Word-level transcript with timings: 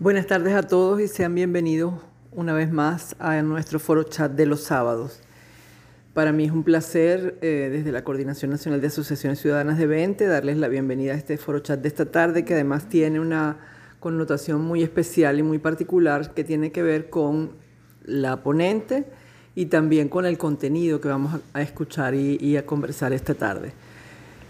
Buenas 0.00 0.28
tardes 0.28 0.54
a 0.54 0.62
todos 0.62 1.00
y 1.00 1.08
sean 1.08 1.34
bienvenidos 1.34 1.92
una 2.30 2.52
vez 2.52 2.70
más 2.70 3.16
a 3.18 3.42
nuestro 3.42 3.80
foro 3.80 4.04
chat 4.04 4.30
de 4.30 4.46
los 4.46 4.60
sábados. 4.60 5.18
Para 6.14 6.30
mí 6.30 6.44
es 6.44 6.52
un 6.52 6.62
placer, 6.62 7.36
eh, 7.42 7.68
desde 7.72 7.90
la 7.90 8.04
Coordinación 8.04 8.52
Nacional 8.52 8.80
de 8.80 8.86
Asociaciones 8.86 9.40
Ciudadanas 9.40 9.76
de 9.76 9.88
20, 9.88 10.24
darles 10.28 10.56
la 10.56 10.68
bienvenida 10.68 11.14
a 11.14 11.16
este 11.16 11.36
foro 11.36 11.58
chat 11.58 11.80
de 11.80 11.88
esta 11.88 12.12
tarde, 12.12 12.44
que 12.44 12.54
además 12.54 12.88
tiene 12.88 13.18
una 13.18 13.56
connotación 13.98 14.60
muy 14.60 14.84
especial 14.84 15.40
y 15.40 15.42
muy 15.42 15.58
particular 15.58 16.32
que 16.32 16.44
tiene 16.44 16.70
que 16.70 16.84
ver 16.84 17.10
con 17.10 17.54
la 18.04 18.44
ponente 18.44 19.04
y 19.56 19.66
también 19.66 20.08
con 20.08 20.26
el 20.26 20.38
contenido 20.38 21.00
que 21.00 21.08
vamos 21.08 21.40
a, 21.52 21.60
escuchar 21.60 22.14
y, 22.14 22.56
a 22.56 22.64
conversar 22.64 23.12
esta 23.12 23.34
tarde. 23.34 23.72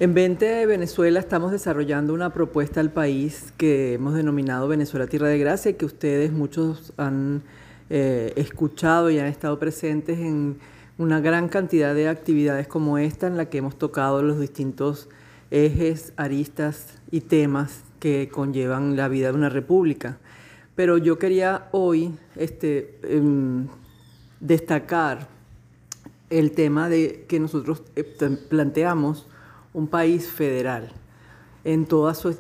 En 0.01 0.15
20 0.15 0.65
Venezuela 0.67 1.19
estamos 1.19 1.51
desarrollando 1.51 2.15
una 2.15 2.33
propuesta 2.33 2.79
al 2.79 2.93
país 2.93 3.53
que 3.57 3.95
hemos 3.95 4.15
denominado 4.15 4.69
Venezuela 4.69 5.09
Tierra 5.09 5.27
de 5.27 5.41
Gracia, 5.41 5.77
que 5.77 5.85
ustedes 5.85 6.31
muchos 6.31 6.93
han 6.97 7.43
eh, 7.91 8.33
escuchado 8.37 9.11
y 9.11 9.19
han 9.19 9.27
estado 9.27 9.59
presentes 9.59 10.21
en 10.21 10.59
una 10.99 11.19
gran 11.19 11.49
cantidad 11.49 11.97
de 11.97 12.09
actividades 12.09 12.69
como 12.69 12.97
esta 12.97 13.27
en 13.27 13.37
la 13.37 13.47
que 13.47 13.59
hemos 13.59 13.77
tocado 13.77 14.23
los 14.23 14.39
distintos 14.39 15.09
ejes, 15.51 16.13
aristas 16.17 16.95
y 17.11 17.23
temas 17.23 17.83
que 17.99 18.29
conllevan 18.29 18.95
la 18.95 19.09
vida 19.09 19.33
de 19.33 19.35
una 19.35 19.49
república. 19.49 20.19
Pero 20.77 20.99
yo 20.99 21.19
quería 21.19 21.67
hoy 21.73 22.13
este, 22.37 23.01
em, 23.03 23.67
destacar 24.39 25.27
el 26.31 26.53
tema 26.53 26.89
de 26.89 27.25
que 27.27 27.41
nosotros 27.41 27.83
eh, 27.97 28.05
planteamos 28.49 29.27
un 29.73 29.87
país 29.87 30.29
federal 30.29 30.93
en, 31.65 31.87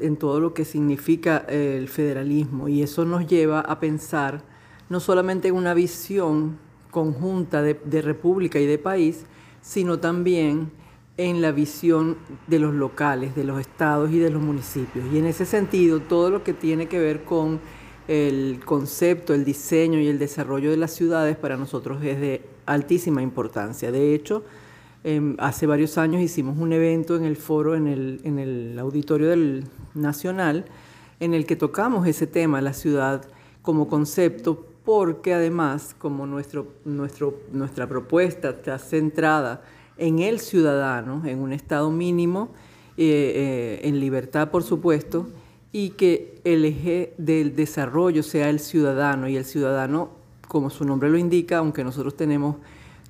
en 0.00 0.16
todo 0.16 0.40
lo 0.40 0.54
que 0.54 0.64
significa 0.64 1.44
el 1.48 1.88
federalismo 1.88 2.68
y 2.68 2.82
eso 2.82 3.04
nos 3.04 3.26
lleva 3.26 3.60
a 3.60 3.80
pensar 3.80 4.42
no 4.88 5.00
solamente 5.00 5.48
en 5.48 5.54
una 5.54 5.74
visión 5.74 6.58
conjunta 6.90 7.62
de, 7.62 7.78
de 7.84 8.02
república 8.02 8.58
y 8.58 8.66
de 8.66 8.78
país, 8.78 9.24
sino 9.60 9.98
también 9.98 10.70
en 11.18 11.42
la 11.42 11.52
visión 11.52 12.16
de 12.46 12.58
los 12.58 12.72
locales, 12.72 13.34
de 13.34 13.44
los 13.44 13.60
estados 13.60 14.10
y 14.12 14.18
de 14.18 14.30
los 14.30 14.40
municipios. 14.40 15.04
Y 15.12 15.18
en 15.18 15.26
ese 15.26 15.44
sentido, 15.44 16.00
todo 16.00 16.30
lo 16.30 16.44
que 16.44 16.54
tiene 16.54 16.86
que 16.86 16.98
ver 16.98 17.24
con 17.24 17.60
el 18.06 18.60
concepto, 18.64 19.34
el 19.34 19.44
diseño 19.44 20.00
y 20.00 20.06
el 20.06 20.18
desarrollo 20.18 20.70
de 20.70 20.78
las 20.78 20.92
ciudades 20.92 21.36
para 21.36 21.56
nosotros 21.56 22.02
es 22.02 22.20
de 22.20 22.42
altísima 22.64 23.20
importancia. 23.20 23.92
De 23.92 24.14
hecho, 24.14 24.44
em, 25.04 25.36
hace 25.38 25.66
varios 25.66 25.98
años 25.98 26.20
hicimos 26.22 26.58
un 26.58 26.72
evento 26.72 27.16
en 27.16 27.24
el 27.24 27.36
foro, 27.36 27.74
en 27.74 27.86
el, 27.86 28.78
auditorio 28.78 29.28
del 29.28 29.64
Nacional, 29.94 30.64
en 31.20 31.34
el 31.34 31.46
que 31.46 31.56
tocamos 31.56 32.06
ese 32.06 32.26
tema, 32.26 32.60
la 32.60 32.72
ciudad 32.72 33.24
como 33.62 33.88
concepto, 33.88 34.66
porque 34.84 35.34
además, 35.34 35.94
como 35.98 36.26
nuestro, 36.26 36.68
nuestra 36.84 37.86
propuesta 37.86 38.50
está 38.50 38.78
centrada 38.78 39.62
en 39.98 40.20
el 40.20 40.38
ciudadano, 40.40 41.22
en 41.26 41.40
un 41.40 41.52
estado 41.52 41.90
mínimo, 41.90 42.50
eh, 42.96 43.80
eh, 43.82 43.88
en 43.88 44.00
libertad, 44.00 44.50
por 44.50 44.62
supuesto, 44.62 45.28
y 45.70 45.90
que 45.90 46.40
el 46.44 46.64
eje 46.64 47.14
del 47.18 47.54
desarrollo 47.54 48.22
sea 48.22 48.48
el 48.48 48.60
ciudadano, 48.60 49.28
y 49.28 49.36
el 49.36 49.44
ciudadano, 49.44 50.10
como 50.46 50.70
su 50.70 50.84
nombre 50.84 51.10
lo 51.10 51.18
indica, 51.18 51.58
aunque 51.58 51.84
nosotros 51.84 52.16
tenemos 52.16 52.56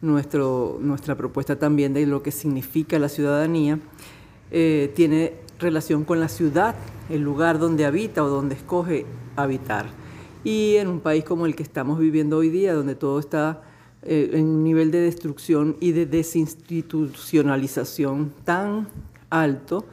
nuestro, 0.01 0.79
nuestra 0.81 1.17
propuesta 1.17 1.59
también 1.59 1.93
de 1.93 2.07
lo 2.07 2.23
que 2.23 2.31
significa 2.31 2.97
la 2.99 3.09
ciudadanía, 3.09 3.81
eh, 4.51 4.93
tiene 4.95 5.35
relación 5.59 6.05
con 6.05 6.21
la 6.21 6.29
ciudad, 6.29 6.77
el 7.11 7.23
lugar 7.23 7.59
donde 7.59 7.85
habita 7.85 8.23
o 8.23 8.29
donde 8.29 8.55
escoge 8.55 9.07
habitar. 9.37 9.87
Y 10.45 10.77
en 10.77 10.87
un 10.89 11.01
país 11.01 11.25
como 11.25 11.47
el 11.47 11.57
que 11.57 11.65
estamos 11.65 11.99
viviendo 11.99 12.39
hoy 12.39 12.49
día, 12.49 12.73
donde 12.75 12.95
todo 12.95 13.19
está 13.19 13.63
eh, 14.03 14.31
en 14.35 14.47
un 14.47 14.65
nivel 14.65 14.91
de 14.91 15.01
destrucción 15.01 15.77
y 15.81 15.93
de 15.93 16.07
desinstitucionalización 16.07 18.33
tan 18.45 18.89
alto, 19.31 19.85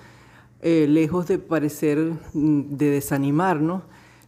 eh, 0.62 0.88
lejos 0.88 1.28
de 1.28 1.40
parecer 1.40 2.14
mm, 2.34 2.78
de 2.78 2.92
desanimarnos, 2.92 3.84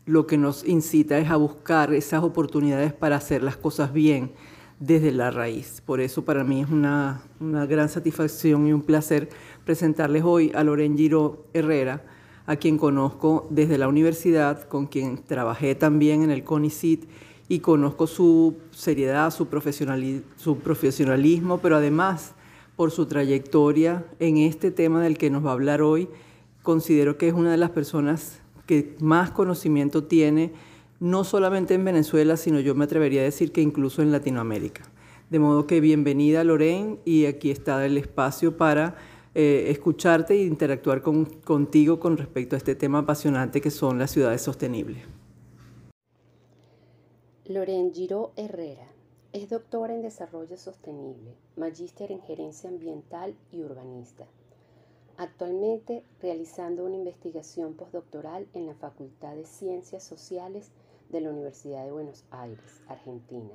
lo 0.05 0.25
que 0.25 0.37
nos 0.37 0.65
incita 0.65 1.19
es 1.19 1.29
a 1.29 1.35
buscar 1.35 1.93
esas 1.93 2.23
oportunidades 2.23 2.93
para 2.93 3.17
hacer 3.17 3.43
las 3.43 3.57
cosas 3.57 3.91
bien 3.93 4.31
desde 4.79 5.11
la 5.11 5.31
raíz. 5.31 5.81
Por 5.85 5.99
eso 5.99 6.23
para 6.23 6.43
mí 6.43 6.61
es 6.61 6.69
una, 6.69 7.21
una 7.39 7.65
gran 7.65 7.89
satisfacción 7.89 8.67
y 8.67 8.73
un 8.73 8.81
placer 8.81 9.29
presentarles 9.65 10.23
hoy 10.23 10.51
a 10.55 10.63
Loren 10.63 10.97
Giro 10.97 11.45
Herrera, 11.53 12.03
a 12.45 12.55
quien 12.55 12.77
conozco 12.77 13.47
desde 13.49 13.77
la 13.77 13.87
universidad, 13.87 14.67
con 14.67 14.87
quien 14.87 15.23
trabajé 15.23 15.75
también 15.75 16.23
en 16.23 16.31
el 16.31 16.43
CONICIT 16.43 17.05
y 17.49 17.59
conozco 17.59 18.07
su 18.07 18.55
seriedad, 18.71 19.31
su, 19.31 19.47
su 20.37 20.57
profesionalismo, 20.59 21.57
pero 21.59 21.77
además 21.77 22.33
por 22.75 22.91
su 22.91 23.05
trayectoria 23.07 24.05
en 24.19 24.37
este 24.37 24.71
tema 24.71 25.01
del 25.01 25.17
que 25.17 25.29
nos 25.29 25.45
va 25.45 25.49
a 25.49 25.53
hablar 25.53 25.81
hoy, 25.81 26.07
considero 26.61 27.17
que 27.17 27.27
es 27.27 27.33
una 27.33 27.51
de 27.51 27.57
las 27.57 27.71
personas 27.71 28.39
que 28.65 28.95
más 28.99 29.31
conocimiento 29.31 30.03
tiene, 30.03 30.51
no 30.99 31.23
solamente 31.23 31.73
en 31.73 31.85
Venezuela, 31.85 32.37
sino 32.37 32.59
yo 32.59 32.75
me 32.75 32.85
atrevería 32.85 33.21
a 33.21 33.25
decir 33.25 33.51
que 33.51 33.61
incluso 33.61 34.01
en 34.01 34.11
Latinoamérica. 34.11 34.83
De 35.29 35.39
modo 35.39 35.67
que 35.67 35.81
bienvenida 35.81 36.43
Lorén 36.43 36.99
y 37.05 37.25
aquí 37.25 37.51
está 37.51 37.85
el 37.85 37.97
espacio 37.97 38.57
para 38.57 38.95
eh, 39.35 39.65
escucharte 39.69 40.33
e 40.33 40.43
interactuar 40.43 41.01
contigo 41.01 41.99
con 41.99 42.17
respecto 42.17 42.55
a 42.55 42.57
este 42.57 42.75
tema 42.75 42.99
apasionante 42.99 43.61
que 43.61 43.71
son 43.71 43.99
las 43.99 44.11
ciudades 44.11 44.41
sostenibles. 44.41 45.03
Loren 47.45 47.93
Giro 47.93 48.31
Herrera 48.35 48.87
es 49.33 49.49
doctora 49.49 49.93
en 49.93 50.01
Desarrollo 50.01 50.57
Sostenible, 50.57 51.35
magíster 51.55 52.11
en 52.11 52.21
Gerencia 52.21 52.69
Ambiental 52.69 53.35
y 53.51 53.61
Urbanista. 53.61 54.25
Actualmente 55.17 56.03
realizando 56.21 56.85
una 56.85 56.95
investigación 56.95 57.73
postdoctoral 57.73 58.47
en 58.53 58.65
la 58.65 58.75
Facultad 58.75 59.35
de 59.35 59.45
Ciencias 59.45 60.03
Sociales 60.03 60.71
de 61.09 61.21
la 61.21 61.29
Universidad 61.29 61.85
de 61.85 61.91
Buenos 61.91 62.25
Aires, 62.31 62.81
Argentina. 62.87 63.53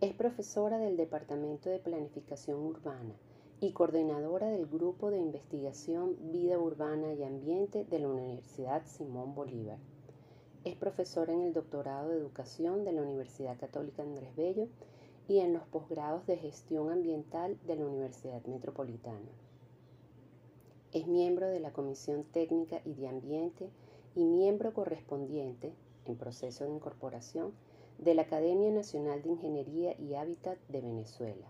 Es 0.00 0.14
profesora 0.14 0.78
del 0.78 0.96
Departamento 0.96 1.70
de 1.70 1.78
Planificación 1.78 2.58
Urbana 2.58 3.14
y 3.60 3.72
coordinadora 3.72 4.48
del 4.48 4.66
Grupo 4.66 5.10
de 5.10 5.18
Investigación 5.18 6.16
Vida 6.32 6.58
Urbana 6.58 7.12
y 7.12 7.24
Ambiente 7.24 7.84
de 7.84 7.98
la 7.98 8.08
Universidad 8.08 8.86
Simón 8.86 9.34
Bolívar. 9.34 9.78
Es 10.64 10.76
profesora 10.76 11.32
en 11.32 11.42
el 11.42 11.52
doctorado 11.52 12.08
de 12.10 12.18
Educación 12.18 12.84
de 12.84 12.92
la 12.92 13.02
Universidad 13.02 13.58
Católica 13.58 14.02
Andrés 14.02 14.34
Bello 14.36 14.68
y 15.28 15.38
en 15.38 15.52
los 15.52 15.62
posgrados 15.64 16.26
de 16.26 16.36
Gestión 16.36 16.90
Ambiental 16.90 17.58
de 17.66 17.76
la 17.76 17.86
Universidad 17.86 18.42
Metropolitana. 18.46 19.30
Es 20.92 21.06
miembro 21.06 21.46
de 21.46 21.60
la 21.60 21.72
Comisión 21.72 22.24
Técnica 22.24 22.80
y 22.84 22.94
de 22.94 23.08
Ambiente 23.08 23.70
y 24.14 24.24
miembro 24.24 24.74
correspondiente, 24.74 25.72
en 26.10 26.16
proceso 26.16 26.64
de 26.64 26.70
incorporación, 26.70 27.52
de 27.98 28.14
la 28.14 28.22
Academia 28.22 28.70
Nacional 28.70 29.22
de 29.22 29.30
Ingeniería 29.30 29.94
y 29.98 30.14
Hábitat 30.14 30.58
de 30.68 30.80
Venezuela. 30.80 31.46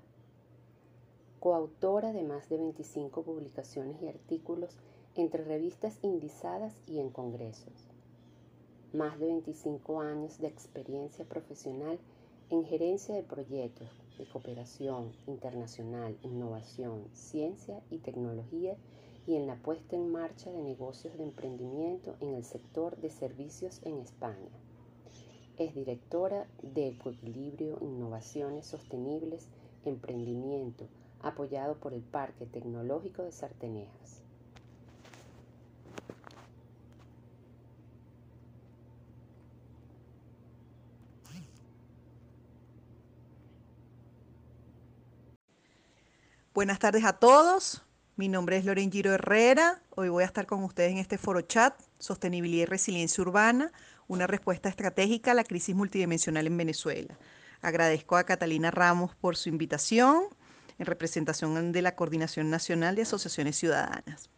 Coautora 1.40 2.12
de 2.12 2.22
más 2.22 2.48
de 2.48 2.58
25 2.58 3.22
publicaciones 3.22 4.00
y 4.02 4.08
artículos 4.08 4.76
entre 5.14 5.44
revistas 5.44 5.98
indizadas 6.02 6.74
y 6.86 7.00
en 7.00 7.10
congresos 7.10 7.90
más 8.92 9.18
de 9.20 9.26
25 9.26 10.00
años 10.00 10.38
de 10.38 10.48
experiencia 10.48 11.24
profesional 11.24 11.98
en 12.50 12.64
gerencia 12.64 13.14
de 13.14 13.22
proyectos 13.22 13.88
de 14.18 14.26
cooperación 14.26 15.12
internacional, 15.28 16.16
innovación, 16.22 17.04
ciencia 17.12 17.80
y 17.90 17.98
tecnología 17.98 18.76
y 19.26 19.36
en 19.36 19.46
la 19.46 19.56
puesta 19.56 19.96
en 19.96 20.10
marcha 20.10 20.50
de 20.50 20.62
negocios 20.62 21.16
de 21.16 21.24
emprendimiento 21.24 22.16
en 22.20 22.34
el 22.34 22.44
sector 22.44 22.96
de 22.96 23.10
servicios 23.10 23.80
en 23.84 23.98
España. 23.98 24.50
Es 25.58 25.74
directora 25.74 26.46
de 26.62 26.88
Equilibrio 26.88 27.78
Innovaciones 27.80 28.66
Sostenibles, 28.66 29.46
Emprendimiento, 29.84 30.86
apoyado 31.22 31.76
por 31.76 31.92
el 31.92 32.02
Parque 32.02 32.46
Tecnológico 32.46 33.22
de 33.22 33.32
Sartenejas. 33.32 34.22
Buenas 46.52 46.78
tardes 46.78 47.04
a 47.04 47.12
todos. 47.14 47.82
Mi 48.20 48.28
nombre 48.28 48.58
es 48.58 48.66
Loren 48.66 48.92
Giro 48.92 49.14
Herrera. 49.14 49.80
Hoy 49.96 50.10
voy 50.10 50.24
a 50.24 50.26
estar 50.26 50.44
con 50.44 50.62
ustedes 50.62 50.92
en 50.92 50.98
este 50.98 51.16
foro 51.16 51.40
chat, 51.40 51.72
Sostenibilidad 51.98 52.64
y 52.64 52.66
Resiliencia 52.66 53.22
Urbana, 53.22 53.72
una 54.08 54.26
respuesta 54.26 54.68
estratégica 54.68 55.30
a 55.30 55.34
la 55.34 55.42
crisis 55.42 55.74
multidimensional 55.74 56.46
en 56.46 56.54
Venezuela. 56.54 57.18
Agradezco 57.62 58.16
a 58.16 58.24
Catalina 58.24 58.70
Ramos 58.70 59.14
por 59.14 59.38
su 59.38 59.48
invitación 59.48 60.24
en 60.78 60.84
representación 60.84 61.72
de 61.72 61.80
la 61.80 61.96
Coordinación 61.96 62.50
Nacional 62.50 62.94
de 62.94 63.02
Asociaciones 63.02 63.56
Ciudadanas. 63.56 64.28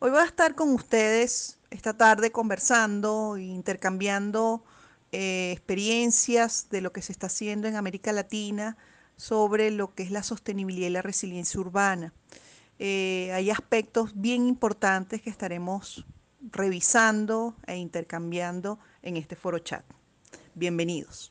Hoy 0.00 0.10
voy 0.10 0.22
a 0.22 0.24
estar 0.24 0.56
con 0.56 0.70
ustedes 0.70 1.60
esta 1.70 1.96
tarde 1.96 2.32
conversando 2.32 3.36
e 3.36 3.42
intercambiando 3.42 4.64
eh, 5.12 5.52
experiencias 5.52 6.66
de 6.68 6.80
lo 6.80 6.92
que 6.92 7.00
se 7.00 7.12
está 7.12 7.28
haciendo 7.28 7.68
en 7.68 7.76
América 7.76 8.10
Latina 8.10 8.76
sobre 9.16 9.70
lo 9.70 9.94
que 9.94 10.02
es 10.02 10.10
la 10.10 10.24
sostenibilidad 10.24 10.88
y 10.88 10.90
la 10.90 11.02
resiliencia 11.02 11.60
urbana. 11.60 12.12
Eh, 12.82 13.30
hay 13.34 13.50
aspectos 13.50 14.12
bien 14.14 14.46
importantes 14.46 15.20
que 15.20 15.28
estaremos 15.28 16.06
revisando 16.40 17.54
e 17.66 17.76
intercambiando 17.76 18.78
en 19.02 19.18
este 19.18 19.36
foro 19.36 19.58
chat. 19.58 19.84
Bienvenidos. 20.54 21.30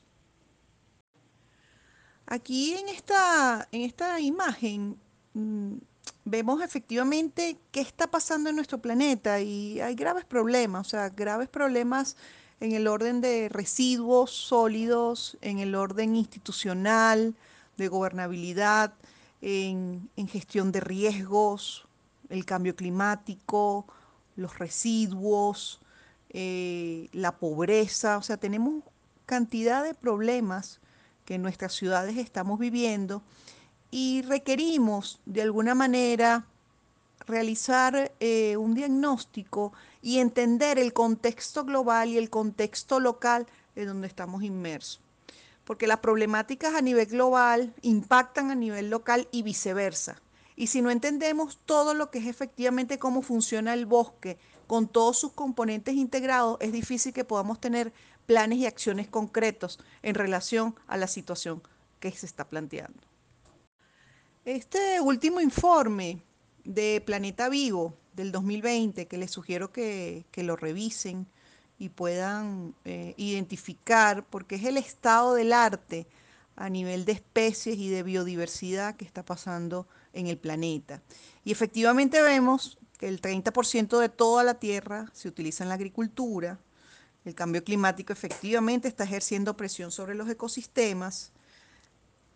Aquí 2.26 2.74
en 2.74 2.88
esta, 2.88 3.66
en 3.72 3.80
esta 3.80 4.20
imagen 4.20 4.96
mm, 5.34 5.78
vemos 6.24 6.62
efectivamente 6.62 7.58
qué 7.72 7.80
está 7.80 8.08
pasando 8.08 8.48
en 8.48 8.54
nuestro 8.54 8.78
planeta 8.78 9.40
y 9.40 9.80
hay 9.80 9.96
graves 9.96 10.24
problemas, 10.24 10.86
o 10.86 10.90
sea, 10.90 11.08
graves 11.08 11.48
problemas 11.48 12.16
en 12.60 12.70
el 12.70 12.86
orden 12.86 13.20
de 13.20 13.48
residuos 13.48 14.30
sólidos, 14.30 15.36
en 15.40 15.58
el 15.58 15.74
orden 15.74 16.14
institucional, 16.14 17.34
de 17.76 17.88
gobernabilidad, 17.88 18.94
en, 19.40 20.08
gestión 20.28 20.72
de 20.72 20.80
riesgos, 20.80 21.86
el 22.28 22.44
cambio 22.44 22.76
climático, 22.76 23.86
los 24.36 24.58
residuos, 24.58 25.80
eh, 26.30 27.08
la 27.12 27.38
pobreza, 27.38 28.18
o 28.18 28.22
sea, 28.22 28.36
tenemos 28.36 28.84
cantidad 29.26 29.82
de 29.82 29.94
problemas 29.94 30.80
que 31.24 31.34
en 31.34 31.42
nuestras 31.42 31.72
ciudades 31.72 32.16
estamos 32.16 32.58
viviendo 32.58 33.22
y 33.90 34.22
requerimos 34.22 35.20
de 35.26 35.42
alguna 35.42 35.74
manera 35.74 36.46
realizar 37.26 38.12
eh, 38.20 38.56
un 38.56 38.74
diagnóstico 38.74 39.72
y 40.02 40.18
entender 40.18 40.78
el 40.78 40.92
contexto 40.92 41.64
global 41.64 42.08
y 42.08 42.18
el 42.18 42.30
contexto 42.30 43.00
local 43.00 43.46
en 43.76 43.86
donde 43.86 44.06
estamos 44.06 44.42
inmersos. 44.42 45.00
Porque 45.70 45.86
las 45.86 46.00
problemáticas 46.00 46.74
a 46.74 46.82
nivel 46.82 47.06
global 47.06 47.72
impactan 47.82 48.50
a 48.50 48.56
nivel 48.56 48.90
local 48.90 49.28
y 49.30 49.44
viceversa. 49.44 50.20
Y 50.56 50.66
si 50.66 50.82
no 50.82 50.90
entendemos 50.90 51.60
todo 51.64 51.94
lo 51.94 52.10
que 52.10 52.18
es 52.18 52.26
efectivamente 52.26 52.98
cómo 52.98 53.22
funciona 53.22 53.72
el 53.72 53.86
bosque 53.86 54.36
con 54.66 54.88
todos 54.88 55.20
sus 55.20 55.30
componentes 55.30 55.94
integrados, 55.94 56.56
es 56.58 56.72
difícil 56.72 57.12
que 57.12 57.24
podamos 57.24 57.60
tener 57.60 57.92
planes 58.26 58.58
y 58.58 58.66
acciones 58.66 59.06
concretos 59.06 59.78
en 60.02 60.16
relación 60.16 60.74
a 60.88 60.96
la 60.96 61.06
situación 61.06 61.62
que 62.00 62.10
se 62.10 62.26
está 62.26 62.48
planteando. 62.48 63.06
Este 64.44 65.00
último 65.00 65.40
informe 65.40 66.20
de 66.64 67.00
Planeta 67.06 67.48
Vivo 67.48 67.96
del 68.12 68.32
2020, 68.32 69.06
que 69.06 69.18
les 69.18 69.30
sugiero 69.30 69.70
que, 69.70 70.24
lo 70.34 70.56
revisen 70.56 71.28
y 71.80 71.88
puedan 71.88 72.74
eh, 72.84 73.14
identificar, 73.16 74.24
porque 74.24 74.54
es 74.54 74.64
el 74.64 74.76
estado 74.76 75.34
del 75.34 75.52
arte 75.52 76.06
a 76.54 76.68
nivel 76.68 77.04
de 77.04 77.12
especies 77.12 77.76
y 77.76 77.88
de 77.88 78.04
biodiversidad 78.04 78.94
que 78.94 79.04
está 79.04 79.24
pasando 79.24 79.88
en 80.12 80.28
el 80.28 80.38
planeta. 80.38 81.02
Y 81.42 81.50
efectivamente 81.50 82.22
vemos 82.22 82.78
que 82.98 83.08
el 83.08 83.20
30% 83.20 83.98
de 83.98 84.08
toda 84.08 84.44
la 84.44 84.54
Tierra 84.54 85.10
se 85.12 85.26
utiliza 85.26 85.64
en 85.64 85.70
la 85.70 85.74
agricultura, 85.74 86.60
el 87.24 87.34
cambio 87.34 87.62
climático 87.62 88.12
efectivamente 88.12 88.88
está 88.88 89.04
ejerciendo 89.04 89.56
presión 89.56 89.90
sobre 89.90 90.14
los 90.14 90.28
ecosistemas. 90.28 91.32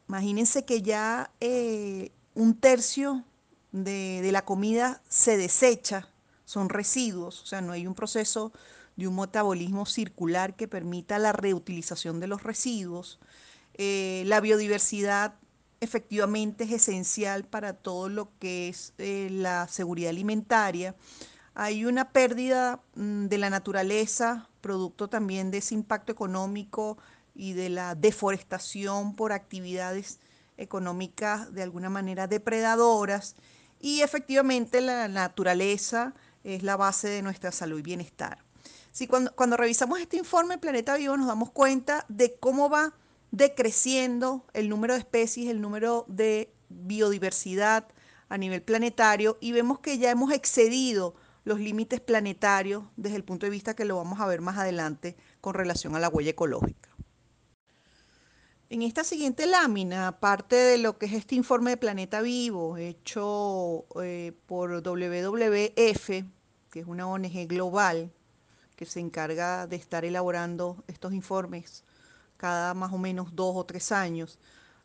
Imagínense 0.09 0.65
que 0.65 0.83
ya 0.83 1.31
eh, 1.41 2.11
un 2.35 2.55
tercio 2.55 3.25
de, 3.73 4.29
la 4.31 4.45
comida 4.45 5.01
se 5.09 5.39
desecha, 5.39 6.09
son 6.45 6.69
residuos, 6.69 7.43
o 7.43 7.47
sea, 7.47 7.63
no 7.63 7.73
hay 7.73 7.87
un 7.87 7.95
proceso 7.95 8.53
de 8.97 9.09
un 9.09 9.17
metabolismo 9.17 9.87
circular 9.87 10.57
que 10.57 10.69
permita 10.69 11.19
la 11.19 11.33
reutilización 11.33 12.21
de 12.21 12.27
los 12.27 12.43
residuos. 12.43 13.19
Eh, 13.75 14.23
la 14.27 14.41
biodiversidad 14.41 15.35
efectivamente 15.81 16.65
es 16.65 16.73
esencial 16.73 17.45
para 17.45 17.75
todo 17.75 18.09
lo 18.09 18.31
que 18.39 18.69
es 18.69 18.95
eh, 18.99 19.29
la 19.31 19.69
seguridad 19.69 20.11
alimentaria. 20.11 20.95
Hay 21.55 21.85
una 21.85 22.11
pérdida 22.11 22.81
mm, 22.95 23.27
de 23.27 23.39
la 23.39 23.51
naturaleza, 23.51 24.49
producto 24.61 25.09
también 25.09 25.51
de 25.51 25.59
ese 25.59 25.75
impacto 25.75 26.13
económico 26.13 26.99
y 27.35 27.53
de 27.53 27.69
la 27.69 27.95
deforestación 27.95 29.15
por 29.15 29.33
actividades 29.33 30.21
económicas 30.57 31.53
de 31.53 31.63
alguna 31.63 31.91
manera 31.91 32.27
depredadoras 32.27 33.35
y 33.81 34.03
efectivamente 34.03 34.81
la 34.81 35.09
naturaleza 35.09 36.15
es 36.45 36.63
la 36.63 36.77
base 36.77 37.09
de 37.09 37.23
nuestra 37.23 37.53
salud 37.53 37.81
y 37.81 37.83
bienestar. 37.83 38.39
Si 38.95 39.09
cuando, 39.09 39.57
revisamos 39.57 39.99
este 39.99 40.19
informe 40.19 40.57
Planeta 40.57 40.97
Vivo 40.97 41.17
nos 41.17 41.27
damos 41.27 41.51
cuenta 41.51 42.07
de 42.09 42.37
cómo 42.37 42.71
va 42.71 42.95
decreciendo 43.33 44.47
el 44.53 44.69
número 44.69 44.95
de 44.95 45.01
especies, 45.01 45.51
el 45.51 45.61
número 45.61 46.05
de 46.07 46.55
biodiversidad 46.69 47.89
a 48.29 48.39
nivel 48.39 48.63
planetario 48.63 49.37
y 49.41 49.51
vemos 49.51 49.81
que 49.81 49.99
ya 49.99 50.13
hemos 50.13 50.31
excedido 50.33 51.17
los 51.43 51.59
límites 51.59 51.99
planetarios 51.99 52.85
desde 52.95 53.17
el 53.17 53.25
punto 53.25 53.47
de 53.47 53.51
vista 53.51 53.75
que 53.75 53.85
lo 53.85 53.97
vamos 53.97 54.21
a 54.21 54.27
ver 54.27 54.41
más 54.41 54.59
adelante 54.59 55.17
con 55.41 55.55
relación 55.55 55.97
a 55.97 55.99
la 55.99 56.09
huella 56.09 56.31
ecológica. 56.31 56.91
En 58.71 58.83
esta 58.83 59.03
siguiente 59.03 59.49
lámina, 59.49 60.21
parte 60.21 60.55
de 60.55 60.79
lo 60.79 60.99
que 60.99 61.07
es 61.07 61.15
este 61.15 61.35
informe 61.35 61.71
de 61.71 61.79
Planeta 61.79 62.23
Vivo, 62.23 62.77
hecho 62.77 63.87
eh, 64.01 64.33
por 64.47 64.71
WWF, 64.71 66.07
que 66.71 66.81
es 66.81 66.87
una 66.87 67.09
ONG 67.09 67.49
global 67.49 68.14
que 68.77 68.87
se 68.87 69.01
encarga 69.01 69.67
de 69.67 69.77
estar 69.77 70.05
elaborando 70.05 70.83
estos 70.89 71.13
informes 71.13 71.85
cada 72.37 72.75
más 72.75 72.93
o 72.93 72.99
menos 72.99 73.35
dos 73.35 73.55
o 73.57 73.65
tres 73.65 73.93
años, 73.93 74.39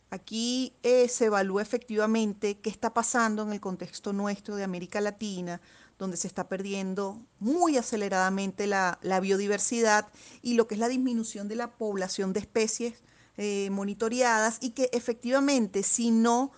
aquí 0.09 0.73
eh, 0.83 1.07
se 1.07 1.25
evalúa 1.25 1.61
efectivamente 1.61 2.59
qué 2.59 2.69
está 2.69 2.93
pasando 2.93 3.43
en 3.43 3.51
el 3.51 3.59
contexto 3.59 4.13
nuestro 4.13 4.55
de 4.55 4.63
América 4.63 5.01
Latina, 5.01 5.59
donde 5.97 6.17
se 6.17 6.27
está 6.27 6.47
perdiendo 6.47 7.19
muy 7.39 7.77
aceleradamente 7.77 8.67
la 8.67 9.19
biodiversidad 9.21 10.07
y 10.41 10.53
lo 10.53 10.67
que 10.67 10.75
es 10.75 10.79
la 10.79 10.87
disminución 10.87 11.47
de 11.47 11.55
la 11.55 11.71
población 11.71 12.31
de 12.31 12.39
especies 12.39 13.03
eh, 13.41 13.69
monitoreadas 13.69 14.57
y 14.59 14.71
que 14.71 14.89
efectivamente 14.91 15.81
si 15.83 16.11
no 16.11 16.51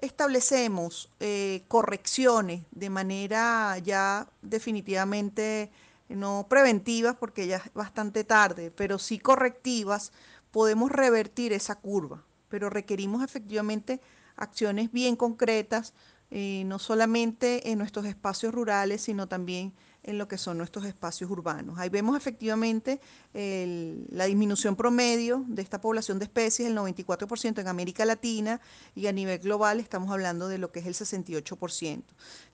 establecemos 0.00 1.10
eh, 1.18 1.64
correcciones 1.66 2.62
de 2.70 2.90
manera 2.90 3.76
ya 3.78 4.30
definitivamente 4.40 5.72
no 6.08 6.46
preventivas 6.48 7.16
porque 7.16 7.46
ya 7.46 7.56
es 7.56 7.72
bastante 7.74 8.24
tarde, 8.24 8.70
pero 8.70 8.98
sí 8.98 9.18
correctivas, 9.18 10.12
podemos 10.50 10.90
revertir 10.90 11.52
esa 11.52 11.76
curva, 11.76 12.24
pero 12.48 12.70
requerimos 12.70 13.22
efectivamente 13.22 14.00
acciones 14.36 14.90
bien 14.92 15.16
concretas, 15.16 15.92
eh, 16.30 16.62
no 16.66 16.78
solamente 16.78 17.70
en 17.70 17.78
nuestros 17.78 18.06
espacios 18.06 18.54
rurales, 18.54 19.02
sino 19.02 19.28
también 19.28 19.72
en 20.02 20.16
lo 20.16 20.28
que 20.28 20.38
son 20.38 20.56
nuestros 20.56 20.84
espacios 20.86 21.30
urbanos. 21.30 21.78
Ahí 21.78 21.90
vemos 21.90 22.16
efectivamente 22.16 23.00
la 23.34 24.24
disminución 24.24 24.74
promedio 24.74 25.44
de 25.48 25.60
esta 25.60 25.80
población 25.80 26.18
de 26.18 26.24
especies, 26.24 26.68
el 26.68 26.76
94% 26.76 27.60
en 27.60 27.68
América 27.68 28.04
Latina 28.04 28.60
y 28.94 29.06
a 29.06 29.12
nivel 29.12 29.38
global 29.38 29.80
estamos 29.80 30.10
hablando 30.10 30.48
de 30.48 30.58
lo 30.58 30.72
que 30.72 30.80
es 30.80 30.86
el 30.86 30.94
68%. 30.94 32.04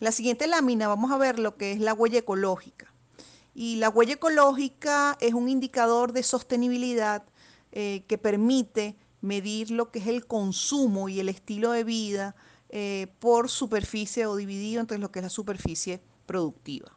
la 0.00 0.12
siguiente 0.12 0.46
lámina 0.46 0.88
vamos 0.88 1.12
a 1.12 1.18
ver 1.18 1.38
lo 1.38 1.56
que 1.56 1.72
es 1.72 1.80
la 1.80 1.94
huella 1.94 2.18
ecológica. 2.18 2.93
Y 3.54 3.76
la 3.76 3.88
huella 3.88 4.14
ecológica 4.14 5.16
es 5.20 5.32
un 5.32 5.48
indicador 5.48 6.12
de 6.12 6.24
sostenibilidad 6.24 7.24
eh, 7.70 8.04
que 8.08 8.18
permite 8.18 8.96
medir 9.20 9.70
lo 9.70 9.90
que 9.90 10.00
es 10.00 10.08
el 10.08 10.26
consumo 10.26 11.08
y 11.08 11.20
el 11.20 11.28
estilo 11.28 11.70
de 11.70 11.84
vida 11.84 12.34
eh, 12.68 13.06
por 13.20 13.48
superficie 13.48 14.26
o 14.26 14.36
dividido 14.36 14.80
entre 14.80 14.98
lo 14.98 15.10
que 15.10 15.20
es 15.20 15.24
la 15.24 15.30
superficie 15.30 16.00
productiva. 16.26 16.92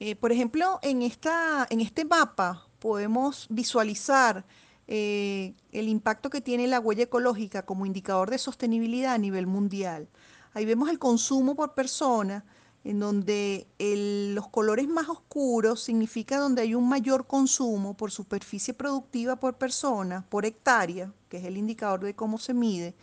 Eh, 0.00 0.16
por 0.16 0.32
ejemplo, 0.32 0.80
en, 0.82 1.02
esta, 1.02 1.66
en 1.70 1.80
este 1.80 2.04
mapa 2.04 2.68
podemos 2.80 3.46
visualizar 3.48 4.44
el 4.86 5.54
impacto 5.72 6.28
que 6.28 6.42
tiene 6.42 6.66
la 6.66 6.78
huella 6.78 7.04
ecológica 7.04 7.64
como 7.64 7.86
indicador 7.86 8.28
de 8.28 8.36
sostenibilidad 8.36 9.14
a 9.14 9.18
nivel 9.18 9.46
mundial. 9.46 10.08
Ahí 10.52 10.66
vemos 10.66 10.90
el 10.90 10.98
consumo 10.98 11.56
por 11.56 11.72
persona, 11.72 12.44
en 12.84 13.00
donde 13.00 13.66
los 13.78 14.48
colores 14.48 14.86
más 14.86 15.08
oscuros 15.08 15.82
significa 15.82 16.38
donde 16.38 16.62
hay 16.62 16.74
un 16.74 16.88
mayor 16.88 17.26
consumo 17.26 17.94
por 17.94 18.10
superficie 18.10 18.74
productiva 18.74 19.36
por 19.36 19.54
persona, 19.54 20.24
por 20.28 20.44
hectárea, 20.44 21.10
que 21.30 21.38
es 21.38 21.44
el 21.44 21.56
indicador 21.56 22.00
de 22.00 22.14
cómo 22.14 22.38
se 22.38 22.52
mide. 22.52 22.94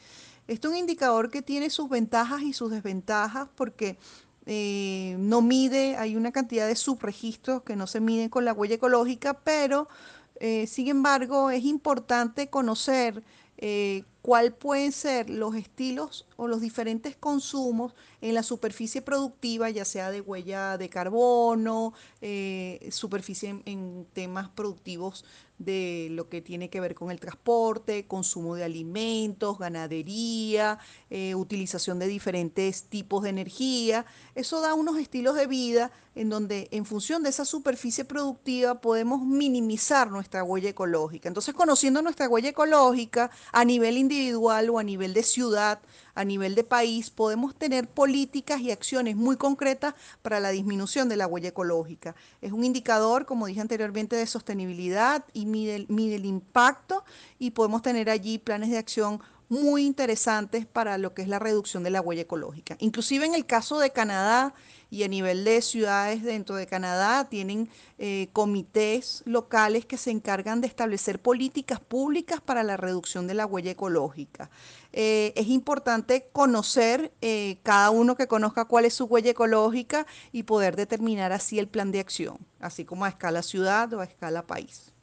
Esto 0.48 0.68
es 0.68 0.74
un 0.74 0.80
indicador 0.80 1.32
que 1.32 1.42
tiene 1.42 1.70
sus 1.70 1.90
ventajas 1.90 2.42
y 2.44 2.54
sus 2.54 2.70
desventajas 2.70 3.48
porque 3.56 3.98
eh, 4.46 5.16
no 5.20 5.42
mide, 5.42 5.96
hay 5.98 6.16
una 6.16 6.32
cantidad 6.32 6.68
de 6.68 6.76
subregistros 6.76 7.64
que 7.64 7.76
no 7.76 7.88
se 7.88 8.00
miden 8.00 8.30
con 8.30 8.46
la 8.46 8.54
huella 8.54 8.76
ecológica, 8.76 9.34
pero 9.34 9.88
eh, 10.36 10.68
sin 10.68 10.88
embargo 10.88 11.50
es 11.52 11.64
importante 11.64 12.50
conocer 12.50 13.24
eh, 13.58 14.04
cuál 14.22 14.54
pueden 14.54 14.92
ser 14.92 15.30
los 15.30 15.56
estilos 15.56 16.26
o 16.42 16.48
los 16.48 16.60
diferentes 16.60 17.16
consumos 17.16 17.94
en 18.20 18.34
la 18.34 18.42
superficie 18.42 19.04
productiva, 19.04 19.70
ya 19.70 19.86
sea 19.86 20.10
de 20.10 20.22
huella 20.22 20.76
de 20.80 20.90
carbono, 20.90 21.94
eh, 22.20 22.90
superficie 22.92 23.62
en, 23.66 24.08
temas 24.12 24.50
productivos 24.50 25.24
de 25.60 26.08
lo 26.10 26.30
que 26.30 26.42
tiene 26.42 26.72
que 26.72 26.80
ver 26.80 26.96
con 26.96 27.12
el 27.12 27.20
transporte, 27.20 28.08
consumo 28.08 28.56
de 28.56 28.64
alimentos, 28.64 29.60
ganadería, 29.60 30.80
eh, 31.12 31.36
utilización 31.36 32.00
de 32.00 32.08
diferentes 32.08 32.86
tipos 32.86 33.22
de 33.22 33.30
energía. 33.30 34.08
Eso 34.34 34.62
da 34.62 34.74
unos 34.74 34.98
estilos 34.98 35.36
de 35.36 35.46
vida 35.46 35.92
en 36.16 36.30
donde 36.30 36.68
en 36.72 36.86
función 36.86 37.24
de 37.24 37.30
esa 37.30 37.46
superficie 37.46 38.04
productiva 38.04 38.82
podemos 38.82 39.22
minimizar 39.24 40.10
nuestra 40.12 40.44
huella 40.44 40.70
ecológica. 40.70 41.28
Entonces, 41.28 41.54
conociendo 41.54 42.02
nuestra 42.02 42.28
huella 42.28 42.50
ecológica 42.50 43.30
a 43.52 43.64
nivel 43.64 43.98
individual 43.98 44.70
o 44.72 44.80
a 44.80 44.84
nivel 44.84 45.14
de 45.14 45.24
ciudad, 45.24 45.80
a 46.16 46.24
nivel 46.24 46.56
de 46.56 46.64
país, 46.64 47.10
podemos 47.10 47.56
tener 47.56 47.88
políticas 47.88 48.62
y 48.62 48.72
acciones 48.72 49.16
muy 49.16 49.38
concretas 49.38 49.94
para 50.22 50.40
la 50.40 50.50
disminución 50.50 51.10
de 51.10 51.18
la 51.18 51.28
huella 51.28 51.50
ecológica. 51.50 52.16
Es 52.42 52.52
un 52.52 52.64
indicador, 52.64 53.26
como 53.26 53.48
dije 53.48 53.62
anteriormente, 53.62 54.16
de 54.16 54.26
sostenibilidad 54.26 55.24
y 55.34 55.46
mide, 55.46 55.86
el 56.16 56.26
impacto 56.26 57.04
y 57.40 57.52
podemos 57.52 57.82
tener 57.82 58.10
allí 58.10 58.38
planes 58.38 58.70
de 58.70 58.78
acción 58.78 59.22
muy 59.52 59.86
interesantes 59.86 60.66
para 60.66 60.98
lo 60.98 61.14
que 61.14 61.22
es 61.24 61.28
la 61.28 61.38
reducción 61.38 61.84
de 61.84 61.90
la 61.90 62.00
huella 62.00 62.22
ecológica. 62.22 62.78
Inclusive 62.80 63.26
en 63.26 63.36
el 63.36 63.46
caso 63.46 63.80
de 63.80 63.92
Canadá 63.92 64.54
y 64.90 65.04
a 65.04 65.10
nivel 65.10 65.44
de 65.44 65.62
ciudades 65.62 66.24
dentro 66.24 66.56
de 66.56 66.68
Canadá 66.68 67.28
tienen 67.28 67.70
eh, 67.98 68.30
comités 68.32 69.24
locales 69.26 69.86
que 69.86 69.98
se 69.98 70.10
encargan 70.10 70.62
de 70.62 70.68
establecer 70.68 71.22
políticas 71.22 71.82
públicas 71.82 72.40
para 72.40 72.64
la 72.64 72.78
reducción 72.78 73.28
de 73.28 73.34
la 73.34 73.46
huella 73.46 73.72
ecológica. 73.72 74.50
Eh, 74.94 75.34
es 75.36 75.48
importante 75.48 76.30
conocer, 76.32 77.12
eh, 77.20 77.58
cada 77.62 77.90
uno 77.90 78.16
que 78.16 78.28
conozca 78.28 78.64
cuál 78.64 78.86
es 78.86 78.94
su 78.94 79.04
huella 79.04 79.32
ecológica 79.32 80.08
y 80.32 80.44
poder 80.44 80.78
determinar 80.78 81.34
así 81.34 81.60
el 81.60 81.68
plan 81.68 81.92
de 81.92 82.00
acción, 82.00 82.38
así 82.62 82.86
como 82.86 83.04
a 83.04 83.10
escala 83.10 83.44
ciudad 83.44 83.92
o 83.92 84.00
a 84.00 84.06
escala 84.06 84.48
país. 84.48 84.94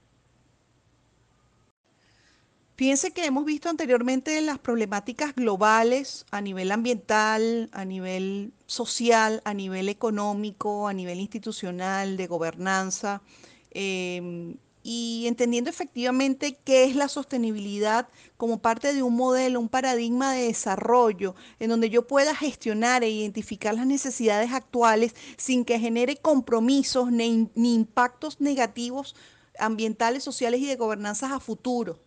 Fíjense 2.78 3.10
que 3.10 3.24
hemos 3.24 3.44
visto 3.44 3.68
anteriormente 3.68 4.40
las 4.40 4.60
problemáticas 4.60 5.34
globales 5.34 6.26
a 6.30 6.40
nivel 6.40 6.70
ambiental, 6.70 7.68
a 7.72 7.84
nivel 7.84 8.52
social, 8.66 9.42
a 9.44 9.52
nivel 9.52 9.88
económico, 9.88 10.86
a 10.86 10.92
nivel 10.92 11.18
institucional, 11.18 12.16
de 12.16 12.28
gobernanza, 12.28 13.20
em, 13.72 14.58
y 14.84 15.24
entendiendo 15.26 15.70
efectivamente 15.70 16.56
qué 16.64 16.84
es 16.84 16.94
la 16.94 17.08
sostenibilidad 17.08 18.06
como 18.36 18.62
parte 18.62 18.94
de 18.94 19.02
un 19.02 19.16
modelo, 19.16 19.58
un 19.58 19.68
paradigma 19.68 20.32
de 20.32 20.44
desarrollo, 20.44 21.34
en 21.58 21.70
donde 21.70 21.90
yo 21.90 22.06
pueda 22.06 22.32
gestionar 22.32 23.02
e 23.02 23.10
identificar 23.10 23.74
las 23.74 23.86
necesidades 23.86 24.52
actuales 24.52 25.16
sin 25.36 25.64
que 25.64 25.80
genere 25.80 26.16
compromisos 26.16 27.10
ni, 27.10 27.48
ni 27.56 27.74
impactos 27.74 28.40
negativos 28.40 29.16
ambientales, 29.58 30.22
sociales 30.22 30.60
y 30.60 30.66
de 30.66 30.76
gobernanzas 30.76 31.32
a 31.32 31.40
futuro 31.40 31.98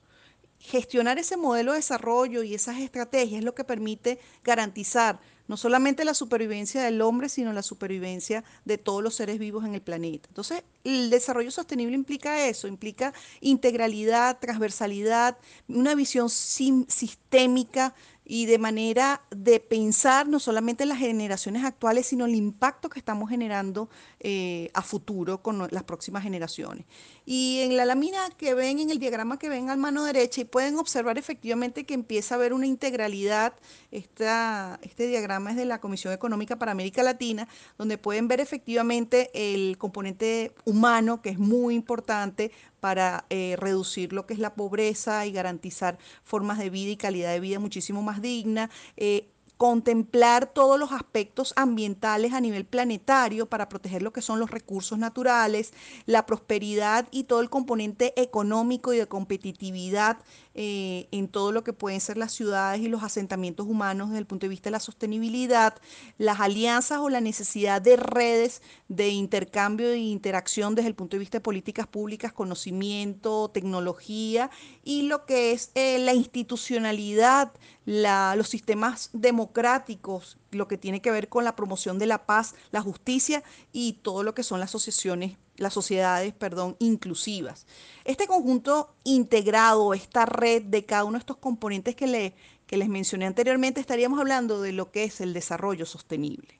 gestionar 0.61 1.17
ese 1.19 1.37
modelo 1.37 1.71
de 1.71 1.77
desarrollo 1.77 2.43
y 2.43 2.53
esas 2.53 2.79
estrategias 2.79 3.39
es 3.39 3.45
lo 3.45 3.55
que 3.55 3.63
permite 3.63 4.19
garantizar 4.43 5.19
no 5.51 5.57
solamente 5.57 6.05
la 6.05 6.13
supervivencia 6.13 6.81
del 6.81 7.01
hombre, 7.01 7.27
sino 7.27 7.51
la 7.51 7.61
supervivencia 7.61 8.45
de 8.63 8.77
todos 8.77 9.03
los 9.03 9.15
seres 9.15 9.37
vivos 9.37 9.65
en 9.65 9.75
el 9.75 9.81
planeta. 9.81 10.29
Entonces, 10.29 10.63
el 10.85 11.09
desarrollo 11.09 11.51
sostenible 11.51 11.93
implica 11.93 12.47
eso, 12.47 12.69
implica 12.69 13.13
integralidad, 13.41 14.39
transversalidad, 14.39 15.37
una 15.67 15.93
visión 15.93 16.29
sistémica 16.29 17.93
y 18.33 18.45
de 18.45 18.59
manera 18.59 19.23
de 19.29 19.59
pensar 19.59 20.25
no 20.25 20.39
solamente 20.39 20.83
en 20.83 20.89
las 20.89 20.99
generaciones 20.99 21.65
actuales, 21.65 22.07
sino 22.07 22.23
el 22.23 22.33
impacto 22.33 22.87
que 22.87 22.97
estamos 22.97 23.29
generando 23.29 23.89
eh, 24.21 24.71
a 24.73 24.81
futuro 24.83 25.41
con 25.43 25.67
las 25.69 25.83
próximas 25.83 26.23
generaciones. 26.23 26.85
Y 27.25 27.59
en 27.59 27.75
la 27.75 27.83
lámina 27.83 28.29
que 28.37 28.53
ven, 28.53 28.79
en 28.79 28.89
el 28.89 28.99
diagrama 28.99 29.37
que 29.37 29.49
ven 29.49 29.69
a 29.69 29.75
mano 29.75 30.05
derecha, 30.05 30.39
y 30.39 30.45
pueden 30.45 30.77
observar 30.79 31.17
efectivamente 31.17 31.85
que 31.85 31.93
empieza 31.93 32.35
a 32.35 32.37
haber 32.37 32.53
una 32.53 32.67
integralidad. 32.67 33.53
Esta, 33.91 34.79
este 34.81 35.07
diagrama 35.07 35.51
es 35.51 35.57
de 35.57 35.65
la 35.65 35.81
Comisión 35.81 36.13
Económica 36.13 36.55
para 36.57 36.71
América 36.71 37.03
Latina, 37.03 37.49
donde 37.77 37.97
pueden 37.97 38.29
ver 38.29 38.39
efectivamente 38.39 39.29
el 39.33 39.77
componente 39.77 40.53
humano, 40.63 41.21
que 41.21 41.31
es 41.31 41.37
muy 41.37 41.75
importante 41.75 42.53
para 42.81 43.25
eh, 43.29 43.55
reducir 43.57 44.11
lo 44.11 44.25
que 44.27 44.33
es 44.33 44.39
la 44.39 44.55
pobreza 44.55 45.25
y 45.25 45.31
garantizar 45.31 45.97
formas 46.23 46.57
de 46.59 46.69
vida 46.69 46.91
y 46.91 46.97
calidad 46.97 47.31
de 47.31 47.39
vida 47.39 47.59
muchísimo 47.59 48.01
más 48.01 48.21
digna. 48.21 48.69
Eh, 48.97 49.30
contemplar 49.61 50.47
todos 50.47 50.79
los 50.79 50.91
aspectos 50.91 51.53
ambientales 51.55 52.33
a 52.33 52.41
nivel 52.41 52.65
planetario 52.65 53.45
para 53.45 53.69
proteger 53.69 54.01
lo 54.01 54.11
que 54.11 54.23
son 54.23 54.39
los 54.39 54.49
recursos 54.49 54.97
naturales, 54.97 55.71
la 56.07 56.25
prosperidad 56.25 57.07
y 57.11 57.25
todo 57.25 57.41
el 57.41 57.51
componente 57.51 58.19
económico 58.19 58.91
y 58.91 58.97
de 58.97 59.05
competitividad 59.05 60.17
eh, 60.55 61.07
en 61.11 61.27
todo 61.27 61.51
lo 61.51 61.63
que 61.63 61.73
pueden 61.73 62.01
ser 62.01 62.17
las 62.17 62.33
ciudades 62.33 62.81
y 62.81 62.87
los 62.87 63.03
asentamientos 63.03 63.67
humanos 63.67 64.09
desde 64.09 64.19
el 64.21 64.25
punto 64.25 64.45
de 64.47 64.49
vista 64.49 64.69
de 64.69 64.71
la 64.71 64.79
sostenibilidad, 64.79 65.75
las 66.17 66.39
alianzas 66.39 66.97
o 66.97 67.09
la 67.09 67.21
necesidad 67.21 67.83
de 67.83 67.97
redes 67.97 68.63
de 68.87 69.09
intercambio 69.09 69.89
e 69.89 69.97
interacción 69.97 70.73
desde 70.73 70.89
el 70.89 70.95
punto 70.95 71.17
de 71.17 71.19
vista 71.19 71.37
de 71.37 71.41
políticas 71.43 71.85
públicas, 71.85 72.33
conocimiento, 72.33 73.51
tecnología 73.53 74.49
y 74.83 75.03
lo 75.03 75.27
que 75.27 75.51
es 75.51 75.69
eh, 75.75 75.99
la 75.99 76.15
institucionalidad, 76.15 77.51
los 77.85 78.47
sistemas 78.47 79.09
democráticos, 79.13 80.37
lo 80.51 80.67
que 80.67 80.77
tiene 80.77 81.01
que 81.01 81.11
ver 81.11 81.29
con 81.29 81.43
la 81.43 81.55
promoción 81.55 81.97
de 81.99 82.05
la 82.05 82.25
paz, 82.25 82.55
la 82.71 82.81
justicia 82.81 83.43
y 83.71 83.93
todo 84.03 84.23
lo 84.23 84.33
que 84.35 84.43
son 84.43 84.59
las 84.59 84.69
asociaciones 84.69 85.37
las 85.61 85.73
sociedades, 85.73 86.33
perdón, 86.33 86.75
inclusivas. 86.79 87.65
Este 88.03 88.27
conjunto 88.27 88.95
integrado, 89.03 89.93
esta 89.93 90.25
red 90.25 90.63
de 90.63 90.85
cada 90.85 91.03
uno 91.03 91.13
de 91.13 91.19
estos 91.19 91.37
componentes 91.37 91.95
que, 91.95 92.33
que 92.65 92.77
les 92.77 92.89
mencioné 92.89 93.27
anteriormente, 93.27 93.79
estaríamos 93.79 94.19
hablando 94.19 94.61
de 94.61 94.73
lo 94.73 94.91
que 94.91 95.03
es 95.03 95.21
el 95.21 95.33
desarrollo 95.33 95.85
sostenible. 95.85 96.59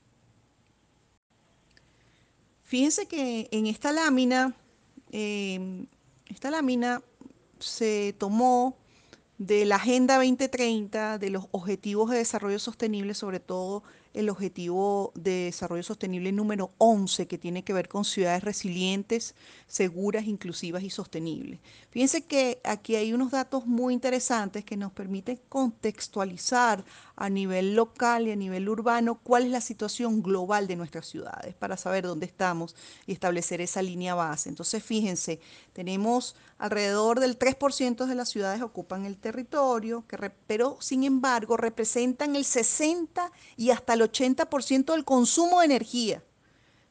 Fíjense 2.63 3.05
que 3.05 3.49
en 3.51 3.67
esta 3.67 3.91
lámina, 3.91 4.55
em, 5.11 5.87
esta 6.27 6.51
lámina 6.51 7.01
se 7.59 8.15
tomó 8.17 8.77
de 9.41 9.65
la 9.65 9.77
Agenda 9.77 10.17
2030, 10.17 11.17
de 11.17 11.31
los 11.31 11.47
Objetivos 11.49 12.11
de 12.11 12.17
Desarrollo 12.17 12.59
Sostenible, 12.59 13.15
sobre 13.15 13.39
todo 13.39 13.81
el 14.13 14.29
objetivo 14.29 15.11
de 15.15 15.45
desarrollo 15.45 15.83
sostenible 15.83 16.31
número 16.31 16.71
11, 16.77 17.27
que 17.27 17.37
tiene 17.37 17.63
que 17.63 17.73
ver 17.73 17.87
con 17.87 18.03
ciudades 18.03 18.43
resilientes, 18.43 19.35
seguras, 19.67 20.25
inclusivas 20.25 20.83
y 20.83 20.89
sostenibles. 20.89 21.59
Fíjense 21.89 22.23
que 22.23 22.59
aquí 22.63 22.95
hay 22.95 23.13
unos 23.13 23.31
datos 23.31 23.65
muy 23.65 23.93
interesantes 23.93 24.65
que 24.65 24.77
nos 24.77 24.91
permiten 24.91 25.39
contextualizar 25.49 26.83
a 27.15 27.29
nivel 27.29 27.75
local 27.75 28.27
y 28.27 28.31
a 28.31 28.35
nivel 28.35 28.67
urbano 28.67 29.19
cuál 29.21 29.43
es 29.43 29.51
la 29.51 29.61
situación 29.61 30.23
global 30.23 30.67
de 30.67 30.75
nuestras 30.75 31.05
ciudades 31.05 31.53
para 31.53 31.77
saber 31.77 32.05
dónde 32.05 32.25
estamos 32.25 32.75
y 33.05 33.13
establecer 33.13 33.61
esa 33.61 33.81
línea 33.81 34.15
base. 34.15 34.49
Entonces, 34.49 34.83
fíjense, 34.83 35.39
tenemos 35.73 36.35
alrededor 36.57 37.19
del 37.19 37.37
3% 37.37 38.05
de 38.05 38.15
las 38.15 38.29
ciudades 38.29 38.61
ocupan 38.61 39.05
el 39.05 39.17
territorio, 39.17 40.03
pero 40.47 40.77
sin 40.79 41.03
embargo 41.03 41.57
representan 41.57 42.35
el 42.35 42.45
60 42.45 43.31
y 43.57 43.71
hasta 43.71 43.93
el 43.93 44.00
80% 44.01 44.93
del 44.93 45.05
consumo 45.05 45.59
de 45.59 45.65
energía 45.65 46.23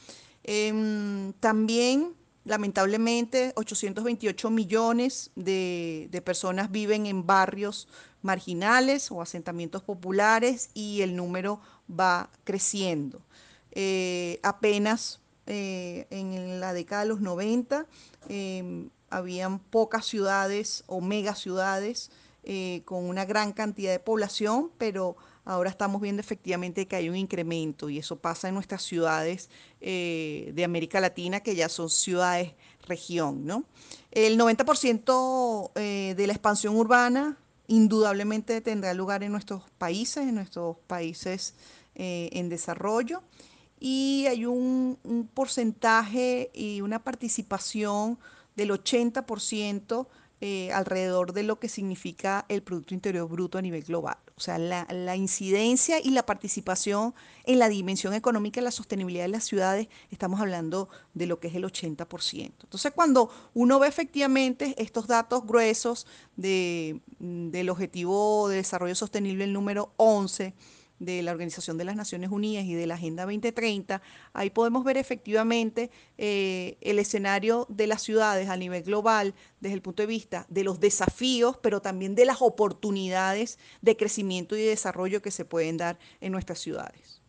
Em, 0.43 1.34
también, 1.34 2.13
lamentablemente, 2.46 3.51
828 3.55 4.50
millones 4.51 5.32
de, 5.36 6.22
personas 6.24 6.72
viven 6.72 7.08
en 7.08 7.25
barrios 7.25 7.88
marginales 8.22 9.12
o 9.12 9.24
asentamientos 9.24 9.82
populares 9.84 10.70
y 10.75 11.01
el 11.01 11.15
número 11.15 11.60
va 11.89 12.29
creciendo. 12.43 13.24
Eh, 13.72 14.39
apenas 14.43 15.23
eh, 15.47 16.07
en 16.09 16.59
la 16.59 16.73
década 16.73 17.03
de 17.03 17.09
los 17.09 17.21
90, 17.21 17.85
em, 18.29 18.89
habían 19.09 19.59
pocas 19.59 20.05
ciudades 20.05 20.83
o 20.88 21.01
megaciudades 21.01 22.09
eh, 22.45 22.81
con 22.83 23.05
una 23.05 23.23
gran 23.23 23.53
cantidad 23.53 23.93
de 23.93 24.00
población, 24.00 24.69
pero 24.77 25.15
ahora 25.45 25.69
estamos 25.69 26.01
viendo 26.01 26.19
efectivamente 26.19 26.89
que 26.89 26.97
hay 26.97 27.07
un 27.07 27.15
incremento 27.15 27.89
y 27.89 28.00
eso 28.00 28.17
pasa 28.17 28.50
en 28.50 28.55
nuestras 28.55 28.81
ciudades 28.81 29.50
eh, 29.79 30.51
de 30.53 30.63
América 30.65 31.00
Latina, 31.00 31.39
que 31.39 31.55
ya 31.55 31.69
son 31.69 31.89
ciudades 31.89 32.51
región, 32.85 33.45
¿no? 33.45 33.63
El 34.12 34.38
90% 34.38 35.71
eh, 35.75 36.15
de 36.17 36.27
la 36.27 36.33
expansión 36.33 36.75
urbana 36.75 37.38
indudablemente 37.67 38.59
tendrá 38.59 38.93
lugar 38.93 39.23
en 39.23 39.31
nuestros 39.31 39.63
países, 39.77 40.27
en 40.27 40.35
nuestros 40.35 40.75
países 40.85 41.55
en 41.95 42.50
desarrollo, 42.50 43.21
y 43.86 44.28
hay 44.30 44.46
un, 44.46 44.98
porcentaje 45.34 46.50
y 46.54 46.80
una 46.80 47.04
participación 47.04 48.18
del 48.56 48.72
80% 48.72 50.08
eh, 50.40 50.72
alrededor 50.72 51.34
de 51.34 51.44
lo 51.44 51.60
que 51.60 51.68
significa 51.68 52.46
el 52.48 52.63
Producto 52.63 52.94
Interior 52.94 53.28
Bruto 53.28 53.58
a 53.58 53.62
nivel 53.62 53.84
global. 53.84 54.16
O 54.38 54.40
sea, 54.40 54.58
la, 54.58 55.16
incidencia 55.18 56.00
y 56.00 56.12
la 56.12 56.25
participación 56.25 57.13
en 57.44 57.60
la 57.60 57.68
dimensión 57.68 58.13
económica 58.13 58.62
y 58.62 58.63
la 58.63 58.72
sostenibilidad 58.72 59.25
de 59.25 59.30
las 59.30 59.44
ciudades, 59.44 59.90
estamos 60.12 60.40
hablando 60.40 60.88
de 61.13 61.28
lo 61.28 61.42
que 61.42 61.50
es 61.50 61.56
el 61.56 61.66
80%. 61.66 62.54
Entonces, 62.63 62.94
cuando 62.96 63.30
uno 63.54 63.80
ve 63.80 63.90
efectivamente 63.90 64.75
estos 64.78 65.08
datos 65.08 65.46
gruesos 65.46 66.08
de, 66.38 67.02
del 67.20 67.70
Objetivo 67.70 68.48
de 68.48 68.58
Desarrollo 68.58 68.96
Sostenible, 68.96 69.46
número 69.48 69.92
11, 69.98 70.54
de 71.05 71.22
la 71.22 71.31
Organización 71.31 71.77
de 71.77 71.86
las 71.86 71.95
Naciones 71.95 72.31
Unidas 72.31 72.65
y 72.65 72.74
de 72.74 72.88
la 72.88 72.95
Agenda 72.95 73.24
2030, 73.24 74.01
ahí 74.33 74.50
podemos 74.50 74.83
ver 74.83 74.98
efectivamente 74.98 75.91
eh, 76.17 76.77
el 76.81 77.00
escenario 77.00 77.65
de 77.69 77.88
las 77.88 78.01
ciudades 78.01 78.50
a 78.50 78.57
nivel 78.57 78.83
global 78.83 79.33
desde 79.60 79.75
el 79.75 79.81
punto 79.81 80.03
de 80.03 80.07
vista 80.07 80.45
de 80.50 80.63
los 80.63 80.79
desafíos, 80.79 81.57
pero 81.62 81.81
también 81.81 82.15
de 82.15 82.25
las 82.25 82.41
oportunidades 82.41 83.60
de 83.81 83.98
crecimiento 83.98 84.55
y 84.55 84.62
desarrollo 84.62 85.22
que 85.22 85.31
se 85.31 85.45
pueden 85.45 85.77
dar 85.77 85.98
en 86.22 86.31
nuestras 86.31 86.60
ciudades. 86.60 87.22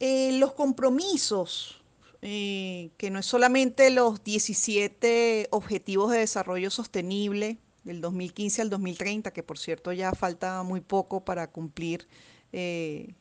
Eh, 0.00 0.32
los 0.38 0.54
compromisos, 0.54 1.82
eh, 2.22 2.90
que 2.96 3.10
no 3.10 3.18
es 3.18 3.26
solamente 3.26 3.90
los 3.90 4.24
17 4.24 5.48
objetivos 5.50 6.10
de 6.10 6.20
desarrollo 6.20 6.70
sostenible, 6.70 7.58
del 7.84 8.00
2015 8.00 8.62
al 8.62 8.70
2030, 8.70 9.32
que 9.32 9.42
por 9.42 9.58
cierto 9.58 9.92
ya 9.92 10.12
falta 10.12 10.62
muy 10.62 10.80
poco 10.80 11.24
para 11.24 11.50
cumplir 11.50 12.06
eh, 12.52 13.14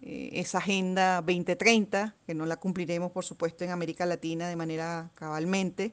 eh, 0.00 0.30
esa 0.34 0.58
Agenda 0.58 1.16
2030, 1.16 2.14
que 2.26 2.34
no 2.34 2.46
la 2.46 2.56
cumpliremos 2.56 3.10
por 3.12 3.24
supuesto 3.24 3.64
en 3.64 3.70
América 3.70 4.06
Latina 4.06 4.48
de 4.48 4.56
manera 4.56 5.10
cabalmente. 5.14 5.92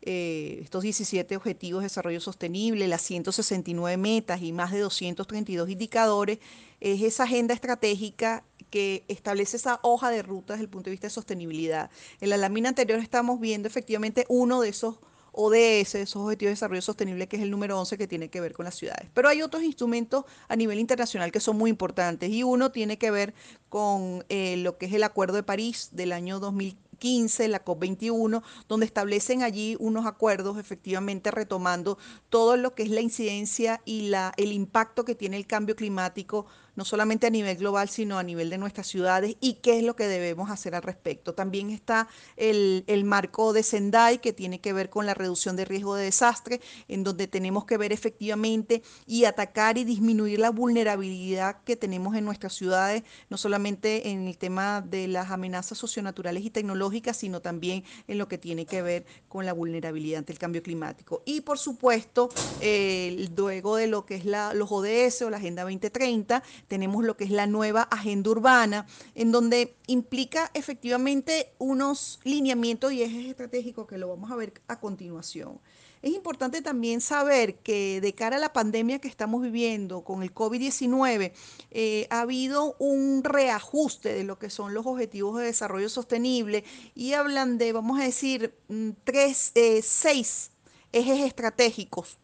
Eh, 0.00 0.60
estos 0.62 0.82
17 0.84 1.36
objetivos 1.36 1.80
de 1.82 1.86
desarrollo 1.86 2.20
sostenible, 2.20 2.86
las 2.86 3.02
169 3.02 3.96
metas 3.96 4.40
y 4.42 4.52
más 4.52 4.70
de 4.70 4.80
232 4.80 5.68
indicadores, 5.68 6.38
es 6.80 7.02
esa 7.02 7.24
agenda 7.24 7.52
estratégica 7.52 8.44
que 8.70 9.04
establece 9.08 9.56
esa 9.56 9.80
hoja 9.82 10.10
de 10.10 10.22
ruta 10.22 10.52
desde 10.52 10.64
el 10.64 10.70
punto 10.70 10.84
de 10.84 10.92
vista 10.92 11.06
de 11.08 11.10
sostenibilidad. 11.10 11.90
En 12.20 12.30
la 12.30 12.36
lámina 12.36 12.68
anterior 12.68 13.00
estamos 13.00 13.40
viendo 13.40 13.66
efectivamente 13.66 14.24
uno 14.28 14.60
de 14.60 14.68
esos 14.68 14.96
ODS, 15.40 15.94
esos 15.94 16.16
Objetivos 16.16 16.48
de 16.48 16.54
Desarrollo 16.54 16.82
Sostenible, 16.82 17.28
que 17.28 17.36
es 17.36 17.42
el 17.42 17.50
número 17.52 17.78
11 17.78 17.96
que 17.96 18.08
tiene 18.08 18.28
que 18.28 18.40
ver 18.40 18.54
con 18.54 18.64
las 18.64 18.74
ciudades. 18.74 19.08
Pero 19.14 19.28
hay 19.28 19.40
otros 19.40 19.62
instrumentos 19.62 20.24
a 20.48 20.56
nivel 20.56 20.80
internacional 20.80 21.30
que 21.30 21.38
son 21.38 21.56
muy 21.56 21.70
importantes 21.70 22.28
y 22.30 22.42
uno 22.42 22.72
tiene 22.72 22.98
que 22.98 23.12
ver 23.12 23.34
con 23.68 24.24
eh, 24.28 24.56
lo 24.56 24.78
que 24.78 24.86
es 24.86 24.92
el 24.92 25.04
Acuerdo 25.04 25.36
de 25.36 25.44
París 25.44 25.90
del 25.92 26.10
año 26.10 26.40
2015, 26.40 27.46
la 27.46 27.64
COP21, 27.64 28.42
donde 28.66 28.86
establecen 28.86 29.44
allí 29.44 29.76
unos 29.78 30.06
acuerdos 30.06 30.58
efectivamente 30.58 31.30
retomando 31.30 31.98
todo 32.30 32.56
lo 32.56 32.74
que 32.74 32.82
es 32.82 32.90
la 32.90 33.00
incidencia 33.00 33.80
y 33.84 34.08
la, 34.08 34.32
el 34.38 34.50
impacto 34.50 35.04
que 35.04 35.14
tiene 35.14 35.36
el 35.36 35.46
cambio 35.46 35.76
climático 35.76 36.46
no 36.78 36.84
solamente 36.84 37.26
a 37.26 37.30
nivel 37.30 37.56
global, 37.56 37.88
sino 37.88 38.20
a 38.20 38.22
nivel 38.22 38.50
de 38.50 38.56
nuestras 38.56 38.86
ciudades 38.86 39.36
y 39.40 39.54
qué 39.54 39.78
es 39.78 39.82
lo 39.82 39.96
que 39.96 40.06
debemos 40.06 40.48
hacer 40.48 40.76
al 40.76 40.82
respecto. 40.84 41.34
También 41.34 41.70
está 41.70 42.06
el, 42.36 42.84
marco 43.04 43.52
de 43.52 43.64
Sendai, 43.64 44.20
que 44.20 44.32
tiene 44.32 44.60
que 44.60 44.72
ver 44.72 44.88
con 44.88 45.04
la 45.04 45.12
reducción 45.12 45.56
de 45.56 45.64
riesgo 45.64 45.96
de 45.96 46.04
desastre, 46.04 46.60
en 46.86 47.02
donde 47.02 47.26
tenemos 47.26 47.64
que 47.64 47.76
ver 47.78 47.92
efectivamente 47.92 48.82
y 49.06 49.24
atacar 49.24 49.76
y 49.76 49.82
disminuir 49.82 50.38
la 50.38 50.50
vulnerabilidad 50.50 51.64
que 51.64 51.74
tenemos 51.74 52.14
en 52.14 52.24
nuestras 52.24 52.54
ciudades, 52.54 53.02
no 53.28 53.38
solamente 53.38 54.10
en 54.10 54.28
el 54.28 54.38
tema 54.38 54.80
de 54.80 55.08
las 55.08 55.32
amenazas 55.32 55.78
socionaturales 55.78 56.44
y 56.44 56.50
tecnológicas, 56.50 57.16
sino 57.16 57.40
también 57.40 57.82
en 58.06 58.18
lo 58.18 58.28
que 58.28 58.38
tiene 58.38 58.66
que 58.66 58.82
ver 58.82 59.04
con 59.26 59.44
la 59.44 59.52
vulnerabilidad 59.52 60.20
ante 60.20 60.32
el 60.32 60.38
cambio 60.38 60.62
climático. 60.62 61.24
Y 61.26 61.40
por 61.40 61.58
supuesto, 61.58 62.28
eh, 62.60 63.28
luego 63.36 63.74
de 63.74 63.88
lo 63.88 64.06
que 64.06 64.14
es 64.14 64.24
la, 64.24 64.54
los 64.54 64.70
ODS 64.70 65.22
o 65.22 65.30
la 65.30 65.38
Agenda 65.38 65.62
2030, 65.64 66.44
tenemos 66.68 67.04
lo 67.04 67.16
que 67.16 67.24
es 67.24 67.30
la 67.30 67.46
nueva 67.46 67.82
agenda 67.82 68.30
urbana, 68.30 68.86
en 69.14 69.32
donde 69.32 69.74
implica 69.86 70.50
efectivamente 70.54 71.52
unos 71.58 72.20
lineamientos 72.24 72.92
y 72.92 73.02
ejes 73.02 73.26
estratégicos 73.26 73.86
que 73.88 73.98
lo 73.98 74.08
vamos 74.08 74.30
a 74.30 74.36
ver 74.36 74.52
a 74.68 74.78
continuación. 74.78 75.58
Es 76.00 76.14
importante 76.14 76.62
también 76.62 77.00
saber 77.00 77.56
que 77.56 78.00
de 78.00 78.14
cara 78.14 78.36
a 78.36 78.38
la 78.38 78.52
pandemia 78.52 79.00
que 79.00 79.08
estamos 79.08 79.42
viviendo 79.42 80.04
con 80.04 80.22
el 80.22 80.32
COVID-19, 80.32 81.32
eh, 81.72 82.06
ha 82.10 82.20
habido 82.20 82.76
un 82.78 83.24
reajuste 83.24 84.14
de 84.14 84.22
lo 84.22 84.38
que 84.38 84.48
son 84.48 84.74
los 84.74 84.86
objetivos 84.86 85.38
de 85.38 85.46
desarrollo 85.46 85.88
sostenible 85.88 86.62
y 86.94 87.14
hablan 87.14 87.58
de, 87.58 87.72
vamos 87.72 87.98
a 87.98 88.04
decir, 88.04 88.54
mm, 88.68 88.90
tres, 89.02 89.50
eh, 89.56 89.82
seis 89.82 90.52
ejes 90.92 91.20
estratégicos 91.20 92.18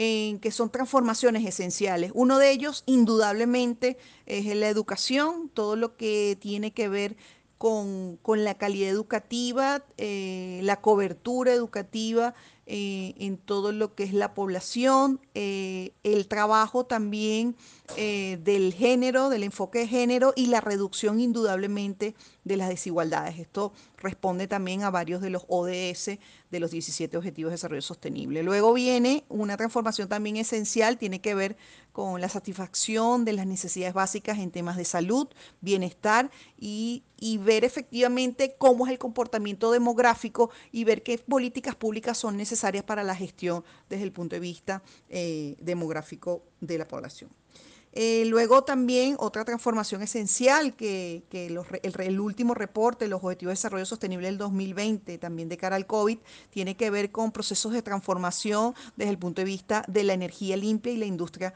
en 0.00 0.38
que 0.38 0.52
son 0.52 0.70
transformaciones 0.70 1.44
esenciales. 1.44 2.12
Uno 2.14 2.38
de 2.38 2.52
ellos, 2.52 2.84
indudablemente, 2.86 3.98
es 4.26 4.46
la 4.54 4.68
educación, 4.68 5.50
todo 5.52 5.74
lo 5.74 5.96
que 5.96 6.38
tiene 6.40 6.70
que 6.70 6.88
ver 6.88 7.16
con, 7.58 8.20
la 8.24 8.54
calidad 8.54 8.90
educativa, 8.90 9.82
eh, 9.96 10.60
la 10.62 10.80
cobertura 10.80 11.52
educativa 11.52 12.36
eh, 12.70 13.14
en 13.18 13.38
todo 13.38 13.72
lo 13.72 13.94
que 13.94 14.04
es 14.04 14.12
la 14.12 14.34
población, 14.34 15.20
eh, 15.34 15.92
el 16.02 16.28
trabajo 16.28 16.84
también 16.84 17.56
del 17.96 18.74
género, 18.74 19.30
del 19.30 19.42
enfoque 19.42 19.78
de 19.78 19.88
género 19.88 20.34
y 20.36 20.48
la 20.48 20.60
reducción 20.60 21.20
indudablemente 21.20 22.14
de 22.44 22.56
las 22.58 22.68
desigualdades. 22.68 23.38
Esto 23.38 23.72
responde 23.96 24.46
también 24.46 24.82
a 24.82 24.90
varios 24.90 25.22
de 25.22 25.30
los 25.30 25.46
ODS 25.48 26.18
de 26.50 26.60
los 26.60 26.70
17 26.70 27.16
Objetivos 27.16 27.50
de 27.50 27.54
Desarrollo 27.54 27.80
Sostenible. 27.80 28.42
Luego 28.42 28.74
viene 28.74 29.24
una 29.28 29.56
transformación 29.56 30.08
también 30.08 30.36
esencial, 30.36 30.98
tiene 30.98 31.20
que 31.22 31.34
ver 31.34 31.56
con 31.98 32.20
la 32.20 32.28
satisfacción 32.28 33.24
de 33.24 33.32
las 33.32 33.44
necesidades 33.44 33.92
básicas 33.92 34.38
en 34.38 34.52
temas 34.52 34.76
de 34.76 34.84
salud, 34.84 35.26
bienestar 35.60 36.30
y, 36.56 37.02
ver 37.40 37.64
efectivamente 37.64 38.54
cómo 38.56 38.86
es 38.86 38.92
el 38.92 39.00
comportamiento 39.00 39.72
demográfico 39.72 40.52
y 40.70 40.84
ver 40.84 41.02
qué 41.02 41.18
políticas 41.18 41.74
públicas 41.74 42.16
son 42.16 42.36
necesarias 42.36 42.84
para 42.84 43.02
la 43.02 43.16
gestión 43.16 43.64
desde 43.88 44.04
el 44.04 44.12
punto 44.12 44.36
de 44.36 44.40
vista 44.40 44.80
eh, 45.08 45.56
demográfico 45.60 46.44
de 46.60 46.78
la 46.78 46.86
población. 46.86 47.30
Eh, 47.92 48.26
luego 48.26 48.62
también 48.62 49.16
otra 49.18 49.44
transformación 49.44 50.00
esencial 50.02 50.76
que, 50.76 51.24
el, 51.32 52.20
último 52.20 52.54
reporte, 52.54 53.08
los 53.08 53.24
Objetivos 53.24 53.50
de 53.50 53.54
Desarrollo 53.54 53.86
Sostenible 53.86 54.28
del 54.28 54.38
2020, 54.38 55.18
también 55.18 55.48
de 55.48 55.56
cara 55.56 55.74
al 55.74 55.86
COVID, 55.86 56.18
tiene 56.50 56.76
que 56.76 56.90
ver 56.90 57.10
con 57.10 57.32
procesos 57.32 57.72
de 57.72 57.82
transformación 57.82 58.74
desde 58.94 59.10
el 59.10 59.18
punto 59.18 59.40
de 59.40 59.46
vista 59.46 59.84
de 59.88 60.04
la 60.04 60.12
energía 60.12 60.56
limpia 60.56 60.92
y 60.92 60.96
la 60.96 61.06
industria 61.06 61.54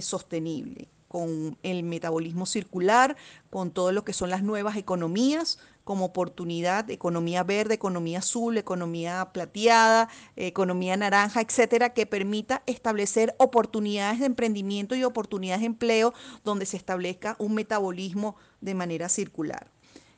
sostenible 0.00 0.88
con 1.12 1.58
el 1.62 1.82
metabolismo 1.82 2.46
circular, 2.46 3.18
con 3.50 3.70
todo 3.70 3.92
lo 3.92 4.02
que 4.02 4.14
son 4.14 4.30
las 4.30 4.42
nuevas 4.42 4.78
economías, 4.78 5.58
como 5.84 6.06
oportunidad, 6.06 6.88
economía 6.90 7.42
verde, 7.42 7.74
economía 7.74 8.20
azul, 8.20 8.56
economía 8.56 9.28
plateada, 9.34 10.08
economía 10.36 10.96
naranja, 10.96 11.42
etcétera, 11.42 11.92
que 11.92 12.06
permita 12.06 12.62
establecer 12.64 13.34
oportunidades 13.38 14.20
de 14.20 14.26
emprendimiento 14.26 14.94
y 14.94 15.04
oportunidades 15.04 15.60
de 15.60 15.66
empleo 15.66 16.14
donde 16.44 16.64
se 16.64 16.78
establezca 16.78 17.36
un 17.38 17.52
metabolismo 17.52 18.36
de 18.62 18.74
manera 18.74 19.10
circular. 19.10 19.70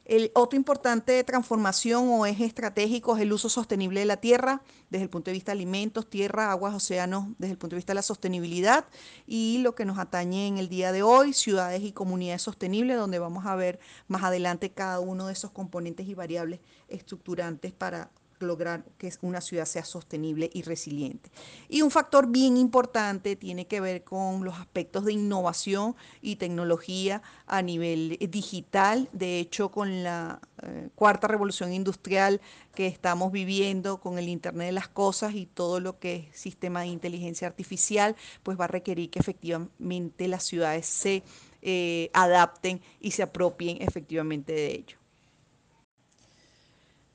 El 0.04 0.30
otro 0.34 0.58
importante 0.58 1.24
transformación 1.24 2.10
o 2.10 2.26
eje 2.26 2.44
estratégico 2.44 3.16
es 3.16 3.22
el 3.22 3.32
uso 3.32 3.48
sostenible 3.48 4.00
de 4.00 4.06
la 4.06 4.18
tierra, 4.18 4.62
desde 4.90 5.04
el 5.04 5.10
punto 5.10 5.30
de 5.30 5.32
vista 5.32 5.52
de 5.52 5.56
alimentos, 5.56 6.10
tierra, 6.10 6.50
aguas, 6.50 6.74
océanos, 6.74 7.28
desde 7.38 7.52
el 7.52 7.58
punto 7.58 7.74
de 7.74 7.78
vista 7.78 7.92
de 7.92 7.96
la 7.96 8.02
sostenibilidad. 8.02 8.84
Y 9.26 9.58
lo 9.62 9.74
que 9.74 9.86
nos 9.86 9.98
atañe 9.98 10.46
en 10.46 10.58
el 10.58 10.68
día 10.68 10.92
de 10.92 11.02
hoy, 11.02 11.32
ciudades 11.32 11.82
y 11.82 11.92
comunidades 11.92 12.42
sostenibles, 12.42 12.98
donde 12.98 13.18
vamos 13.18 13.46
a 13.46 13.56
ver 13.56 13.80
más 14.06 14.22
adelante 14.22 14.70
cada 14.72 15.00
uno 15.00 15.26
de 15.26 15.32
esos 15.32 15.52
componentes 15.52 16.06
y 16.06 16.12
variables 16.12 16.60
estructurantes 16.88 17.72
para 17.72 18.10
lograr 18.40 18.84
que 18.98 19.12
una 19.22 19.40
ciudad 19.40 19.64
sea 19.64 19.84
sostenible 19.84 20.50
y 20.52 20.62
resiliente. 20.62 21.30
Y 21.68 21.82
un 21.82 21.90
factor 21.90 22.28
bien 22.28 22.56
importante 22.56 23.36
tiene 23.36 23.66
que 23.66 23.80
ver 23.80 24.04
con 24.04 24.44
los 24.44 24.58
aspectos 24.58 25.04
de 25.04 25.12
innovación 25.12 25.96
y 26.20 26.36
tecnología 26.36 27.22
a 27.46 27.62
nivel 27.62 28.18
digital. 28.30 29.08
De 29.12 29.38
hecho, 29.38 29.70
con 29.70 30.02
la 30.02 30.40
eh, 30.62 30.88
cuarta 30.94 31.28
revolución 31.28 31.72
industrial 31.72 32.40
que 32.74 32.86
estamos 32.86 33.32
viviendo, 33.32 34.00
con 34.00 34.18
el 34.18 34.28
Internet 34.28 34.66
de 34.66 34.72
las 34.72 34.88
Cosas 34.88 35.34
y 35.34 35.46
todo 35.46 35.80
lo 35.80 35.98
que 35.98 36.28
es 36.30 36.40
sistema 36.40 36.80
de 36.80 36.88
inteligencia 36.88 37.46
artificial, 37.46 38.16
pues 38.42 38.58
va 38.58 38.64
a 38.64 38.68
requerir 38.68 39.10
que 39.10 39.18
efectivamente 39.18 40.28
las 40.28 40.44
ciudades 40.44 40.86
se 40.86 41.22
eh, 41.62 42.10
adapten 42.12 42.82
y 43.00 43.12
se 43.12 43.22
apropien 43.22 43.80
efectivamente 43.80 44.52
de 44.52 44.72
ello. 44.72 45.03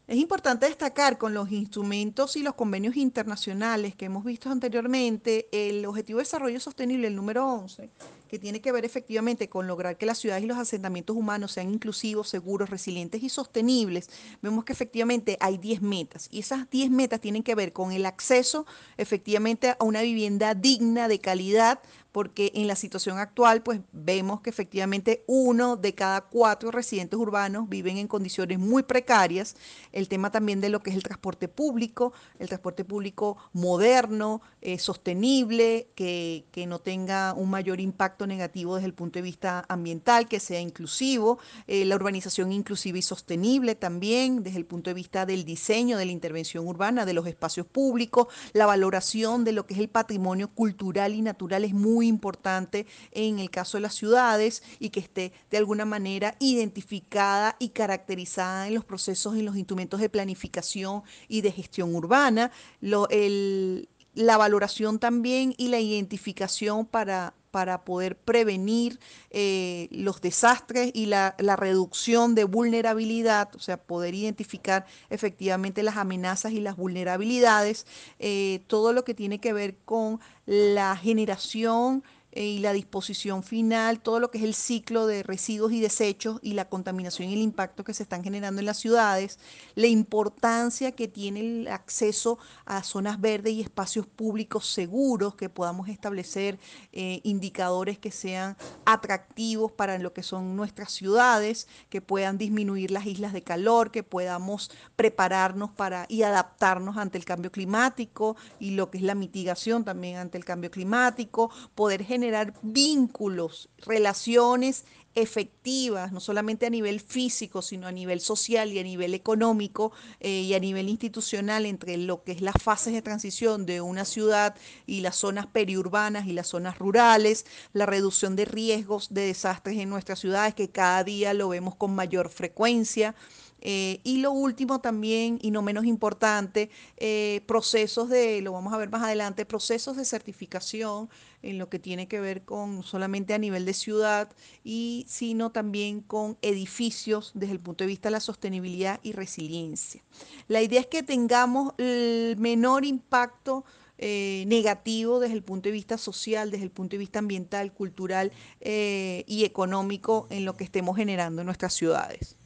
Es 0.10 0.17
importante 0.17 0.65
destacar 0.65 1.19
con 1.19 1.36
los 1.36 1.52
instrumentos 1.52 2.36
y 2.36 2.41
los 2.41 2.56
convenios 2.56 2.98
internacionales 2.98 3.93
que 3.93 4.06
hemos 4.06 4.26
visto 4.26 4.50
anteriormente, 4.50 5.48
el 5.52 5.86
Objetivo 5.86 6.17
de 6.17 6.24
Desarrollo 6.24 6.60
Sostenible, 6.60 7.06
el 7.06 7.15
número 7.15 7.45
11, 7.45 7.91
que 8.28 8.39
tiene 8.39 8.60
que 8.60 8.72
ver 8.72 8.86
efectivamente 8.86 9.50
con 9.50 9.67
lograr 9.67 10.00
que 10.00 10.08
las 10.08 10.17
ciudades 10.17 10.43
y 10.43 10.48
los 10.48 10.58
asentamientos 10.58 11.15
humanos 11.15 11.52
sean 11.52 11.72
inclusivos, 11.72 12.28
seguros, 12.28 12.72
resilientes 12.72 13.22
y 13.22 13.30
sostenibles, 13.30 14.10
vemos 14.41 14.65
que 14.65 14.74
efectivamente 14.74 15.38
hay 15.39 15.60
10 15.60 15.84
metas 15.84 16.28
y 16.32 16.39
esas 16.39 16.67
10 16.72 16.89
metas 16.89 17.22
tienen 17.22 17.43
que 17.43 17.54
ver 17.54 17.72
con 17.72 17.91
el 17.91 18.08
acceso 18.08 18.65
efectivamente 18.98 19.76
a 19.78 19.84
una 19.84 20.02
vivienda 20.02 20.56
digna, 20.56 21.08
de 21.08 21.19
calidad, 21.19 21.82
porque 22.12 22.52
en 22.56 22.67
la 22.67 22.76
situación 22.76 23.17
actual 23.17 23.62
pues 23.62 23.82
vemos 23.91 24.41
que 24.41 24.50
efectivamente 24.50 25.24
uno 25.28 25.76
de 25.76 25.93
cada 25.93 26.22
cuatro 26.22 26.72
residentes 26.72 27.19
urbanos 27.19 27.69
viven 27.69 27.98
en 27.98 28.08
condiciones 28.08 28.60
muy 28.60 28.84
precarias. 28.84 29.56
El 29.91 30.08
tema 30.08 30.32
también 30.32 30.62
de 30.62 30.69
lo 30.69 30.82
que 30.82 30.89
es 30.89 30.95
el 30.95 31.04
transporte 31.04 31.48
público, 31.48 32.13
el 32.39 32.48
transporte 32.48 32.84
público 32.84 33.38
moderno, 33.54 34.41
eh, 34.62 34.80
sostenible, 34.80 35.89
que, 35.95 36.45
que, 36.52 36.67
no 36.67 36.80
tenga 36.80 37.34
un 37.34 37.50
mayor 37.50 37.80
impacto 37.80 38.28
negativo 38.28 38.76
desde 38.76 38.88
el 38.88 38.93
punto 38.93 39.19
de 39.19 39.24
vista 39.24 39.65
ambiental, 39.69 40.28
que 40.28 40.39
sea 40.39 40.60
inclusivo, 40.60 41.39
eh, 41.67 41.86
la 41.86 41.95
urbanización 41.95 42.52
inclusiva 42.52 42.98
y 42.98 43.02
sostenible 43.02 43.76
también 43.76 44.43
desde 44.43 44.58
el 44.58 44.65
punto 44.65 44.89
de 44.89 44.93
vista 44.93 45.26
del 45.26 45.45
diseño, 45.45 45.98
de 45.98 46.06
la 46.06 46.12
intervención 46.12 46.67
urbana, 46.67 47.06
de 47.06 47.13
los 47.13 47.28
espacios 47.28 47.65
públicos, 47.65 48.28
la 48.54 48.65
valoración 48.65 49.43
de 49.43 49.52
lo 49.52 49.65
que 49.65 49.74
es 49.74 49.80
el 49.80 49.89
patrimonio 49.89 50.50
cultural 50.50 51.13
y 51.13 51.22
natural 51.22 51.63
es 51.63 51.74
muy 51.74 51.98
muy 51.99 52.07
importante 52.07 52.85
en 53.12 53.39
el 53.39 53.49
caso 53.49 53.75
de 53.75 53.81
las 53.81 53.93
ciudades 53.93 54.63
y 54.79 54.89
que 54.89 55.01
esté 55.01 55.33
de 55.51 55.57
alguna 55.57 55.83
manera 55.83 56.38
identificada 56.39 57.57
y 57.59 57.69
caracterizada 57.69 58.69
en 58.69 58.75
los 58.75 58.85
procesos 58.85 59.35
y 59.35 59.41
los 59.41 59.57
instrumentos 59.57 59.99
de 59.99 60.07
planificación 60.07 61.03
y 61.27 61.41
de 61.41 61.51
gestión 61.51 61.93
urbana. 61.93 62.51
la 62.79 64.38
valoración 64.38 64.97
también 64.97 65.53
y 65.57 65.67
la 65.67 65.81
identificación 65.81 66.85
para, 66.85 67.33
para 67.51 67.83
poder 67.83 68.17
prevenir 68.17 68.99
eh, 69.31 69.88
los 69.91 70.21
desastres 70.21 70.91
y 70.93 71.07
la, 71.07 71.35
reducción 71.57 72.35
de 72.35 72.43
vulnerabilidad, 72.43 73.53
o 73.55 73.59
sea, 73.59 73.77
poder 73.77 74.13
identificar 74.13 74.85
efectivamente 75.09 75.83
las 75.83 75.97
amenazas 75.97 76.51
y 76.51 76.59
las 76.59 76.75
vulnerabilidades, 76.75 77.85
eh, 78.19 78.62
todo 78.67 78.93
lo 78.93 79.03
que 79.03 79.13
tiene 79.13 79.39
que 79.39 79.53
ver 79.53 79.77
con 79.85 80.19
la 80.45 80.95
generación 80.95 82.03
y 82.45 82.60
la 82.60 82.71
disposición 82.71 83.43
final, 83.43 83.99
todo 83.99 84.21
lo 84.21 84.32
que 84.32 84.38
es 84.38 84.45
el 84.45 84.54
ciclo 84.54 85.08
de 85.08 85.23
residuos 85.23 85.73
y 85.73 85.82
desechos 85.82 86.39
y 86.41 86.54
la 86.54 86.69
contaminación 86.69 87.28
y 87.28 87.34
el 87.34 87.41
impacto 87.41 87.84
que 87.84 87.93
se 87.93 88.04
están 88.04 88.23
generando 88.23 88.62
en 88.62 88.65
las 88.65 88.78
ciudades, 88.78 89.39
la 89.75 89.88
importancia 89.88 90.93
que 90.93 91.10
tiene 91.10 91.41
el 91.41 91.67
acceso 91.67 92.39
a 92.65 92.82
zonas 92.84 93.19
verdes 93.19 93.54
y 93.54 93.62
espacios 93.62 94.08
públicos 94.08 94.67
seguros, 94.67 95.36
que 95.36 95.49
podamos 95.49 95.89
establecer 95.89 96.60
eh, 96.93 97.19
indicadores 97.23 97.99
que 97.99 98.12
sean 98.12 98.56
atractivos 98.86 99.73
para 99.73 99.97
lo 99.97 100.13
que 100.13 100.23
son 100.23 100.56
nuestras 100.56 100.93
ciudades, 100.93 101.67
que 101.89 102.02
puedan 102.02 102.38
disminuir 102.38 102.91
las 102.91 103.06
islas 103.06 103.34
de 103.34 103.43
calor, 103.43 103.91
que 103.91 104.04
podamos 104.04 104.71
prepararnos 104.95 105.71
para 105.71 106.06
y 106.08 106.23
adaptarnos 106.23 106.95
ante 106.95 107.17
el 107.17 107.25
cambio 107.25 107.52
climático 107.52 108.38
y 108.60 108.71
lo 108.71 108.89
que 108.89 108.99
es 108.99 109.04
la 109.04 109.15
mitigación 109.15 109.84
también 109.84 110.17
ante 110.17 110.38
el 110.38 110.45
cambio 110.45 110.71
climático, 110.71 111.52
poder 111.75 112.06
generar 112.06 112.29
generar 112.30 112.54
vínculos, 112.62 113.70
relaciones 113.80 114.86
efectivas, 115.15 116.12
no 116.12 116.20
solamente 116.20 116.68
a 116.68 116.70
nivel 116.70 117.00
físico, 117.00 117.63
sino 117.63 117.88
a 117.88 117.92
nivel 117.92 118.22
social 118.22 118.72
y 118.72 118.78
a 118.78 118.84
nivel 118.84 119.15
económico 119.15 119.92
eh, 120.20 120.42
y 120.42 120.54
a 120.54 120.60
nivel 120.60 120.88
institucional 120.88 121.65
entre 121.65 121.98
lo 121.98 122.24
que 122.24 122.34
es 122.34 122.42
las 122.42 122.56
fases 122.62 122.94
de 122.94 123.02
transición 123.02 123.65
de 123.65 123.82
una 123.82 124.06
ciudad 124.06 124.56
y 124.86 125.02
las 125.02 125.15
zonas 125.15 125.48
periurbanas 125.48 126.28
y 126.28 126.34
las 126.34 126.48
zonas 126.48 126.78
rurales, 126.78 127.48
la 127.74 127.88
reducción 127.88 128.36
de 128.36 128.46
riesgos 128.46 129.12
de 129.12 129.26
desastres 129.26 129.78
en 129.80 129.89
nuestras 129.89 130.20
ciudades 130.20 130.54
que 130.54 130.70
cada 130.70 131.04
día 131.04 131.34
lo 131.34 131.50
vemos 131.50 131.76
con 131.76 131.96
mayor 131.96 132.30
frecuencia. 132.30 133.15
Eh, 133.62 134.00
y 134.04 134.20
lo 134.20 134.32
último 134.32 134.80
también, 134.80 135.38
y 135.42 135.52
no 135.52 135.62
menos 135.62 135.86
importante, 135.86 136.70
eh, 136.98 137.42
procesos 137.46 138.10
de, 138.10 138.42
lo 138.42 138.54
vamos 138.54 138.74
a 138.74 138.78
ver 138.78 138.89
más 138.89 139.04
adelante, 139.04 139.46
procesos 139.46 139.98
de 139.98 140.06
certificación 140.06 141.10
en 141.41 141.58
lo 141.58 141.69
que 141.69 141.80
tiene 141.80 142.08
que 142.08 142.19
ver 142.19 142.43
con 142.43 142.84
solamente 142.84 143.34
a 143.34 143.38
nivel 143.38 143.65
de 143.65 143.73
ciudad, 143.73 144.32
y 144.63 145.06
sino 145.08 145.52
también 145.52 146.02
con 146.02 146.38
edificios 146.41 147.32
desde 147.34 147.54
el 147.54 147.60
punto 147.60 147.84
de 147.84 147.88
vista 147.88 148.10
de 148.10 148.13
la 148.13 148.19
sostenibilidad 148.19 148.99
y 149.04 149.13
resiliencia. 149.13 150.04
La 150.47 150.62
idea 150.62 150.80
es 150.80 150.88
que 150.88 151.04
tengamos 151.04 151.73
el 151.78 152.36
menor 152.38 152.86
impacto 152.86 153.65
eh, 153.97 154.45
negativo 154.47 155.19
desde 155.19 155.36
el 155.36 155.43
punto 155.43 155.69
de 155.69 155.73
vista 155.73 155.97
social, 155.97 156.52
desde 156.52 156.63
el 156.63 156.71
punto 156.71 156.91
de 156.91 156.99
vista 156.99 157.19
ambiental, 157.19 157.73
cultural 157.73 158.32
y 158.62 159.43
económico 159.43 160.28
en 160.30 160.45
lo 160.45 160.56
que 160.56 160.63
estemos 160.63 160.95
generando 160.95 161.41
en 161.41 161.45
nuestras 161.45 161.73
ciudades. 161.73 162.39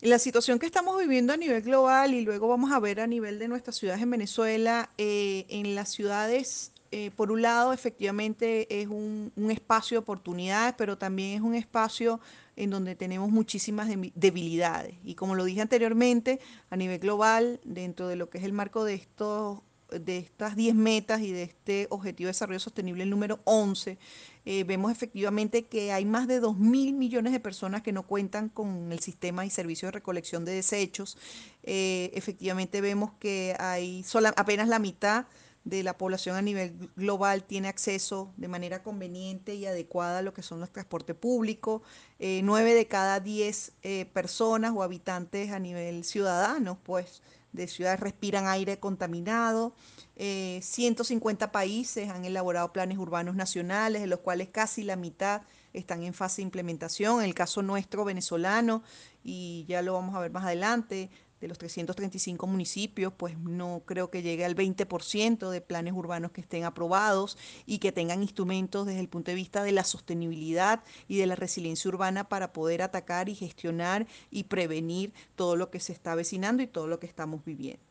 La 0.00 0.20
situación 0.20 0.60
que 0.60 0.66
estamos 0.66 0.96
viviendo 1.00 1.32
a 1.32 1.36
nivel 1.36 1.60
global 1.62 2.14
y 2.14 2.20
luego 2.20 2.46
vamos 2.46 2.70
a 2.70 2.78
ver 2.78 3.00
a 3.00 3.08
nivel 3.08 3.40
de 3.40 3.48
nuestras 3.48 3.74
ciudades 3.74 4.00
en 4.00 4.10
Venezuela, 4.10 4.90
eh, 4.96 5.44
en 5.48 5.74
las 5.74 5.88
ciudades, 5.88 6.70
eh, 6.90 7.10
por 7.14 7.30
un 7.30 7.42
lado, 7.42 7.72
efectivamente 7.72 8.80
es 8.80 8.88
un, 8.88 9.32
espacio 9.50 9.96
de 9.96 9.98
oportunidades, 9.98 10.74
pero 10.78 10.96
también 10.96 11.36
es 11.36 11.40
un 11.40 11.54
espacio 11.54 12.20
en 12.56 12.70
donde 12.70 12.94
tenemos 12.94 13.30
muchísimas 13.30 13.88
debilidades. 14.14 14.94
Y 15.04 15.14
como 15.14 15.34
lo 15.34 15.44
dije 15.44 15.60
anteriormente, 15.60 16.40
a 16.70 16.76
nivel 16.76 16.98
global, 16.98 17.60
dentro 17.64 18.08
de 18.08 18.16
lo 18.16 18.30
que 18.30 18.38
es 18.38 18.44
el 18.44 18.52
marco 18.52 18.84
de 18.84 18.94
estos 18.94 19.60
de 19.90 20.18
estas 20.18 20.54
10 20.54 20.74
metas 20.74 21.22
y 21.22 21.32
de 21.32 21.44
este 21.44 21.86
objetivo 21.90 22.26
de 22.26 22.32
desarrollo 22.32 22.60
sostenible, 22.60 23.06
número 23.06 23.40
11, 23.44 23.98
eh, 24.44 24.64
vemos 24.64 24.92
efectivamente 24.92 25.66
que 25.66 25.92
hay 25.92 26.04
más 26.04 26.28
de 26.28 26.40
2 26.40 26.58
mil 26.58 26.94
millones 26.94 27.32
de 27.32 27.40
personas 27.40 27.82
que 27.82 27.92
no 27.92 28.06
cuentan 28.06 28.50
con 28.50 28.92
el 28.92 29.00
sistema 29.00 29.46
y 29.46 29.50
servicio 29.50 29.88
de 29.88 29.92
recolección 29.92 30.44
de 30.44 30.52
desechos. 30.52 31.16
Eh, 31.62 32.10
efectivamente 32.14 32.80
vemos 32.80 33.12
que 33.18 33.56
hay 33.58 34.04
apenas 34.36 34.68
la 34.68 34.78
mitad 34.78 35.26
de 35.68 35.82
la 35.82 35.98
población 35.98 36.34
a 36.34 36.40
nivel 36.40 36.90
global 36.96 37.44
tiene 37.44 37.68
acceso 37.68 38.32
de 38.38 38.48
manera 38.48 38.82
conveniente 38.82 39.54
y 39.54 39.66
adecuada 39.66 40.20
a 40.20 40.22
lo 40.22 40.32
que 40.32 40.42
son 40.42 40.60
los 40.60 40.70
transportes 40.70 41.14
públicos. 41.14 41.82
Eh, 42.18 42.40
9 42.42 42.72
de 42.72 42.86
cada 42.86 43.20
10 43.20 43.72
eh, 43.82 44.06
personas 44.06 44.72
o 44.74 44.82
habitantes 44.82 45.52
a 45.52 45.58
nivel 45.58 46.04
ciudadano, 46.04 46.78
pues 46.82 47.22
de 47.52 47.68
ciudades 47.68 48.00
respiran 48.00 48.46
aire 48.46 48.78
contaminado. 48.78 49.74
150 50.16 51.44
eh, 51.44 51.48
países 51.48 52.08
han 52.08 52.24
elaborado 52.24 52.72
planes 52.72 52.96
urbanos 52.96 53.34
nacionales, 53.34 54.00
de 54.00 54.08
los 54.08 54.20
cuales 54.20 54.48
casi 54.48 54.84
la 54.84 54.96
mitad 54.96 55.42
están 55.74 56.02
en 56.02 56.14
fase 56.14 56.36
de 56.36 56.44
implementación. 56.44 57.20
En 57.20 57.26
el 57.26 57.34
caso 57.34 57.60
nuestro 57.60 58.06
venezolano, 58.06 58.82
y 59.22 59.66
ya 59.68 59.82
lo 59.82 59.92
vamos 59.92 60.16
a 60.16 60.20
ver 60.20 60.30
más 60.30 60.44
adelante, 60.44 61.10
de 61.40 61.48
los 61.48 61.58
335 61.58 62.46
municipios, 62.46 63.12
pues 63.16 63.38
no 63.38 63.82
creo 63.86 64.10
que 64.10 64.22
llegue 64.22 64.44
al 64.44 64.56
20% 64.56 65.50
de 65.50 65.60
planes 65.60 65.94
urbanos 65.94 66.32
que 66.32 66.40
estén 66.40 66.64
aprobados 66.64 67.38
y 67.66 67.78
que 67.78 67.92
tengan 67.92 68.22
instrumentos 68.22 68.86
desde 68.86 69.00
el 69.00 69.08
punto 69.08 69.30
de 69.30 69.36
vista 69.36 69.62
de 69.62 69.72
la 69.72 69.84
sostenibilidad 69.84 70.82
y 71.06 71.18
de 71.18 71.26
la 71.26 71.36
resiliencia 71.36 71.88
urbana 71.88 72.28
para 72.28 72.52
poder 72.52 72.82
atacar 72.82 73.28
y 73.28 73.34
gestionar 73.34 74.06
y 74.30 74.44
prevenir 74.44 75.12
todo 75.36 75.56
lo 75.56 75.70
que 75.70 75.80
se 75.80 75.92
está 75.92 76.12
avecinando 76.12 76.62
y 76.62 76.66
todo 76.66 76.86
lo 76.86 76.98
que 76.98 77.06
estamos 77.06 77.44
viviendo. 77.44 77.84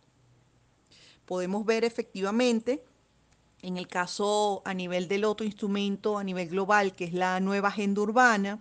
Podemos 1.26 1.66
ver 1.66 1.84
efectivamente 1.84 2.84
en 3.62 3.78
el 3.78 3.88
caso 3.88 4.62
a 4.66 4.74
nivel 4.74 5.08
del 5.08 5.26
otro 5.26 5.46
instrumento, 5.46 6.18
a 6.18 6.24
nivel 6.24 6.50
global, 6.50 6.94
que 6.94 7.06
es 7.06 7.14
la 7.14 7.40
nueva 7.40 7.70
agenda 7.70 8.02
urbana, 8.02 8.60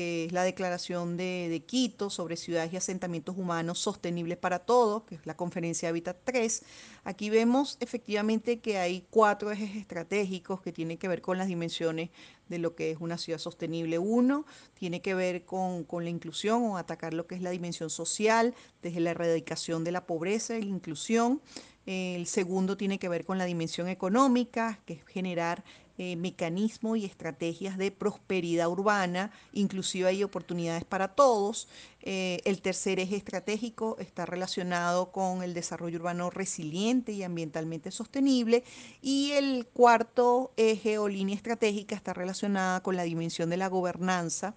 que 0.00 0.24
es 0.24 0.32
la 0.32 0.44
Declaración 0.44 1.18
de, 1.18 1.48
de, 1.50 1.60
Quito 1.60 2.08
sobre 2.08 2.38
ciudades 2.38 2.72
y 2.72 2.78
asentamientos 2.78 3.36
humanos 3.36 3.80
sostenibles 3.80 4.38
para 4.38 4.60
todos, 4.60 5.02
que 5.02 5.16
es 5.16 5.26
la 5.26 5.36
Conferencia 5.36 5.90
Habitat 5.90 6.16
3. 6.24 6.62
Aquí 7.04 7.28
vemos 7.28 7.76
efectivamente 7.80 8.60
que 8.60 8.78
hay 8.78 9.04
cuatro 9.10 9.50
ejes 9.50 9.76
estratégicos 9.76 10.62
que 10.62 10.72
tienen 10.72 10.96
que 10.96 11.06
ver 11.06 11.20
con 11.20 11.36
las 11.36 11.48
dimensiones 11.48 12.08
de 12.48 12.58
lo 12.58 12.74
que 12.74 12.92
es 12.92 12.96
una 12.98 13.18
ciudad 13.18 13.38
sostenible. 13.38 13.98
Uno 13.98 14.46
tiene 14.72 15.02
que 15.02 15.12
ver 15.12 15.44
con, 15.44 15.84
con 15.84 16.04
la 16.04 16.08
inclusión 16.08 16.62
o 16.62 16.78
atacar 16.78 17.12
lo 17.12 17.26
que 17.26 17.34
es 17.34 17.42
la 17.42 17.50
dimensión 17.50 17.90
social, 17.90 18.54
desde 18.80 19.00
la 19.00 19.10
erradicación 19.10 19.84
de 19.84 19.92
la 19.92 20.06
pobreza 20.06 20.56
y 20.56 20.62
la 20.62 20.70
inclusión. 20.70 21.42
El 21.84 22.26
segundo 22.26 22.76
tiene 22.76 22.98
que 22.98 23.08
ver 23.08 23.26
con 23.26 23.36
la 23.36 23.44
dimensión 23.44 23.88
económica, 23.88 24.80
que 24.86 24.94
es 24.94 25.06
generar 25.06 25.62
eh, 26.02 26.16
mecanismos 26.16 26.96
y 26.96 27.04
estrategias 27.04 27.76
de 27.76 27.90
prosperidad 27.90 28.70
urbana, 28.70 29.30
inclusive 29.52 30.08
hay 30.08 30.24
oportunidades 30.24 30.82
para 30.82 31.08
todos. 31.08 31.68
Eh, 32.00 32.40
el 32.46 32.62
tercer 32.62 32.98
eje 32.98 33.16
estratégico 33.16 33.98
está 33.98 34.24
relacionado 34.24 35.12
con 35.12 35.42
el 35.42 35.52
desarrollo 35.52 35.98
urbano 35.98 36.30
resiliente 36.30 37.12
y 37.12 37.22
ambientalmente 37.22 37.90
sostenible. 37.90 38.64
Y 39.02 39.32
el 39.32 39.66
cuarto 39.66 40.54
eje 40.56 40.96
o 40.96 41.06
línea 41.06 41.36
estratégica 41.36 41.96
está 41.96 42.14
relacionada 42.14 42.82
con 42.82 42.96
la 42.96 43.02
dimensión 43.02 43.50
de 43.50 43.58
la 43.58 43.68
gobernanza. 43.68 44.54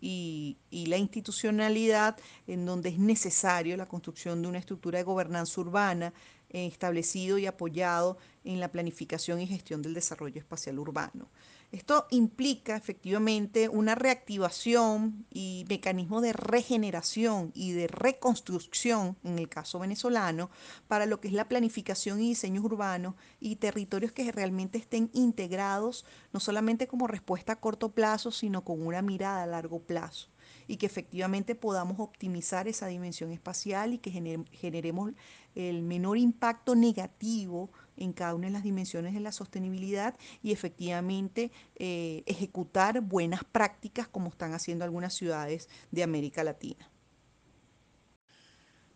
Y, 0.00 0.58
y, 0.70 0.86
la 0.86 0.98
institucionalidad, 0.98 2.18
en 2.46 2.66
donde 2.66 2.90
es 2.90 2.98
necesario 2.98 3.76
la 3.76 3.88
construcción 3.88 4.42
de 4.42 4.48
una 4.48 4.58
estructura 4.58 4.98
de 4.98 5.04
gobernanza 5.04 5.60
urbana 5.60 6.12
establecido 6.62 7.38
y 7.38 7.46
apoyado 7.46 8.16
en 8.44 8.60
la 8.60 8.70
planificación 8.70 9.40
y 9.40 9.46
gestión 9.46 9.82
del 9.82 9.94
desarrollo 9.94 10.38
espacial 10.38 10.78
urbano. 10.78 11.28
Esto 11.72 12.06
implica 12.10 12.76
efectivamente 12.76 13.68
una 13.68 13.96
reactivación 13.96 15.26
y 15.30 15.64
mecanismo 15.68 16.20
de 16.20 16.32
regeneración 16.32 17.50
y 17.52 17.72
de 17.72 17.88
reconstrucción, 17.88 19.16
en 19.24 19.40
el 19.40 19.48
caso 19.48 19.80
venezolano, 19.80 20.50
para 20.86 21.06
lo 21.06 21.20
que 21.20 21.26
es 21.26 21.34
la 21.34 21.48
planificación 21.48 22.20
y 22.20 22.28
diseños 22.28 22.64
urbanos 22.64 23.16
y 23.40 23.56
territorios 23.56 24.12
que 24.12 24.30
realmente 24.30 24.78
estén 24.78 25.10
integrados, 25.14 26.04
no 26.32 26.38
solamente 26.38 26.86
como 26.86 27.08
respuesta 27.08 27.54
a 27.54 27.60
corto 27.60 27.90
plazo, 27.90 28.30
sino 28.30 28.62
con 28.62 28.86
una 28.86 29.02
mirada 29.02 29.42
a 29.42 29.46
largo 29.46 29.80
plazo 29.80 30.28
y 30.66 30.76
que 30.76 30.86
efectivamente 30.86 31.54
podamos 31.54 31.98
optimizar 32.00 32.68
esa 32.68 32.86
dimensión 32.86 33.32
espacial 33.32 33.94
y 33.94 33.98
que 33.98 34.10
generemos 34.52 35.12
el 35.54 35.82
menor 35.82 36.18
impacto 36.18 36.74
negativo 36.74 37.70
en 37.96 38.12
cada 38.12 38.34
una 38.34 38.48
de 38.48 38.52
las 38.52 38.62
dimensiones 38.62 39.14
de 39.14 39.20
la 39.20 39.32
sostenibilidad 39.32 40.16
y 40.42 40.52
efectivamente 40.52 41.52
eh, 41.76 42.22
ejecutar 42.26 43.00
buenas 43.00 43.44
prácticas 43.44 44.08
como 44.08 44.28
están 44.28 44.52
haciendo 44.52 44.84
algunas 44.84 45.14
ciudades 45.14 45.68
de 45.90 46.02
América 46.02 46.44
Latina. 46.44 46.90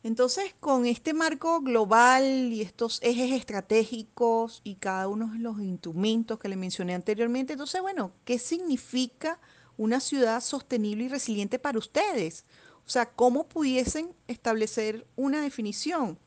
Entonces, 0.05 0.55
con 0.61 0.87
este 0.87 1.13
marco 1.13 1.61
global 1.61 2.25
y 2.53 2.63
estos 2.63 3.01
ejes 3.03 3.33
estratégicos 3.33 4.61
y 4.63 4.77
cada 4.77 5.09
uno 5.09 5.33
de 5.33 5.41
los 5.41 5.61
instrumentos 5.61 6.39
que 6.39 6.49
le 6.49 6.57
mencioné 6.57 6.95
anteriormente, 6.95 7.55
entonces, 7.55 7.83
bueno, 7.83 8.13
¿qué 8.25 8.39
significa 8.39 9.41
una 9.77 9.99
ciudad 9.99 10.41
sostenible 10.41 11.05
y 11.05 11.09
resiliente 11.09 11.59
para 11.59 11.79
ustedes? 11.79 12.47
O 12.87 12.91
sea, 12.91 13.07
¿cómo 13.11 13.49
pudiesen 13.49 14.15
establecer 14.29 15.07
una 15.17 15.43
definición? 15.43 16.19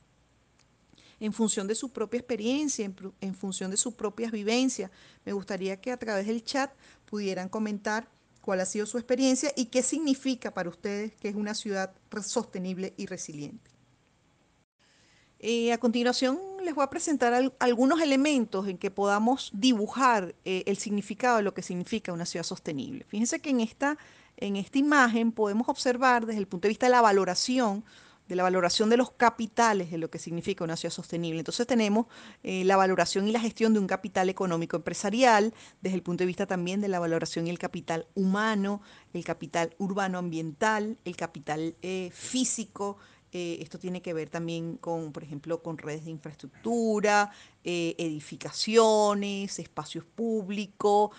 En 1.21 1.33
función 1.33 1.67
de 1.67 1.75
su 1.75 1.89
propia 1.89 2.17
experiencia, 2.17 2.91
en, 3.21 3.35
función 3.35 3.69
de 3.69 3.77
sus 3.77 3.93
propias 3.93 4.31
vivencias. 4.31 4.89
Me 5.23 5.31
gustaría 5.31 5.79
que 5.79 5.91
a 5.91 5.97
través 5.97 6.25
del 6.25 6.43
chat 6.43 6.73
pudieran 7.05 7.47
comentar 7.47 8.09
cuál 8.41 8.59
ha 8.59 8.65
sido 8.65 8.87
su 8.87 8.97
experiencia 8.97 9.53
y 9.55 9.65
qué 9.65 9.83
significa 9.83 10.51
para 10.51 10.69
ustedes 10.69 11.13
que 11.13 11.29
es 11.29 11.35
una 11.35 11.53
ciudad 11.53 11.93
sostenible 12.25 12.95
y 12.97 13.05
resiliente. 13.05 13.69
Eh, 15.37 15.71
a 15.71 15.77
continuación 15.77 16.39
les 16.63 16.73
voy 16.73 16.83
a 16.83 16.89
presentar 16.89 17.33
al, 17.33 17.53
algunos 17.59 18.01
elementos 18.01 18.67
en 18.67 18.79
que 18.79 18.89
podamos 18.89 19.51
dibujar 19.53 20.33
eh, 20.43 20.63
el 20.65 20.77
significado 20.77 21.37
de 21.37 21.43
lo 21.43 21.53
que 21.53 21.61
significa 21.61 22.13
una 22.13 22.25
ciudad 22.25 22.43
sostenible. 22.43 23.05
Fíjense 23.07 23.39
que 23.39 23.51
en 23.51 23.59
esta, 23.59 23.97
en 24.37 24.55
esta 24.55 24.79
imagen 24.79 25.31
podemos 25.31 25.69
observar 25.69 26.25
desde 26.25 26.39
el 26.39 26.47
punto 26.47 26.67
de 26.67 26.69
vista 26.69 26.87
de 26.87 26.91
la 26.91 27.01
valoración 27.01 27.83
de 28.31 28.37
la 28.37 28.43
valoración 28.43 28.89
de 28.89 28.95
los 28.95 29.11
capitales 29.11 29.91
de 29.91 29.97
lo 29.97 30.09
que 30.09 30.17
significa 30.17 30.63
una 30.63 30.77
ciudad 30.77 30.93
sostenible. 30.93 31.39
Entonces 31.39 31.67
tenemos 31.67 32.05
eh, 32.43 32.63
la 32.63 32.77
valoración 32.77 33.27
y 33.27 33.33
la 33.33 33.41
gestión 33.41 33.73
de 33.73 33.79
un 33.79 33.87
capital 33.87 34.29
económico 34.29 34.77
empresarial, 34.77 35.53
desde 35.81 35.97
el 35.97 36.01
punto 36.01 36.21
de 36.21 36.27
vista 36.27 36.45
también 36.45 36.79
de 36.79 36.87
la 36.87 37.01
valoración 37.01 37.45
y 37.45 37.49
el 37.49 37.59
capital 37.59 38.07
humano, 38.15 38.81
el 39.13 39.25
capital 39.25 39.75
urbano 39.79 40.17
ambiental, 40.17 40.97
el 41.03 41.17
capital 41.17 41.75
eh, 41.81 42.09
físico, 42.13 42.95
eh, 43.33 43.57
esto 43.59 43.77
tiene 43.77 44.01
que 44.01 44.13
ver 44.13 44.29
también 44.29 44.77
con, 44.77 45.11
por 45.11 45.23
ejemplo, 45.23 45.61
con 45.61 45.77
redes 45.77 46.05
de 46.05 46.11
infraestructura, 46.11 47.31
edificaciones, 47.65 49.59
espacios 49.59 50.05
públicos, 50.05 51.09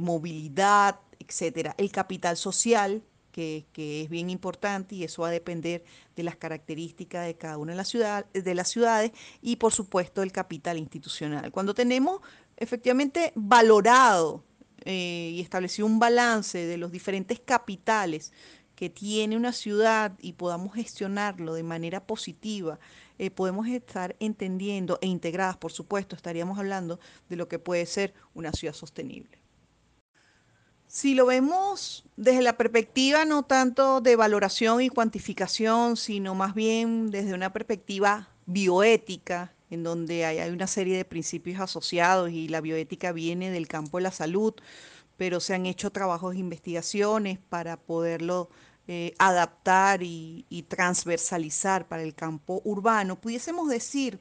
movilidad, 0.00 0.98
etcétera. 1.18 1.74
El 1.76 1.90
capital 1.90 2.38
social, 2.38 3.02
que, 3.34 4.02
es 4.02 4.08
bien 4.08 4.30
importante 4.30 4.94
y 4.94 5.02
eso 5.02 5.22
va 5.22 5.28
a 5.28 5.32
depender 5.32 5.84
de 6.14 6.22
las 6.22 6.36
características 6.36 7.26
de 7.26 7.34
cada 7.34 7.58
una 7.58 7.72
de 7.72 7.76
las, 7.76 7.92
de 8.32 8.54
las 8.54 8.68
ciudades 8.68 9.10
y 9.42 9.56
por 9.56 9.72
supuesto 9.72 10.22
el 10.22 10.30
capital 10.30 10.78
institucional. 10.78 11.50
Cuando 11.50 11.74
tenemos 11.74 12.20
efectivamente 12.56 13.32
valorado 13.34 14.44
eh, 14.84 15.32
y 15.34 15.40
establecido 15.40 15.86
un 15.86 15.98
balance 15.98 16.64
de 16.64 16.76
los 16.78 16.92
diferentes 16.92 17.40
capitales 17.40 18.32
que 18.76 18.88
tiene 18.88 19.36
una 19.36 19.52
ciudad 19.52 20.12
y 20.20 20.34
podamos 20.34 20.74
gestionarlo 20.74 21.54
de 21.54 21.64
manera 21.64 22.06
positiva, 22.06 22.78
eh, 23.18 23.30
podemos 23.30 23.66
estar 23.66 24.14
entendiendo 24.20 24.98
e 25.00 25.06
integradas, 25.06 25.56
por 25.56 25.72
supuesto, 25.72 26.14
estaríamos 26.14 26.58
hablando 26.58 27.00
de 27.28 27.36
lo 27.36 27.48
que 27.48 27.58
puede 27.58 27.86
ser 27.86 28.14
una 28.34 28.52
ciudad 28.52 28.74
sostenible. 28.74 29.43
Si 30.94 31.14
lo 31.14 31.26
vemos 31.26 32.04
desde 32.14 32.40
la 32.40 32.56
perspectiva 32.56 33.24
no 33.24 33.42
tanto 33.42 34.00
de 34.00 34.14
valoración 34.14 34.80
y 34.80 34.90
cuantificación, 34.90 35.96
sino 35.96 36.36
más 36.36 36.54
bien 36.54 37.10
desde 37.10 37.34
una 37.34 37.52
perspectiva 37.52 38.28
bioética, 38.46 39.52
en 39.70 39.82
donde 39.82 40.24
hay, 40.24 40.48
una 40.50 40.68
serie 40.68 40.96
de 40.96 41.04
principios 41.04 41.60
asociados 41.60 42.30
y 42.30 42.46
la 42.46 42.60
bioética 42.60 43.10
viene 43.10 43.50
del 43.50 43.66
campo 43.66 43.98
de 43.98 44.04
la 44.04 44.12
salud, 44.12 44.54
pero 45.16 45.40
se 45.40 45.54
han 45.54 45.66
hecho 45.66 45.90
trabajos 45.90 46.34
de 46.34 46.38
investigaciones 46.38 47.40
para 47.40 47.76
poderlo 47.76 48.48
eh, 48.86 49.14
adaptar 49.18 50.00
y, 50.04 50.64
transversalizar 50.68 51.88
para 51.88 52.04
el 52.04 52.14
campo 52.14 52.62
urbano, 52.64 53.20
pudiésemos 53.20 53.68
decir 53.68 54.20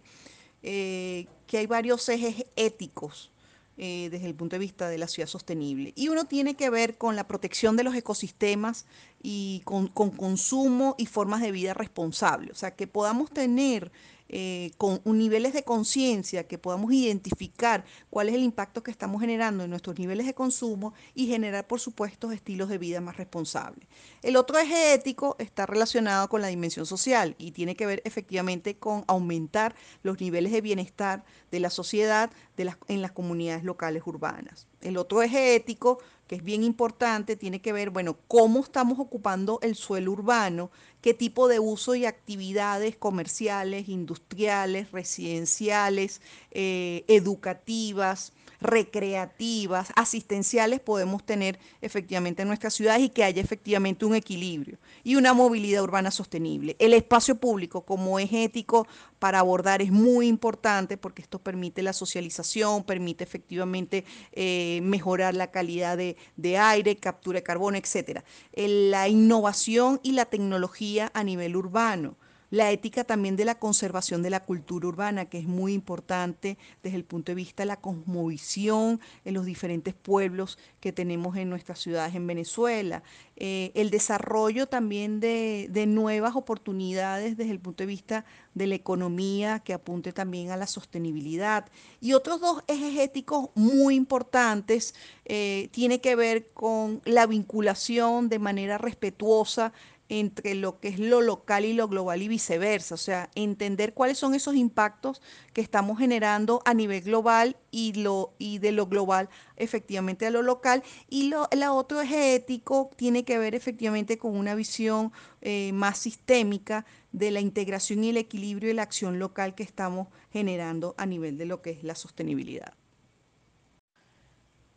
eh, 0.64 1.28
que 1.46 1.60
hay 1.60 1.68
varios 1.68 2.10
ejes 2.10 2.48
éticos 2.56 3.32
eh, 3.78 4.10
desde 4.12 4.28
el 4.28 4.36
punto 4.36 4.56
de 4.56 4.60
vista 4.60 4.88
de 4.88 4.98
la 4.98 5.08
ciudad 5.08 5.28
sostenible. 5.28 5.94
Y 5.96 6.10
uno 6.10 6.26
tiene 6.26 6.56
que 6.56 6.70
ver 6.70 6.98
con 6.98 7.16
la 7.16 7.28
protección 7.28 7.76
de 7.76 7.84
los 7.84 7.96
ecosistemas 7.96 8.86
y 9.22 9.62
con, 9.66 9.88
con 9.88 10.12
consumo 10.12 10.96
y 10.98 11.08
formas 11.08 11.42
de 11.42 11.52
vida 11.52 11.74
responsables. 11.74 12.52
O 12.52 12.56
sea, 12.56 12.76
que 12.76 12.88
podamos 12.88 13.32
tener 13.32 13.92
eh, 14.36 14.72
con 14.78 15.00
niveles 15.06 15.54
de 15.54 15.62
conciencia, 15.62 16.48
que 16.48 16.58
podamos 16.58 16.91
identificar 16.91 17.86
cuál 18.10 18.30
es 18.30 18.34
el 18.34 18.41
impacto 18.41 18.82
que 18.82 18.89
estamos 18.89 19.22
generando 19.22 19.63
en 19.63 19.69
nuestros 19.69 20.00
niveles 20.00 20.26
de 20.26 20.34
consumo 20.34 20.96
y 21.13 21.28
generar, 21.28 21.67
por 21.67 21.80
supuesto, 21.80 22.32
estilos 22.32 22.67
de 22.67 22.80
vida 22.80 23.00
más 23.00 23.17
responsables. 23.17 23.88
El 24.24 24.36
otro 24.36 24.58
eje 24.58 24.96
ético 24.96 25.36
está 25.38 25.67
relacionado 25.67 26.30
con 26.30 26.41
la 26.41 26.48
dimensión 26.48 26.88
social 26.88 27.36
y 27.38 27.52
tiene 27.52 27.76
que 27.76 27.86
ver 27.86 28.02
efectivamente 28.06 28.76
con 28.76 29.04
aumentar 29.06 29.76
los 30.02 30.19
niveles 30.19 30.52
de 30.52 30.62
bienestar 30.62 31.24
de 31.52 31.60
la 31.60 31.69
sociedad 31.69 32.32
de 32.58 32.65
las, 32.65 32.78
en 32.88 33.04
las 33.04 33.12
comunidades 33.12 33.63
locales 33.63 34.02
urbanas. 34.08 34.65
El 34.82 34.98
otro 34.98 35.22
eje 35.22 35.54
ético 35.54 36.00
que 36.28 36.36
es 36.36 36.44
bien 36.44 36.64
importante, 36.64 37.36
tiene 37.36 37.62
que 37.62 37.74
ver, 37.74 37.90
bueno, 37.90 38.18
cómo 38.28 38.62
estamos 38.62 39.00
ocupando 39.00 39.60
el 39.62 39.76
suelo 39.76 40.12
urbano, 40.12 40.72
qué 41.02 41.14
tipo 41.14 41.48
de 41.48 41.60
uso 41.60 41.96
y 41.96 42.06
actividades 42.06 42.96
comerciales, 42.96 43.90
industriales, 43.90 44.92
residenciales, 44.92 46.22
eh, 46.52 47.04
educativas, 47.08 48.34
recreativas, 48.63 49.89
asistenciales 49.95 50.80
podemos 50.80 51.23
tener 51.23 51.60
efectivamente 51.82 52.41
en 52.41 52.47
nuestras 52.47 52.73
ciudades 52.73 53.04
y 53.04 53.10
que 53.10 53.23
haya 53.23 53.41
efectivamente 53.41 54.06
un 54.06 54.15
equilibrio 54.15 54.80
y 55.04 55.15
una 55.15 55.34
movilidad 55.34 55.84
urbana 55.84 56.10
sostenible. 56.12 56.76
El 56.80 56.93
espacio 56.93 57.36
público 57.36 57.86
como 57.86 58.19
eje 58.19 58.45
ético 58.45 58.88
para 59.19 59.39
abordar 59.39 59.82
es 59.82 59.91
muy 59.91 60.28
importante 60.28 60.97
porque 60.97 61.21
esto 61.21 61.39
permite 61.39 61.84
la 61.84 61.93
socialización, 61.93 62.84
permite 62.84 63.23
efectivamente 63.23 64.06
eh, 64.32 64.80
mejorar 64.84 65.36
la 65.36 65.52
calidad 65.52 65.97
de, 65.97 66.17
de, 66.38 66.58
aire, 66.58 66.95
captura 66.95 67.39
de 67.39 67.43
carbono, 67.43 67.78
etc. 67.78 68.21
La 68.56 69.08
innovación 69.08 69.99
y 70.04 70.13
la 70.13 70.26
tecnología 70.26 71.12
a 71.13 71.23
nivel 71.23 71.56
urbano 71.56 72.15
la 72.54 72.70
ética 72.70 73.04
también 73.04 73.36
de 73.36 73.46
la 73.46 73.58
conservación 73.58 74.22
de 74.22 74.30
la 74.30 74.46
cultura 74.46 74.88
urbana, 74.88 75.26
que 75.26 75.39
es 75.39 75.48
muy 75.48 75.74
importante 75.74 76.60
desde 76.84 76.98
el 76.98 77.04
punto 77.04 77.32
de 77.32 77.36
vista 77.36 77.63
de 77.63 77.66
la 77.66 77.82
cosmovisión 77.82 79.02
en 79.26 79.34
los 79.34 79.44
diferentes 79.44 79.96
pueblos 79.96 80.60
que 80.80 80.92
tenemos 80.92 81.36
en 81.36 81.50
nuestras 81.50 81.80
ciudades 81.80 82.13
en 82.13 82.28
Venezuela, 82.28 83.02
eh, 83.38 83.72
el 83.74 83.89
desarrollo 83.89 84.68
también 84.68 85.20
de, 85.20 85.68
de, 85.72 85.88
nuevas 85.88 86.36
oportunidades 86.36 87.38
desde 87.38 87.50
el 87.50 87.60
punto 87.60 87.82
de 87.82 87.88
vista 87.88 88.26
de 88.54 88.68
la 88.68 88.76
economía 88.76 89.60
que 89.60 89.74
apunte 89.74 90.13
también 90.13 90.52
a 90.52 90.58
la 90.58 90.68
sostenibilidad. 90.68 91.66
Y 92.02 92.13
otros 92.13 92.39
dos 92.39 92.63
ejes 92.68 93.00
éticos 93.00 93.50
muy 93.56 93.96
importantes 93.96 94.94
eh, 95.26 95.70
tiene 95.72 96.02
que 96.02 96.16
ver 96.16 96.52
con 96.54 97.02
la 97.06 97.26
vinculación 97.26 98.30
de 98.30 98.38
manera 98.38 98.78
respetuosa 98.78 99.74
entre 100.10 100.54
lo 100.54 100.80
que 100.80 100.89
es 100.89 101.00
lo 101.00 101.22
local 101.22 101.66
y 101.66 101.74
lo 101.74 101.88
global 101.88 102.22
y 102.22 102.28
viceversa, 102.28 102.96
o 102.96 102.98
sea, 102.98 103.30
entender 103.36 103.94
cuáles 103.94 104.18
son 104.18 104.36
esos 104.36 104.56
impactos 104.56 105.22
que 105.54 105.62
estamos 105.62 105.98
generando 105.98 106.62
a 106.66 106.74
nivel 106.74 107.02
global 107.02 107.58
y, 107.72 107.94
lo, 107.94 108.34
y 108.38 108.60
de 108.60 108.72
lo 108.72 108.88
global 108.88 109.30
efectivamente 109.56 110.26
a 110.26 110.30
lo 110.32 110.42
local. 110.42 110.84
Y 111.10 111.30
lo, 111.30 111.48
la 111.52 111.74
otro 111.74 112.02
eje 112.02 112.36
ético 112.36 112.92
tiene 112.96 113.24
que 113.24 113.38
ver 113.38 113.56
efectivamente 113.56 114.18
con 114.18 114.36
una 114.36 114.56
visión 114.56 115.12
eh, 115.42 115.72
más 115.74 115.98
sistémica 115.98 116.86
de 117.12 117.32
la 117.32 117.39
integración 117.39 118.04
y 118.04 118.10
el 118.10 118.18
equilibrio 118.18 118.72
y 118.72 118.74
la 118.74 118.84
acción 118.84 119.20
local 119.20 119.56
que 119.56 119.63
estamos 119.63 120.08
generando 120.32 120.96
a 120.98 121.06
nivel 121.06 121.38
de 121.38 121.46
lo 121.46 121.62
que 121.62 121.72
es 121.72 121.84
la 121.84 121.96
sostenibilidad. 121.96 122.74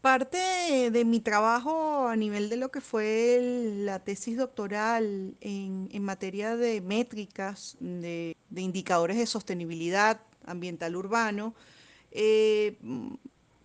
Parte 0.06 0.92
de, 0.92 1.04
mi 1.04 1.18
trabajo 1.18 2.06
a 2.06 2.14
nivel 2.14 2.48
de 2.48 2.56
lo 2.56 2.70
que 2.70 2.80
fue 2.80 3.40
la 3.82 3.98
tesis 3.98 4.36
doctoral 4.36 5.34
en, 5.40 6.02
materia 6.04 6.56
de 6.56 6.80
métricas, 6.80 7.76
de, 7.80 8.36
indicadores 8.54 9.16
de 9.16 9.26
sostenibilidad 9.26 10.20
ambiental 10.44 10.94
urbano, 10.94 11.56
eh, 12.12 12.78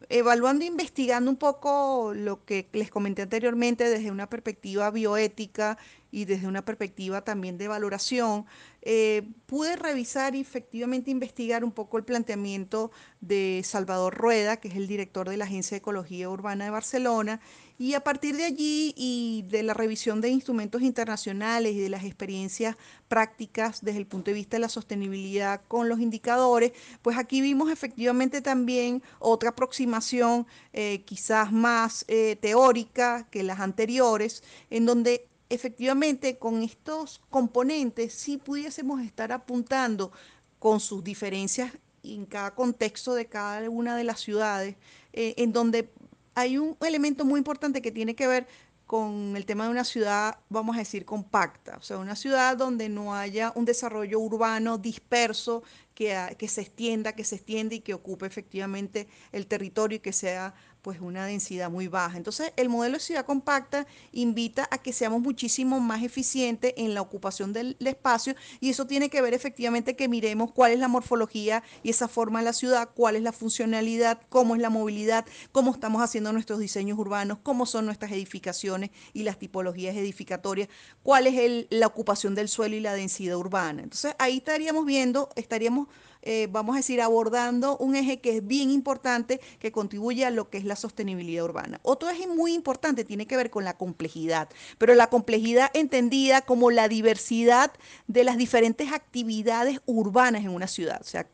evaluando 0.10 0.65
e 0.65 0.67
investigando 0.69 1.30
un 1.30 1.38
poco 1.38 2.12
lo 2.15 2.43
que 2.43 2.67
les 2.73 2.89
comenté 2.89 3.21
anteriormente 3.21 3.88
desde 3.88 4.10
una 4.10 4.27
perspectiva 4.27 4.89
bioética 4.89 5.77
y 6.12 6.26
desde 6.26 6.47
una 6.47 6.63
perspectiva 6.63 7.24
también 7.24 7.58
de 7.58 7.67
valoración, 7.67 8.45
eh, 8.84 9.30
pude 9.45 9.76
revisar 9.76 10.36
y 10.36 10.41
efectivamente 10.41 11.12
investigar 11.12 11.63
un 11.63 11.71
poco 11.71 11.97
el 11.97 12.04
planteamiento 12.04 12.91
de 13.21 13.62
Salvador 13.63 14.15
Rueda, 14.15 14.58
que 14.58 14.67
es 14.67 14.76
el 14.76 14.88
director 14.88 15.30
de 15.30 15.38
la 15.38 15.45
Agencia 15.45 15.76
de 15.76 15.80
Ecología 15.80 16.30
Urbana 16.30 16.65
de 16.65 16.71
Barcelona, 16.71 17.39
y 17.78 17.95
a 17.95 18.04
partir 18.04 18.38
de 18.38 18.43
allí 18.43 18.93
y 18.95 19.43
de 19.50 19.63
la 19.63 19.74
revisión 19.74 20.21
de 20.21 20.30
instrumentos 20.30 20.84
internacionales 20.84 21.74
y 21.74 21.80
de 21.80 21.89
las 21.89 22.04
experiencias 22.04 22.76
prácticas 23.08 23.84
desde 23.84 23.97
el 23.97 24.06
punto 24.06 24.30
de 24.30 24.36
vista 24.36 24.58
de 24.58 24.62
la 24.62 24.69
sostenibilidad 24.69 25.62
con 25.67 25.89
los 25.89 26.00
indicadores, 26.00 26.74
pues 27.02 27.17
aquí 27.17 27.41
vimos 27.41 27.71
efectivamente 27.71 28.41
también 28.41 29.02
otra 29.19 29.50
aproximación 29.50 30.45
eh, 30.74 31.02
quizás 31.06 31.52
más 31.52 32.06
eh, 32.08 32.36
teórica 32.39 33.28
que 33.32 33.41
las 33.41 33.60
anteriores, 33.60 34.43
en 34.69 34.86
donde 34.86 35.31
efectivamente 35.51 36.37
con 36.37 36.63
estos 36.63 37.21
componentes 37.29 38.13
sí 38.13 38.37
pudiésemos 38.37 39.01
estar 39.01 39.31
apuntando 39.31 40.11
con 40.59 40.79
sus 40.79 41.03
diferencias 41.03 41.73
en 42.03 42.25
cada 42.25 42.55
contexto 42.55 43.13
de 43.13 43.25
cada 43.25 43.69
una 43.69 43.95
de 43.97 44.05
las 44.05 44.21
ciudades, 44.21 44.75
eh, 45.13 45.33
en 45.37 45.51
donde 45.51 45.89
hay 46.35 46.57
un 46.57 46.77
elemento 46.81 47.25
muy 47.25 47.37
importante 47.37 47.81
que 47.81 47.91
tiene 47.91 48.15
que 48.15 48.27
ver 48.27 48.47
con 48.87 49.35
el 49.37 49.45
tema 49.45 49.65
de 49.65 49.71
una 49.71 49.83
ciudad, 49.83 50.39
vamos 50.49 50.75
a 50.75 50.79
decir, 50.79 51.05
compacta, 51.05 51.77
o 51.77 51.81
sea, 51.81 51.97
una 51.97 52.15
ciudad 52.15 52.57
donde 52.57 52.89
no 52.89 53.15
haya 53.15 53.53
un 53.55 53.63
desarrollo 53.63 54.19
urbano 54.19 54.77
disperso 54.77 55.63
que, 55.93 56.35
que 56.37 56.47
se 56.47 56.61
extienda, 56.61 57.13
que 57.13 57.23
se 57.23 57.35
extienda 57.35 57.75
y 57.75 57.79
que 57.79 57.93
ocupe 57.93 58.25
efectivamente 58.25 59.07
el 59.31 59.47
territorio 59.47 59.97
y 59.97 59.99
que 59.99 60.11
sea 60.13 60.53
pues 60.82 61.00
una 61.00 61.26
densidad 61.26 61.70
muy 61.70 61.88
baja. 61.88 62.17
Entonces, 62.17 62.54
el 62.56 62.70
modelo 62.70 62.96
de 62.96 63.00
ciudad 63.00 63.26
compacta 63.26 63.86
invita 64.12 64.67
a 64.72 64.80
que 64.80 64.94
seamos 64.94 65.22
muchísimo 65.22 65.80
más 65.80 66.04
eficientes 66.04 66.74
en 66.78 66.94
la 66.94 67.02
ocupación 67.02 67.54
del 67.54 67.78
espacio 67.80 68.36
y 68.60 68.70
eso 68.70 68.88
tiene 68.88 69.10
que 69.10 69.22
ver 69.22 69.34
efectivamente 69.34 69.96
que 69.96 70.08
miremos 70.08 70.52
cuál 70.52 70.72
es 70.72 70.80
la 70.80 70.88
morfología 70.88 71.63
y 71.84 71.89
esa 71.89 72.08
forma 72.08 72.39
de 72.39 72.46
la 72.46 72.54
ciudad, 72.54 72.89
cuál 72.96 73.15
es 73.15 73.22
la 73.22 73.32
funcionalidad, 73.32 74.22
cómo 74.30 74.56
es 74.56 74.62
la 74.62 74.70
movilidad, 74.70 75.26
cómo 75.52 75.72
estamos 75.72 76.02
haciendo 76.02 76.34
nuestros 76.34 76.60
diseños 76.60 76.98
urbanos, 76.98 77.38
cómo 77.44 77.65
son 77.65 77.86
nuestras 77.86 78.12
edificaciones 78.12 78.89
y 79.13 79.24
las 79.24 79.38
tipologías 79.38 79.96
edificatorias, 79.96 80.70
cuál 81.04 81.28
es 81.28 81.67
la 81.70 81.88
ocupación 81.88 82.36
del 82.36 82.48
suelo 82.48 82.76
y 82.76 82.80
la 82.80 82.94
densidad 82.94 83.38
urbana. 83.38 83.84
Entonces, 83.84 84.15
ahí 84.20 84.38
estaríamos 84.38 84.86
viendo, 84.86 85.30
estaríamos 85.36 85.88
eh, 86.21 86.47
vamos 86.51 86.75
a 86.75 86.77
decir, 86.77 87.01
abordando 87.01 87.77
un 87.77 87.95
eje 87.95 88.19
que 88.19 88.38
es 88.38 88.47
bien 88.47 88.69
importante, 88.69 89.41
que 89.60 89.71
contribuye 89.71 90.25
a 90.25 90.31
lo 90.31 90.49
que 90.49 90.57
es 90.57 90.65
la 90.65 90.75
sostenibilidad 90.75 91.43
urbana. 91.43 91.79
Otro 91.84 92.10
eje 92.10 92.27
muy 92.27 92.53
importante 92.53 93.03
tiene 93.03 93.27
que 93.27 93.38
ver 93.38 93.49
con 93.49 93.63
la 93.63 93.77
complejidad, 93.77 94.49
pero 94.77 94.93
la 94.95 95.07
complejidad 95.07 95.71
entendida 95.73 96.41
como 96.41 96.71
la 96.71 96.88
diversidad 96.88 97.71
de 98.07 98.23
las 98.23 98.38
diferentes 98.38 98.91
actividades 98.91 99.79
urbanas 99.86 100.43
en 100.43 100.49
una 100.49 100.67
ciudad. 100.67 101.01
O 101.01 101.05
sea, 101.05 101.27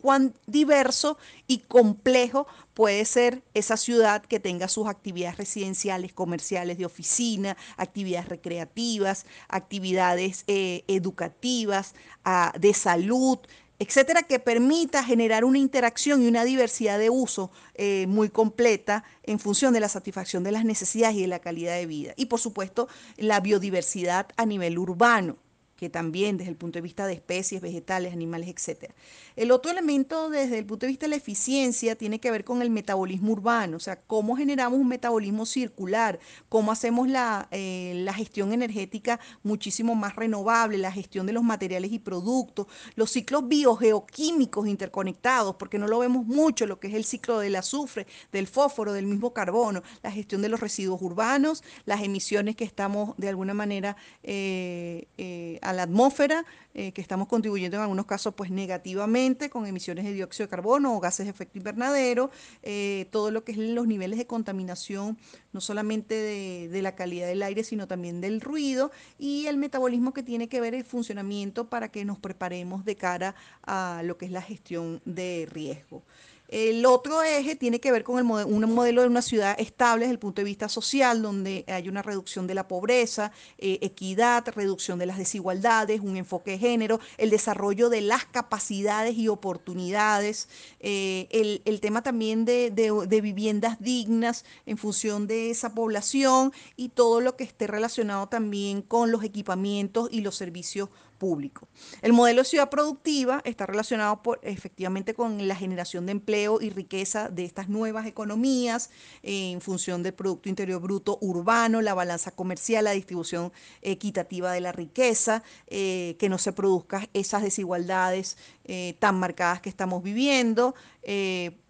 cuán 0.00 0.34
diverso 0.46 1.18
y 1.46 1.58
complejo 1.58 2.46
puede 2.74 3.04
ser 3.04 3.42
esa 3.54 3.76
ciudad 3.76 4.22
que 4.22 4.40
tenga 4.40 4.68
sus 4.68 4.88
actividades 4.88 5.36
residenciales, 5.36 6.12
comerciales, 6.12 6.78
de 6.78 6.86
oficina, 6.86 7.56
actividades 7.76 8.28
recreativas, 8.28 9.26
actividades 9.48 10.44
eh, 10.46 10.84
educativas, 10.88 11.94
ah, 12.24 12.52
de 12.58 12.72
salud, 12.72 13.38
etcétera, 13.78 14.22
que 14.22 14.38
permita 14.38 15.04
generar 15.04 15.44
una 15.44 15.58
interacción 15.58 16.22
y 16.22 16.28
una 16.28 16.44
diversidad 16.44 16.98
de 16.98 17.10
uso 17.10 17.50
eh, 17.74 18.06
muy 18.08 18.28
completa 18.28 19.04
en 19.22 19.38
función 19.38 19.72
de 19.72 19.80
la 19.80 19.88
satisfacción 19.88 20.42
de 20.42 20.52
las 20.52 20.64
necesidades 20.64 21.16
y 21.16 21.22
de 21.22 21.28
la 21.28 21.38
calidad 21.38 21.76
de 21.76 21.86
vida. 21.86 22.12
Y 22.16 22.26
por 22.26 22.40
supuesto, 22.40 22.88
la 23.16 23.40
biodiversidad 23.40 24.28
a 24.36 24.46
nivel 24.46 24.78
urbano 24.78 25.36
que 25.78 25.88
también 25.88 26.36
desde 26.36 26.50
el 26.50 26.56
punto 26.56 26.78
de 26.78 26.82
vista 26.82 27.06
de 27.06 27.12
especies, 27.12 27.62
vegetales, 27.62 28.12
animales, 28.12 28.48
etc. 28.48 28.90
El 29.36 29.52
otro 29.52 29.70
elemento 29.70 30.28
desde 30.28 30.58
el 30.58 30.66
punto 30.66 30.86
de 30.86 30.88
vista 30.88 31.06
de 31.06 31.10
la 31.10 31.16
eficiencia 31.16 31.94
tiene 31.94 32.18
que 32.18 32.32
ver 32.32 32.44
con 32.44 32.62
el 32.62 32.68
metabolismo 32.68 33.30
urbano, 33.32 33.76
o 33.76 33.80
sea, 33.80 34.00
cómo 34.00 34.36
generamos 34.36 34.80
un 34.80 34.88
metabolismo 34.88 35.46
circular, 35.46 36.18
cómo 36.48 36.72
hacemos 36.72 37.08
la, 37.08 37.46
eh, 37.52 37.92
la 38.04 38.12
gestión 38.12 38.52
energética 38.52 39.20
muchísimo 39.44 39.94
más 39.94 40.16
renovable, 40.16 40.78
la 40.78 40.90
gestión 40.90 41.26
de 41.26 41.32
los 41.32 41.44
materiales 41.44 41.92
y 41.92 42.00
productos, 42.00 42.66
los 42.96 43.12
ciclos 43.12 43.46
biogeoquímicos 43.46 44.66
interconectados, 44.66 45.54
porque 45.54 45.78
no 45.78 45.86
lo 45.86 46.00
vemos 46.00 46.26
mucho, 46.26 46.66
lo 46.66 46.80
que 46.80 46.88
es 46.88 46.94
el 46.94 47.04
ciclo 47.04 47.38
del 47.38 47.54
azufre, 47.54 48.08
del 48.32 48.48
fósforo, 48.48 48.92
del 48.92 49.06
mismo 49.06 49.32
carbono, 49.32 49.84
la 50.02 50.10
gestión 50.10 50.42
de 50.42 50.48
los 50.48 50.58
residuos 50.58 51.00
urbanos, 51.00 51.62
las 51.84 52.02
emisiones 52.02 52.56
que 52.56 52.64
estamos 52.64 53.16
de 53.16 53.28
alguna 53.28 53.54
manera 53.54 53.96
eh, 54.24 55.06
eh, 55.18 55.60
a 55.68 55.74
la 55.74 55.82
atmósfera, 55.82 56.46
eh, 56.72 56.92
que 56.92 57.02
estamos 57.02 57.28
contribuyendo 57.28 57.76
en 57.76 57.82
algunos 57.82 58.06
casos 58.06 58.32
pues 58.32 58.50
negativamente 58.50 59.50
con 59.50 59.66
emisiones 59.66 60.06
de 60.06 60.14
dióxido 60.14 60.46
de 60.46 60.50
carbono 60.50 60.96
o 60.96 60.98
gases 60.98 61.26
de 61.26 61.30
efecto 61.30 61.58
invernadero, 61.58 62.30
eh, 62.62 63.06
todo 63.10 63.30
lo 63.30 63.44
que 63.44 63.52
es 63.52 63.58
los 63.58 63.86
niveles 63.86 64.18
de 64.18 64.26
contaminación, 64.26 65.18
no 65.52 65.60
solamente 65.60 66.14
de, 66.14 66.70
de, 66.70 66.80
la 66.80 66.94
calidad 66.94 67.26
del 67.26 67.42
aire, 67.42 67.64
sino 67.64 67.86
también 67.86 68.22
del 68.22 68.40
ruido 68.40 68.90
y 69.18 69.44
el 69.44 69.58
metabolismo 69.58 70.14
que 70.14 70.22
tiene 70.22 70.48
que 70.48 70.62
ver 70.62 70.74
el 70.74 70.84
funcionamiento 70.84 71.68
para 71.68 71.90
que 71.90 72.06
nos 72.06 72.18
preparemos 72.18 72.86
de 72.86 72.96
cara 72.96 73.34
a 73.62 74.00
lo 74.04 74.16
que 74.16 74.24
es 74.24 74.32
la 74.32 74.40
gestión 74.40 75.02
de 75.04 75.46
riesgo. 75.50 76.02
El 76.48 76.86
otro 76.86 77.22
eje 77.22 77.56
tiene 77.56 77.78
que 77.78 77.92
ver 77.92 78.04
con 78.04 78.18
el 78.18 78.24
un 78.24 78.74
modelo 78.74 79.02
de 79.02 79.08
una 79.08 79.20
ciudad 79.20 79.54
estable 79.58 80.06
desde 80.06 80.12
el 80.12 80.18
punto 80.18 80.40
de 80.40 80.46
vista 80.46 80.68
social, 80.70 81.20
donde 81.20 81.64
hay 81.68 81.90
una 81.90 82.00
reducción 82.00 82.46
de 82.46 82.54
la 82.54 82.66
pobreza, 82.66 83.32
eh, 83.58 83.78
equidad, 83.82 84.48
reducción 84.54 84.98
de 84.98 85.04
las 85.04 85.18
desigualdades, 85.18 86.00
un 86.00 86.16
enfoque 86.16 86.52
de 86.52 86.58
género, 86.58 87.00
el 87.18 87.28
desarrollo 87.28 87.90
de 87.90 88.00
las 88.00 88.24
capacidades 88.24 89.16
y 89.16 89.28
oportunidades, 89.28 90.48
eh, 90.80 91.28
el, 91.64 91.80
tema 91.80 92.02
también 92.02 92.44
de, 92.44 92.70
de 92.70 93.20
viviendas 93.20 93.78
dignas 93.80 94.44
en 94.64 94.78
función 94.78 95.26
de 95.26 95.50
esa 95.50 95.74
población 95.74 96.52
y 96.76 96.88
todo 96.88 97.20
lo 97.20 97.36
que 97.36 97.44
esté 97.44 97.66
relacionado 97.66 98.28
también 98.28 98.82
con 98.82 99.12
los 99.12 99.22
equipamientos 99.22 100.08
y 100.10 100.22
los 100.22 100.34
servicios 100.36 100.88
público. 101.18 101.68
El 102.00 102.12
modelo 102.12 102.42
de 102.42 102.48
ciudad 102.48 102.70
productiva 102.70 103.42
está 103.44 103.66
relacionado 103.66 104.22
por, 104.22 104.40
efectivamente 104.42 105.14
con 105.14 105.46
la 105.46 105.56
generación 105.56 106.06
de 106.06 106.12
empleo 106.12 106.60
y 106.60 106.70
riqueza 106.70 107.28
de 107.28 107.44
estas 107.44 107.68
nuevas 107.68 108.06
economías 108.06 108.90
eh, 109.22 109.52
en 109.52 109.60
función 109.60 110.02
del 110.02 110.14
Producto 110.14 110.48
Interior 110.48 110.80
Bruto 110.80 111.18
urbano, 111.20 111.82
la 111.82 111.94
balanza 111.94 112.30
comercial, 112.30 112.84
la 112.84 112.92
distribución 112.92 113.52
equitativa 113.82 114.52
de 114.52 114.60
la 114.60 114.72
riqueza, 114.72 115.42
eh, 115.66 116.16
que 116.18 116.28
no 116.28 116.38
se 116.38 116.52
produzcan 116.52 117.08
esas 117.12 117.42
desigualdades 117.42 118.36
eh, 118.64 118.96
tan 118.98 119.18
marcadas 119.18 119.60
que 119.60 119.68
estamos 119.68 120.02
viviendo 120.02 120.74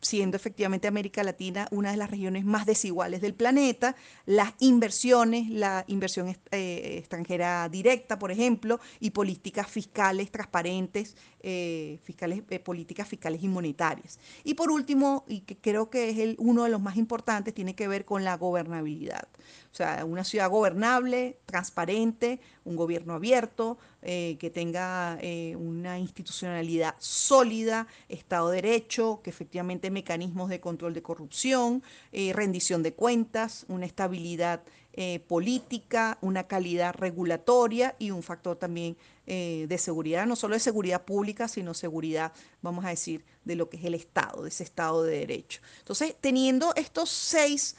siendo 0.01 0.37
efectivamente 0.37 0.89
América 0.89 1.23
Latina 1.23 1.69
una 1.71 1.91
de 1.91 1.97
las 1.97 2.11
regiones 2.11 2.45
más 2.45 2.67
desiguales 2.67 3.21
del 3.21 3.35
planeta, 3.35 3.97
las 4.27 4.53
inversiones, 4.61 5.49
la 5.51 5.85
inversión 5.89 6.29
eh, 6.29 6.97
extranjera 6.99 7.69
directa, 7.69 8.19
por 8.19 8.31
ejemplo, 8.31 8.81
y 9.01 9.11
políticas 9.11 9.69
fiscales 9.69 10.31
transparentes, 10.31 11.17
eh, 11.41 11.99
fiscales, 12.03 12.43
eh, 12.51 12.59
políticas 12.59 13.09
fiscales 13.09 13.43
y 13.43 13.49
monetarias. 13.49 14.19
Y 14.45 14.55
por 14.55 14.71
último, 14.71 15.25
y 15.29 15.41
que 15.41 15.57
creo 15.57 15.91
que 15.91 16.11
es 16.11 16.19
el, 16.19 16.37
uno 16.39 16.65
de 16.65 16.71
los 16.71 16.81
más 16.81 16.97
importantes, 16.97 17.55
tiene 17.55 17.75
que 17.75 17.89
ver 17.89 18.05
con 18.05 18.25
la 18.25 18.37
gobernabilidad. 18.37 19.29
O 19.73 19.77
sea, 19.79 20.05
una 20.05 20.25
ciudad 20.25 20.51
gobernable, 20.51 21.39
transparente, 21.47 22.41
un 22.65 22.77
gobierno 22.77 23.15
abierto, 23.15 23.79
que 24.01 24.51
tenga 24.55 25.19
una 25.57 25.99
institucionalidad 25.99 26.95
sólida, 26.99 27.87
Estado 28.09 28.51
de 28.51 28.63
Derecho, 28.63 29.21
que 29.23 29.31
efectivamente 29.31 29.91
mecanismos 29.91 30.49
de 30.49 30.61
control 30.61 30.95
de 30.95 31.03
corrupción, 31.03 31.83
eh, 32.13 32.33
rendición 32.33 32.83
de 32.83 32.95
cuentas, 32.95 33.65
una 33.69 33.87
estabilidad 33.87 34.63
eh, 35.01 35.21
política, 35.21 36.19
una 36.23 36.49
calidad 36.49 36.93
regulatoria 36.93 37.95
y 38.01 38.11
un 38.11 38.25
factor 38.25 38.57
también 38.57 38.97
eh, 39.29 39.67
de 39.69 39.79
seguridad, 39.79 40.27
no 40.27 40.35
solo 40.35 40.55
de 40.55 40.61
seguridad 40.61 41.05
pública, 41.05 41.47
sino 41.47 41.73
seguridad, 41.73 42.33
vamos 42.63 42.85
a 42.85 42.89
decir, 42.89 43.25
de 43.45 43.55
lo 43.55 43.71
que 43.71 43.77
es 43.77 43.85
el 43.85 43.95
Estado, 43.95 44.43
de 44.43 44.49
ese 44.49 44.65
Estado 44.65 45.05
de 45.05 45.21
Derecho. 45.21 45.61
Entonces, 45.79 46.17
teniendo 46.21 46.75
estos 46.75 47.11
seis, 47.11 47.77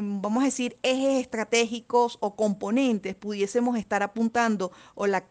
vamos 0.00 0.44
a 0.44 0.46
decir, 0.46 0.78
ejes 0.82 1.20
estratégicos 1.20 2.16
o 2.20 2.34
componentes, 2.36 3.14
pudiésemos 3.14 3.76
estar 3.76 4.02
apuntando 4.02 4.72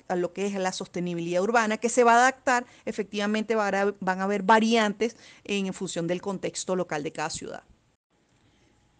a 0.08 0.16
lo 0.16 0.32
que 0.32 0.46
es 0.46 0.54
la 0.54 0.74
sostenibilidad 0.74 1.42
urbana, 1.42 1.78
que 1.78 1.90
se 1.90 2.04
va 2.04 2.14
a 2.14 2.18
adaptar, 2.18 2.68
efectivamente 2.86 3.56
van 3.56 3.98
a 4.22 4.24
haber 4.24 4.44
variantes 4.44 5.18
en 5.44 5.74
función 5.74 6.06
del 6.06 6.22
contexto 6.22 6.76
local 6.76 7.02
de 7.02 7.12
cada 7.12 7.32
ciudad. 7.32 7.64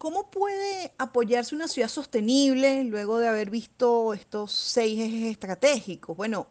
¿Cómo 0.06 0.30
puede 0.30 0.92
apoyarse 0.98 1.56
una 1.56 1.66
ciudad 1.66 1.88
sostenible 1.88 2.84
luego 2.84 3.18
de 3.18 3.26
haber 3.26 3.50
visto 3.50 4.14
estos 4.14 4.52
seis 4.52 5.00
ejes 5.00 5.32
estratégicos? 5.32 6.16
Bueno, 6.16 6.46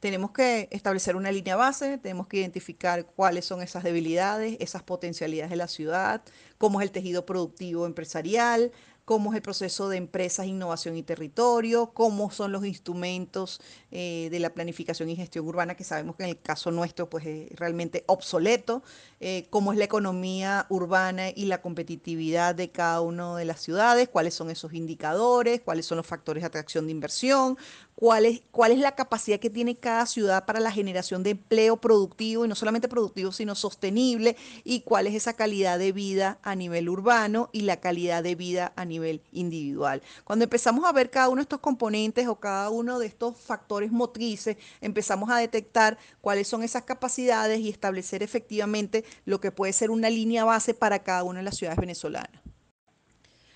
tenemos 0.00 0.30
que 0.30 0.66
establecer 0.72 1.14
una 1.14 1.30
línea 1.30 1.56
base, 1.56 1.98
tenemos 1.98 2.26
que 2.26 2.38
identificar 2.38 3.04
cuáles 3.04 3.44
son 3.44 3.60
esas 3.60 3.84
debilidades, 3.84 4.56
esas 4.60 4.82
potencialidades 4.82 5.50
de 5.50 5.56
la 5.56 5.68
ciudad, 5.68 6.22
cómo 6.56 6.80
es 6.80 6.86
el 6.86 6.90
tejido 6.90 7.26
productivo 7.26 7.84
empresarial, 7.84 8.72
cómo 9.06 9.30
es 9.30 9.36
el 9.36 9.42
proceso 9.42 9.88
de 9.88 9.98
empresas, 9.98 10.46
innovación 10.46 10.96
y 10.96 11.04
territorio, 11.04 11.92
cómo 11.94 12.32
son 12.32 12.50
los 12.50 12.66
instrumentos 12.66 13.60
eh, 13.92 14.26
de 14.32 14.40
la 14.40 14.50
planificación 14.50 15.08
y 15.08 15.14
gestión 15.14 15.46
urbana, 15.46 15.76
que 15.76 15.84
sabemos 15.84 16.16
que 16.16 16.24
en 16.24 16.30
el 16.30 16.40
caso 16.40 16.72
nuestro 16.72 17.08
pues, 17.08 17.24
es 17.24 17.56
realmente 17.56 18.02
obsoleto, 18.08 18.82
eh, 19.20 19.46
cómo 19.48 19.72
es 19.72 19.78
la 19.78 19.84
economía 19.84 20.66
urbana 20.70 21.28
y 21.30 21.44
la 21.44 21.62
competitividad 21.62 22.56
de 22.56 22.70
cada 22.70 23.00
una 23.00 23.36
de 23.36 23.44
las 23.44 23.60
ciudades, 23.60 24.08
cuáles 24.08 24.34
son 24.34 24.50
esos 24.50 24.74
indicadores, 24.74 25.60
cuáles 25.60 25.86
son 25.86 25.98
los 25.98 26.06
factores 26.06 26.42
de 26.42 26.48
atracción 26.48 26.86
de 26.86 26.90
inversión, 26.90 27.56
cuál 27.96 28.26
es, 28.26 28.42
cuál 28.50 28.72
es 28.72 28.78
la 28.78 28.94
capacidad 28.94 29.40
que 29.40 29.50
tiene 29.50 29.76
cada 29.76 30.06
ciudad 30.06 30.44
para 30.44 30.60
la 30.60 30.70
generación 30.70 31.22
de 31.22 31.30
empleo 31.30 31.78
productivo, 31.78 32.44
y 32.44 32.48
no 32.48 32.54
solamente 32.54 32.88
productivo, 32.88 33.32
sino 33.32 33.54
sostenible, 33.54 34.36
y 34.64 34.80
cuál 34.80 35.06
es 35.06 35.14
esa 35.14 35.32
calidad 35.32 35.78
de 35.78 35.92
vida 35.92 36.38
a 36.42 36.54
nivel 36.54 36.88
urbano 36.90 37.48
y 37.52 37.62
la 37.62 37.80
calidad 37.80 38.22
de 38.22 38.34
vida 38.34 38.72
a 38.76 38.84
nivel 38.84 39.22
individual. 39.32 40.02
Cuando 40.24 40.44
empezamos 40.44 40.84
a 40.84 40.92
ver 40.92 41.10
cada 41.10 41.30
uno 41.30 41.36
de 41.36 41.44
estos 41.44 41.60
componentes 41.60 42.28
o 42.28 42.38
cada 42.38 42.68
uno 42.70 42.98
de 42.98 43.06
estos 43.06 43.38
factores 43.40 43.90
motrices, 43.90 44.58
empezamos 44.82 45.30
a 45.30 45.38
detectar 45.38 45.98
cuáles 46.20 46.46
son 46.46 46.62
esas 46.62 46.82
capacidades 46.82 47.60
y 47.60 47.70
establecer 47.70 48.22
efectivamente 48.22 49.04
lo 49.24 49.40
que 49.40 49.50
puede 49.50 49.72
ser 49.72 49.90
una 49.90 50.10
línea 50.10 50.44
base 50.44 50.74
para 50.74 51.02
cada 51.02 51.24
una 51.24 51.38
de 51.38 51.44
las 51.44 51.56
ciudades 51.56 51.80
venezolanas. 51.80 52.42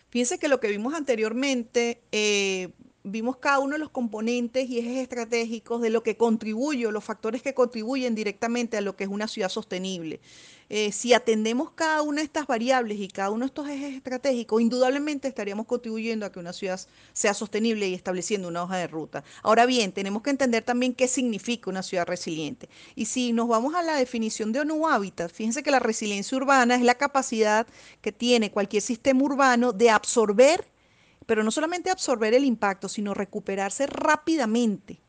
Fíjense 0.09 0.39
que 0.39 0.49
lo 0.49 0.59
que 0.59 0.69
vimos 0.69 0.95
anteriormente 0.95 2.03
eh, 2.11 2.73
vimos 3.03 3.37
cada 3.39 3.61
uno 3.61 3.73
de 3.73 3.79
los 3.79 3.91
componentes 3.91 4.69
y 4.69 4.79
ejes 4.79 4.99
estratégicos 4.99 5.81
de 5.81 5.91
lo 5.91 6.03
que 6.03 6.17
contribuye, 6.17 6.91
los 6.91 7.05
factores 7.05 7.43
que 7.43 7.55
contribuyen 7.55 8.15
directamente 8.15 8.77
a 8.77 8.81
lo 8.81 8.97
que 8.97 9.05
es 9.05 9.11
una 9.11 9.29
ciudad 9.29 9.49
sostenible. 9.49 10.21
Eh, 10.73 10.93
si 10.93 11.13
atendemos 11.15 11.73
cada 11.73 12.03
una 12.03 12.19
de 12.19 12.27
estas 12.27 12.47
variables 12.47 13.01
y 13.01 13.09
cada 13.09 13.31
uno 13.31 13.41
de 13.41 13.47
estos 13.47 13.69
ejes 13.69 13.97
estratégicos, 13.97 14.63
indudablemente 14.63 15.27
estaríamos 15.27 15.67
contribuyendo 15.67 16.25
a 16.25 16.31
que 16.31 16.39
una 16.39 16.53
ciudad 16.53 16.81
sea 17.13 17.35
sostenible 17.35 17.89
y 17.89 17.95
estableciendo 17.95 18.47
una 18.47 18.63
hoja 18.63 18.77
de 18.77 18.87
ruta. 18.87 19.25
Ahora 19.43 19.67
bien, 19.67 19.91
tenemos 19.91 20.23
que 20.23 20.31
entender 20.31 20.63
también 20.63 20.95
qué 20.95 21.09
significa 21.09 21.71
una 21.71 21.83
ciudad 21.83 22.07
resiliente. 22.07 22.69
Y 22.95 23.07
si 23.07 23.33
nos 23.33 23.49
vamos 23.49 23.75
a 23.75 23.83
la 23.83 23.97
definición 23.97 24.53
de 24.53 24.61
ONU 24.61 24.87
Habitat, 24.87 25.33
fíjense 25.33 25.65
que 25.65 25.73
la 25.73 25.81
resiliencia 25.81 26.39
urbana 26.39 26.77
es 26.77 26.83
la 26.83 26.95
capacidad 26.95 27.67
que 28.01 28.13
tiene 28.13 28.53
cualquier 28.53 28.83
sistema 28.83 29.25
urbano 29.25 29.73
de 29.73 29.91
absorber 29.91 30.70
pero 31.31 31.45
no 31.45 31.53
solamente 31.53 31.93
absorber 31.93 32.35
el 32.35 32.45
impacto, 32.45 32.89
sino 32.89 33.15
recuperarse 33.15 33.87
rápidamente 33.87 35.01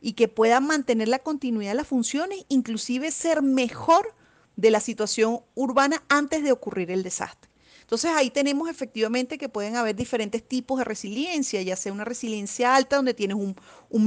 y 0.00 0.14
que 0.14 0.26
pueda 0.26 0.58
mantener 0.58 1.06
la 1.06 1.18
continuidad 1.18 1.72
de 1.72 1.76
las 1.76 1.86
funciones, 1.86 2.46
inclusive 2.48 3.10
ser 3.10 3.42
mejor 3.42 4.14
de 4.56 4.70
la 4.70 4.80
situación 4.80 5.40
urbana 5.54 6.02
antes 6.08 6.42
de 6.42 6.50
ocurrir 6.50 6.90
el 6.90 7.02
desastre. 7.02 7.50
Entonces 7.86 8.10
ahí 8.16 8.30
tenemos 8.30 8.68
efectivamente 8.68 9.38
que 9.38 9.48
pueden 9.48 9.76
haber 9.76 9.94
diferentes 9.94 10.42
tipos 10.42 10.80
de 10.80 10.84
resiliencia, 10.84 11.62
ya 11.62 11.76
sea 11.76 11.92
una 11.92 12.04
resiliencia 12.04 12.74
alta 12.74 12.96
donde 12.96 13.14
tienes 13.14 13.36
un, 13.36 13.54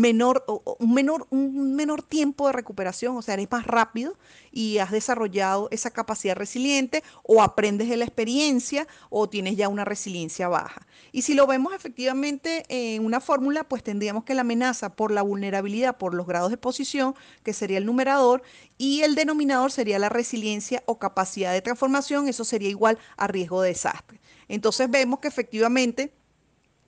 menor, 0.02 0.44
un, 0.80 0.94
menor, 0.94 1.28
un 1.30 1.76
menor 1.76 2.04
tiempo 2.04 2.48
de 2.48 2.54
recuperación, 2.54 3.16
o 3.16 3.22
sea, 3.22 3.36
eres 3.36 3.48
más 3.50 3.66
rápido 3.66 4.18
y 4.52 4.80
has 4.80 4.92
desarrollado 4.92 5.70
esa 5.72 5.92
capacidad 5.92 6.36
resiliente 6.36 7.04
o 7.24 7.42
aprendes 7.42 7.88
de 7.88 7.96
la 7.96 8.04
experiencia 8.04 8.86
o 9.10 9.30
tienes 9.30 9.56
ya 9.56 9.70
una 9.70 9.86
resiliencia 9.86 10.50
baja. 10.50 10.86
Y 11.14 11.22
si 11.22 11.34
lo 11.34 11.48
vemos 11.48 11.74
efectivamente 11.74 12.66
en 12.68 13.06
una 13.06 13.22
fórmula, 13.22 13.64
pues 13.64 13.82
tendríamos 13.82 14.26
que 14.26 14.34
la 14.34 14.42
amenaza 14.42 14.94
por 14.94 15.12
la 15.12 15.22
vulnerabilidad, 15.22 15.98
por 15.98 16.14
los 16.14 16.28
grados 16.28 16.50
de 16.50 16.56
exposición, 16.56 17.16
que 17.44 17.54
sería 17.54 17.78
el 17.78 17.86
numerador, 17.86 18.44
y 18.78 19.02
el 19.02 19.16
denominador 19.16 19.72
sería 19.72 20.00
la 20.00 20.10
resiliencia 20.10 20.84
o 20.86 21.00
capacidad 21.00 21.54
de 21.54 21.62
transformación, 21.62 22.28
eso 22.28 22.44
sería 22.44 22.70
igual 22.70 22.98
a 23.18 23.28
riesgo 23.28 23.62
de 23.62 23.69
desastre. 23.70 24.20
Entonces 24.48 24.90
vemos 24.90 25.20
que 25.20 25.28
efectivamente, 25.28 26.12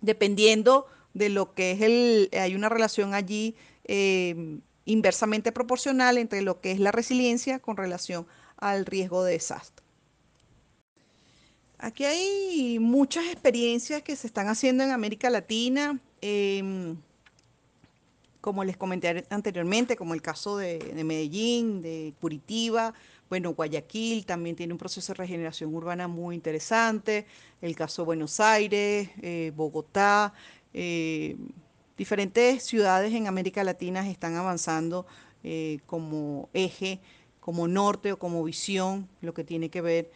dependiendo 0.02 0.88
de 1.14 1.30
lo 1.30 1.54
que 1.54 1.72
es 1.72 1.82
el, 1.82 2.30
hay 2.34 2.56
una 2.56 2.70
relación 2.70 3.14
allí 3.14 3.56
eh, 3.86 4.60
inversamente 4.86 5.52
proporcional 5.52 6.18
entre 6.18 6.42
lo 6.42 6.62
que 6.62 6.72
es 6.72 6.80
la 6.80 6.92
resiliencia 6.92 7.60
con 7.60 7.78
relación 7.78 8.28
al 8.58 8.86
riesgo 8.86 9.24
de 9.24 9.34
desastre. 9.34 9.86
Aquí 11.78 12.06
hay 12.06 12.78
muchas 12.80 13.26
experiencias 13.26 14.04
que 14.04 14.16
se 14.16 14.28
están 14.28 14.48
haciendo 14.48 14.84
en 14.84 14.92
América 14.92 15.32
Latina. 15.32 16.00
Em, 16.22 16.96
como 18.40 18.64
les 18.64 18.78
comenté 18.78 19.26
anteriormente, 19.30 19.96
como 19.96 20.14
el 20.14 20.22
caso 20.22 20.58
de, 20.58 20.80
Medellín, 21.04 21.82
de 21.82 22.14
Curitiba, 22.20 22.94
bueno, 23.32 23.54
Guayaquil 23.54 24.26
también 24.26 24.58
tiene 24.58 24.74
un 24.74 24.78
proceso 24.78 25.14
de 25.14 25.20
regeneración 25.20 25.74
urbana 25.74 26.10
muy 26.10 26.36
interesante, 26.36 27.26
el 27.62 27.78
caso 27.78 28.02
de 28.02 28.08
Buenos 28.08 28.42
Aires, 28.42 29.10
eh, 29.22 29.54
Bogotá, 29.56 30.34
eh, 30.74 31.38
diferentes 31.96 32.62
ciudades 32.62 33.14
en 33.14 33.28
América 33.28 33.64
Latina 33.64 34.06
están 34.10 34.36
avanzando 34.36 35.06
eh, 35.46 35.80
como 35.86 36.50
eje, 36.54 37.00
como 37.40 37.70
norte 37.70 38.12
o 38.12 38.20
como 38.20 38.44
visión, 38.44 39.08
lo 39.22 39.34
que 39.34 39.46
tiene 39.46 39.70
que 39.70 39.80
ver 39.80 40.12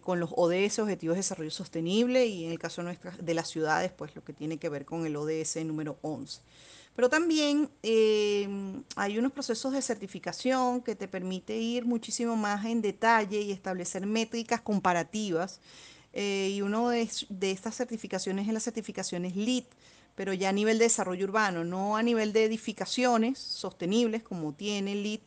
con 0.00 0.18
los 0.18 0.30
ODS, 0.34 0.80
Objetivos 0.80 1.14
de 1.14 1.20
Desarrollo 1.20 1.50
Sostenible, 1.52 2.26
y 2.26 2.46
en 2.46 2.50
el 2.50 2.58
caso 2.58 2.82
de 2.82 3.34
las 3.34 3.48
ciudades, 3.48 3.92
pues 3.92 4.16
lo 4.16 4.24
que 4.24 4.32
tiene 4.32 4.56
que 4.56 4.68
ver 4.68 4.84
con 4.84 5.06
el 5.06 5.14
ODS 5.14 5.64
número 5.64 5.98
11. 6.02 6.40
Pero 7.00 7.08
también 7.08 7.70
em, 7.82 8.82
hay 8.94 9.16
unos 9.16 9.32
procesos 9.32 9.72
de 9.72 9.80
certificación 9.80 10.82
que 10.82 10.94
te 10.94 11.08
permite 11.08 11.56
ir 11.56 11.86
muchísimo 11.86 12.36
más 12.36 12.66
en 12.66 12.82
detalle 12.82 13.40
y 13.40 13.52
establecer 13.52 14.04
métricas 14.04 14.60
comparativas. 14.60 15.60
Eh, 16.12 16.50
y 16.52 16.60
una 16.60 16.90
de, 16.90 17.08
estas 17.50 17.74
certificaciones 17.74 18.46
es 18.46 18.52
la 18.52 18.60
certificación 18.60 19.22
LEED, 19.22 19.64
pero 20.14 20.34
ya 20.34 20.50
a 20.50 20.52
nivel 20.52 20.78
de 20.78 20.84
desarrollo 20.84 21.24
urbano, 21.24 21.64
no 21.64 21.96
a 21.96 22.02
nivel 22.02 22.34
de 22.34 22.44
edificaciones 22.44 23.38
sostenibles 23.38 24.22
como 24.22 24.52
tiene 24.52 24.94
LEED 24.94 25.22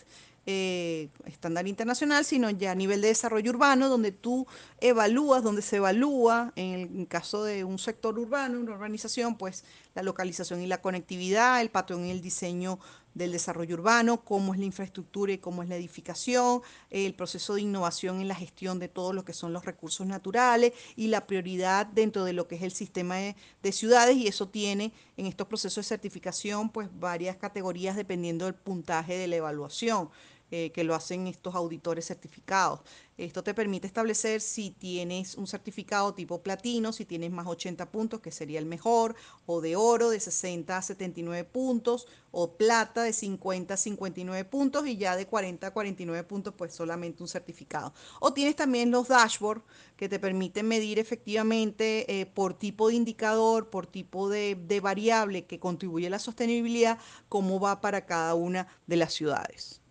eh, 0.45 1.09
estándar 1.25 1.67
internacional, 1.67 2.25
sino 2.25 2.49
ya 2.49 2.71
a 2.71 2.75
nivel 2.75 3.01
de 3.01 3.07
desarrollo 3.07 3.51
urbano, 3.51 3.87
donde 3.87 4.11
tú 4.11 4.45
evalúas, 4.81 5.41
donde 5.41 5.61
se 5.61 5.77
evalúa, 5.77 6.51
en 6.55 6.99
el 6.99 7.07
caso 7.07 7.43
de 7.43 7.63
un 7.63 7.79
sector 7.79 8.19
urbano, 8.19 8.59
una 8.59 8.73
urbanización, 8.73 9.37
pues 9.37 9.63
la 9.95 10.03
localización 10.03 10.61
y 10.61 10.67
la 10.67 10.81
conectividad, 10.81 11.61
el 11.61 11.69
patrón 11.69 12.05
y 12.05 12.11
el 12.11 12.21
diseño 12.21 12.79
del 13.13 13.31
desarrollo 13.31 13.75
urbano, 13.75 14.23
cómo 14.23 14.53
es 14.53 14.59
la 14.59 14.65
infraestructura 14.65 15.33
y 15.33 15.37
cómo 15.37 15.63
es 15.63 15.69
la 15.69 15.75
edificación, 15.75 16.61
el 16.89 17.13
proceso 17.13 17.53
de 17.53 17.61
innovación 17.61 18.21
en 18.21 18.27
la 18.27 18.35
gestión 18.35 18.79
de 18.79 18.87
todos 18.87 19.13
lo 19.13 19.23
que 19.23 19.33
son 19.33 19.53
los 19.53 19.65
recursos 19.65 20.07
naturales 20.07 20.73
y 20.95 21.07
la 21.07 21.27
prioridad 21.27 21.85
dentro 21.85 22.23
de 22.23 22.33
lo 22.33 22.47
que 22.47 22.55
es 22.55 22.63
el 22.63 22.71
sistema 22.71 23.17
de 23.17 23.71
ciudades 23.71 24.17
y 24.17 24.27
eso 24.27 24.47
tiene 24.47 24.93
en 25.17 25.27
estos 25.27 25.47
procesos 25.47 25.85
de 25.85 25.89
certificación 25.89 26.69
pues 26.69 26.89
varias 26.99 27.37
categorías 27.37 27.95
dependiendo 27.95 28.45
del 28.45 28.55
puntaje 28.55 29.17
de 29.17 29.27
la 29.27 29.35
evaluación. 29.35 30.09
Eh, 30.55 30.71
que 30.71 30.83
lo 30.83 30.93
hacen 30.93 31.25
estos 31.25 31.55
auditores 31.55 32.05
certificados. 32.05 32.81
Esto 33.17 33.43
te 33.43 33.55
permite 33.55 33.87
establecer 33.87 34.39
si 34.39 34.69
tienes 34.69 35.33
un 35.33 35.47
certificado 35.47 36.13
tipo 36.13 36.43
platino, 36.43 36.93
si 36.93 37.05
tienes 37.05 37.31
más 37.31 37.47
80 37.47 37.89
puntos, 37.89 38.19
que 38.19 38.31
sería 38.31 38.59
el 38.59 38.67
mejor, 38.67 39.15
o 39.47 39.61
de 39.61 39.75
oro 39.75 40.11
de 40.11 40.19
60 40.19 40.77
a 40.77 40.83
79 40.83 41.43
puntos, 41.45 42.07
o 42.29 42.55
plata 42.55 43.01
de 43.01 43.13
50 43.13 43.73
a 43.73 43.77
59 43.77 44.45
puntos 44.45 44.85
y 44.85 44.95
ya 44.95 45.15
de 45.15 45.25
40 45.25 45.65
a 45.65 45.71
49 45.71 46.23
puntos, 46.23 46.53
pues 46.55 46.75
solamente 46.75 47.23
un 47.23 47.29
certificado. 47.29 47.91
O 48.19 48.31
tienes 48.31 48.55
también 48.55 48.91
los 48.91 49.07
dashboards 49.07 49.63
que 49.97 50.07
te 50.07 50.19
permiten 50.19 50.67
medir 50.67 50.99
efectivamente 50.99 52.21
eh, 52.21 52.27
por 52.27 52.53
tipo 52.53 52.89
de 52.89 52.93
indicador, 52.93 53.71
por 53.71 53.87
tipo 53.87 54.29
de, 54.29 54.53
de 54.53 54.81
variable 54.81 55.47
que 55.47 55.59
contribuye 55.59 56.05
a 56.05 56.11
la 56.11 56.19
sostenibilidad, 56.19 56.99
cómo 57.27 57.59
va 57.59 57.81
para 57.81 58.05
cada 58.05 58.35
una 58.35 58.67
de 58.85 58.97
las 58.97 59.13
ciudades. 59.13 59.82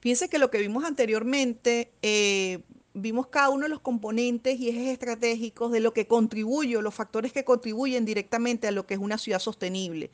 Fíjense 0.00 0.28
que 0.28 0.38
lo 0.38 0.50
que 0.50 0.58
vimos 0.58 0.84
anteriormente, 0.84 1.92
eh, 2.02 2.60
vimos 2.94 3.28
cada 3.28 3.50
uno 3.50 3.64
de 3.64 3.68
los 3.68 3.80
componentes 3.80 4.58
y 4.58 4.68
ejes 4.68 4.88
estratégicos 4.88 5.70
de 5.72 5.80
lo 5.80 5.92
que 5.92 6.06
contribuye, 6.06 6.80
los 6.80 6.94
factores 6.94 7.32
que 7.32 7.44
contribuyen 7.44 8.04
directamente 8.04 8.66
a 8.68 8.70
lo 8.70 8.86
que 8.86 8.94
es 8.94 9.00
una 9.00 9.18
ciudad 9.18 9.38
sostenible. 9.38 10.10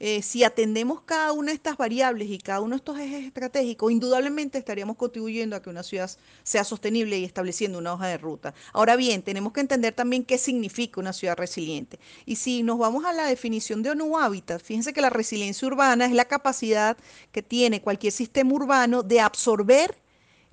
Eh, 0.00 0.22
si 0.22 0.44
atendemos 0.44 1.00
cada 1.00 1.32
una 1.32 1.48
de 1.48 1.56
estas 1.56 1.76
variables 1.76 2.30
y 2.30 2.38
cada 2.38 2.60
uno 2.60 2.70
de 2.70 2.76
estos 2.76 2.98
ejes 3.00 3.24
estratégicos, 3.24 3.90
indudablemente 3.90 4.56
estaríamos 4.56 4.96
contribuyendo 4.96 5.56
a 5.56 5.62
que 5.62 5.70
una 5.70 5.82
ciudad 5.82 6.08
sea 6.44 6.62
sostenible 6.62 7.18
y 7.18 7.24
estableciendo 7.24 7.78
una 7.78 7.94
hoja 7.94 8.06
de 8.06 8.18
ruta. 8.18 8.54
Ahora 8.72 8.94
bien, 8.94 9.22
tenemos 9.22 9.52
que 9.52 9.60
entender 9.60 9.94
también 9.94 10.24
qué 10.24 10.38
significa 10.38 11.00
una 11.00 11.12
ciudad 11.12 11.36
resiliente. 11.36 11.98
Y 12.26 12.36
si 12.36 12.62
nos 12.62 12.78
vamos 12.78 13.04
a 13.04 13.12
la 13.12 13.26
definición 13.26 13.82
de 13.82 13.90
ONU 13.90 14.18
Habitat, 14.18 14.62
fíjense 14.62 14.92
que 14.92 15.00
la 15.00 15.10
resiliencia 15.10 15.66
urbana 15.66 16.06
es 16.06 16.12
la 16.12 16.26
capacidad 16.26 16.96
que 17.32 17.42
tiene 17.42 17.82
cualquier 17.82 18.12
sistema 18.12 18.52
urbano 18.52 19.02
de 19.02 19.20
absorber, 19.20 19.96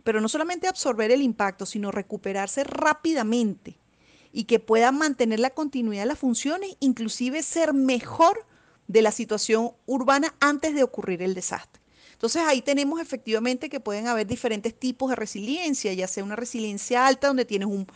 pero 0.05 0.21
no 0.21 0.29
solamente 0.29 0.67
absorber 0.67 1.09
el 1.09 1.23
impacto, 1.23 1.65
sino 1.65 1.89
recuperarse 1.89 2.63
rápidamente 2.63 3.79
y 4.31 4.43
que 4.43 4.59
pueda 4.59 4.91
mantener 4.91 5.39
la 5.39 5.49
continuidad 5.49 6.03
de 6.03 6.09
las 6.09 6.19
funciones, 6.19 6.77
inclusive 6.79 7.41
ser 7.41 7.73
mejor 7.73 8.45
de 8.87 9.01
la 9.01 9.11
situación 9.11 9.71
urbana 9.87 10.35
antes 10.39 10.75
de 10.75 10.83
ocurrir 10.83 11.23
el 11.23 11.33
desastre. 11.33 11.81
Entonces 12.15 12.41
ahí 12.47 12.61
tenemos 12.61 13.01
efectivamente 13.01 13.69
que 13.69 13.79
pueden 13.79 14.07
haber 14.07 14.25
diferentes 14.25 14.73
tipos 14.73 15.09
de 15.09 15.15
resiliencia, 15.15 15.93
ya 15.93 16.07
sea 16.07 16.23
una 16.23 16.35
resiliencia 16.35 17.05
alta 17.05 17.27
donde 17.27 17.45
tienes 17.45 17.67
un, 17.67 17.87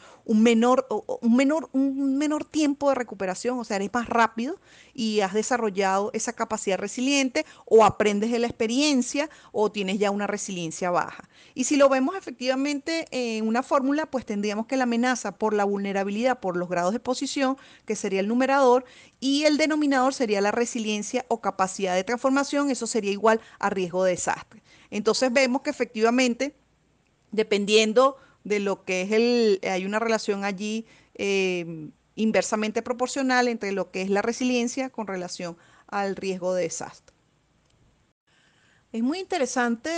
menor, 0.44 0.86
un, 1.22 1.36
menor, 1.36 1.70
un 1.72 2.18
menor 2.18 2.46
tiempo 2.46 2.90
de 2.90 2.96
recuperación, 2.96 3.58
o 3.58 3.64
sea, 3.64 3.78
eres 3.78 3.90
más 3.94 4.08
rápido 4.08 4.60
y 4.94 5.22
has 5.22 5.34
desarrollado 5.34 6.12
esa 6.14 6.34
capacidad 6.34 6.78
resiliente 6.78 7.46
o 7.66 7.86
aprendes 7.86 8.32
de 8.32 8.40
la 8.40 8.48
experiencia 8.48 9.30
o 9.52 9.72
tienes 9.72 9.98
ya 10.00 10.12
una 10.12 10.28
resiliencia 10.28 10.92
baja. 10.92 11.30
Y 11.56 11.64
si 11.64 11.78
lo 11.78 11.90
vemos 11.90 12.16
efectivamente 12.16 13.08
en 13.12 13.48
una 13.48 13.64
fórmula, 13.64 14.06
pues 14.06 14.26
tendríamos 14.26 14.68
que 14.68 14.78
la 14.78 14.84
amenaza 14.84 15.38
por 15.38 15.54
la 15.54 15.64
vulnerabilidad, 15.64 16.40
por 16.40 16.58
los 16.58 16.70
grados 16.70 16.92
de 16.92 16.98
exposición, 16.98 17.58
que 17.86 17.96
sería 17.96 18.20
el 18.20 18.28
numerador, 18.28 18.86
y 19.20 19.44
el 19.44 19.58
denominador 19.58 20.14
sería 20.14 20.42
la 20.42 20.52
resiliencia 20.52 21.26
o 21.28 21.42
capacidad 21.42 21.96
de 21.96 22.04
transformación, 22.04 22.70
eso 22.70 22.88
sería 22.88 23.12
igual 23.12 23.42
a 23.60 23.70
riesgo 23.70 24.04
de 24.04 24.09
desastre. 24.10 24.62
Entonces 24.90 25.32
vemos 25.32 25.62
que 25.62 25.70
efectivamente, 25.70 26.56
dependiendo 27.32 28.18
de 28.44 28.60
lo 28.60 28.84
que 28.84 29.02
es 29.02 29.12
el, 29.12 29.60
hay 29.64 29.86
una 29.86 30.00
relación 30.00 30.44
allí 30.44 30.86
eh, 31.16 31.90
inversamente 32.16 32.82
proporcional 32.82 33.48
entre 33.48 33.72
lo 33.72 33.92
que 33.92 34.02
es 34.02 34.10
la 34.10 34.22
resiliencia 34.22 34.90
con 34.90 35.08
relación 35.08 35.58
al 35.88 36.16
riesgo 36.16 36.54
de 36.54 36.64
desastre. 36.64 37.16
Es 38.92 39.04
muy 39.04 39.20
interesante 39.20 39.90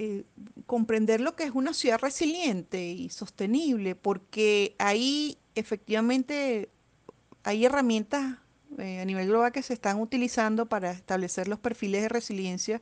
eh, 0.00 0.24
comprender 0.66 1.20
lo 1.20 1.34
que 1.34 1.44
es 1.44 1.50
una 1.50 1.74
ciudad 1.74 1.98
resiliente 1.98 2.90
y 2.90 3.08
sostenible, 3.10 3.96
porque 3.96 4.76
ahí 4.78 5.36
efectivamente 5.56 6.70
hay 7.42 7.64
herramientas 7.64 8.36
eh, 8.78 9.00
a 9.00 9.04
nivel 9.04 9.26
global 9.26 9.50
que 9.50 9.62
se 9.62 9.74
están 9.74 10.00
utilizando 10.00 10.66
para 10.66 10.92
establecer 10.92 11.48
los 11.48 11.58
perfiles 11.58 12.02
de 12.02 12.08
resiliencia 12.08 12.80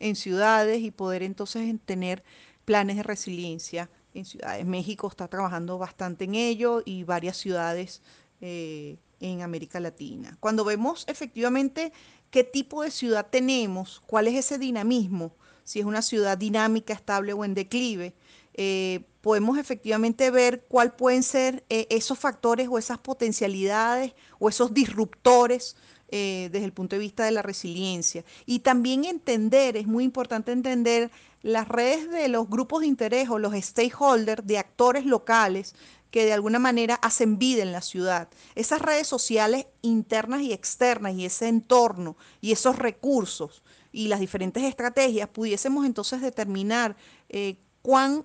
en 0.00 0.16
ciudades 0.16 0.80
y 0.80 0.90
poder 0.90 1.22
entonces 1.22 1.72
tener 1.84 2.24
planes 2.64 2.96
de 2.96 3.02
resiliencia 3.02 3.88
en 4.14 4.24
ciudades. 4.24 4.66
México 4.66 5.06
está 5.08 5.28
trabajando 5.28 5.78
bastante 5.78 6.24
en 6.24 6.34
ello 6.34 6.82
y 6.84 7.04
varias 7.04 7.36
ciudades 7.36 8.02
eh, 8.40 8.96
en 9.20 9.42
América 9.42 9.78
Latina. 9.78 10.36
Cuando 10.40 10.64
vemos 10.64 11.04
efectivamente 11.06 11.92
qué 12.30 12.42
tipo 12.42 12.82
de 12.82 12.90
ciudad 12.90 13.28
tenemos, 13.30 14.02
cuál 14.06 14.26
es 14.26 14.34
ese 14.34 14.58
dinamismo, 14.58 15.32
si 15.64 15.78
es 15.78 15.84
una 15.84 16.02
ciudad 16.02 16.38
dinámica, 16.38 16.92
estable 16.92 17.32
o 17.32 17.44
en 17.44 17.54
declive, 17.54 18.14
eh, 18.54 19.04
podemos 19.20 19.58
efectivamente 19.58 20.30
ver 20.30 20.64
cuál 20.68 20.94
pueden 20.96 21.22
ser 21.22 21.64
eh, 21.68 21.86
esos 21.90 22.18
factores 22.18 22.68
o 22.68 22.78
esas 22.78 22.98
potencialidades 22.98 24.14
o 24.38 24.48
esos 24.48 24.74
disruptores 24.74 25.76
eh, 26.10 26.48
desde 26.52 26.66
el 26.66 26.72
punto 26.72 26.96
de 26.96 27.00
vista 27.00 27.24
de 27.24 27.30
la 27.30 27.42
resiliencia. 27.42 28.24
Y 28.46 28.60
también 28.60 29.04
entender, 29.04 29.76
es 29.76 29.86
muy 29.86 30.04
importante 30.04 30.52
entender 30.52 31.10
las 31.42 31.68
redes 31.68 32.10
de 32.10 32.28
los 32.28 32.48
grupos 32.48 32.80
de 32.80 32.88
interés 32.88 33.30
o 33.30 33.38
los 33.38 33.54
stakeholders 33.54 34.46
de 34.46 34.58
actores 34.58 35.06
locales 35.06 35.74
que 36.10 36.24
de 36.24 36.32
alguna 36.32 36.58
manera 36.58 36.96
hacen 36.96 37.38
vida 37.38 37.62
en 37.62 37.72
la 37.72 37.80
ciudad. 37.80 38.28
Esas 38.54 38.82
redes 38.82 39.06
sociales 39.06 39.66
internas 39.82 40.42
y 40.42 40.52
externas 40.52 41.14
y 41.14 41.24
ese 41.24 41.48
entorno 41.48 42.16
y 42.40 42.52
esos 42.52 42.76
recursos 42.76 43.62
y 43.92 44.08
las 44.08 44.20
diferentes 44.20 44.62
estrategias, 44.62 45.28
pudiésemos 45.28 45.86
entonces 45.86 46.20
determinar 46.20 46.96
eh, 47.28 47.56
cuán 47.82 48.24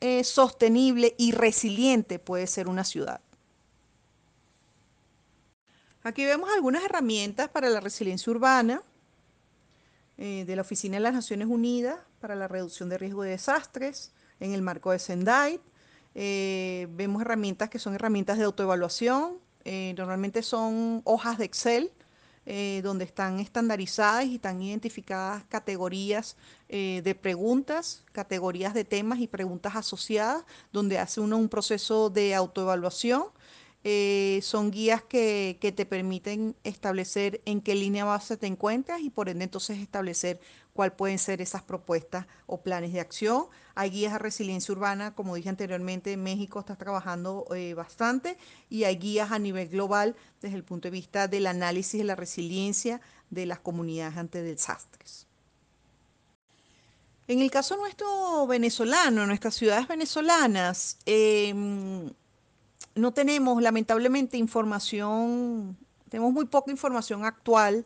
eh, 0.00 0.24
sostenible 0.24 1.14
y 1.18 1.32
resiliente 1.32 2.18
puede 2.18 2.46
ser 2.46 2.68
una 2.68 2.84
ciudad. 2.84 3.20
Aquí 6.06 6.26
vemos 6.26 6.50
algunas 6.54 6.84
herramientas 6.84 7.48
para 7.48 7.70
la 7.70 7.80
resiliencia 7.80 8.30
urbana 8.30 8.82
eh, 10.18 10.44
de 10.46 10.54
la 10.54 10.60
Oficina 10.60 10.96
de 10.96 11.00
las 11.00 11.14
Naciones 11.14 11.48
Unidas 11.48 11.98
para 12.20 12.34
la 12.34 12.46
reducción 12.46 12.90
de 12.90 12.98
riesgo 12.98 13.22
de 13.22 13.30
desastres 13.30 14.12
en 14.38 14.52
el 14.52 14.60
marco 14.60 14.90
de 14.90 14.98
Sendai. 14.98 15.62
Eh, 16.14 16.88
vemos 16.90 17.22
herramientas 17.22 17.70
que 17.70 17.78
son 17.78 17.94
herramientas 17.94 18.36
de 18.36 18.44
autoevaluación, 18.44 19.38
normalmente 19.96 20.42
son 20.42 21.00
hojas 21.06 21.38
de 21.38 21.46
Excel 21.46 21.90
eh, 22.46 22.82
donde 22.84 23.06
están 23.06 23.40
estandarizadas 23.40 24.26
y 24.26 24.34
están 24.34 24.60
identificadas 24.60 25.44
categorías 25.44 26.36
eh, 26.68 27.00
de 27.02 27.14
preguntas, 27.14 28.04
categorías 28.12 28.74
de 28.74 28.84
temas 28.84 29.18
y 29.20 29.26
preguntas 29.26 29.74
asociadas, 29.76 30.44
donde 30.70 30.98
hace 30.98 31.22
uno 31.22 31.38
un 31.38 31.48
proceso 31.48 32.10
de 32.10 32.34
autoevaluación. 32.34 33.24
Eh, 33.86 34.40
son 34.42 34.70
guías 34.70 35.02
que, 35.02 35.58
que, 35.60 35.70
te 35.70 35.84
permiten 35.84 36.56
establecer 36.64 37.42
en 37.44 37.60
qué 37.60 37.74
línea 37.74 38.06
base 38.06 38.38
te 38.38 38.46
encuentras 38.46 39.02
y 39.02 39.10
por 39.10 39.28
ende 39.28 39.44
entonces 39.44 39.78
establecer 39.78 40.40
cuáles 40.72 40.96
pueden 40.96 41.18
ser 41.18 41.40
esas 41.40 41.62
propuestas 41.62 42.26
o 42.46 42.62
planes 42.62 42.92
de 42.92 43.00
acción. 43.00 43.46
Hay 43.74 43.90
guías 43.90 44.12
de 44.12 44.18
resiliencia 44.18 44.72
urbana, 44.72 45.14
como 45.14 45.34
dije 45.34 45.48
anteriormente, 45.48 46.16
México 46.16 46.60
está 46.60 46.76
trabajando 46.76 47.46
eh, 47.54 47.74
bastante 47.74 48.36
y 48.68 48.84
hay 48.84 48.96
guías 48.96 49.32
a 49.32 49.38
nivel 49.38 49.68
global 49.68 50.16
desde 50.42 50.56
el 50.56 50.64
punto 50.64 50.88
de 50.88 50.92
vista 50.92 51.28
del 51.28 51.46
análisis 51.46 51.98
de 51.98 52.04
la 52.04 52.16
resiliencia 52.16 53.00
de 53.30 53.46
las 53.46 53.60
comunidades 53.60 54.16
ante 54.16 54.42
desastres. 54.42 55.26
En 57.26 57.40
el 57.40 57.50
caso 57.50 57.76
nuestro 57.76 58.46
venezolano, 58.46 59.26
nuestras 59.26 59.54
ciudades 59.54 59.88
venezolanas, 59.88 60.98
em, 61.06 62.10
no 62.94 63.12
tenemos 63.12 63.60
lamentablemente 63.62 64.36
información, 64.36 65.76
tenemos 66.08 66.32
muy 66.32 66.46
poca 66.46 66.70
información 66.70 67.24
actual, 67.24 67.84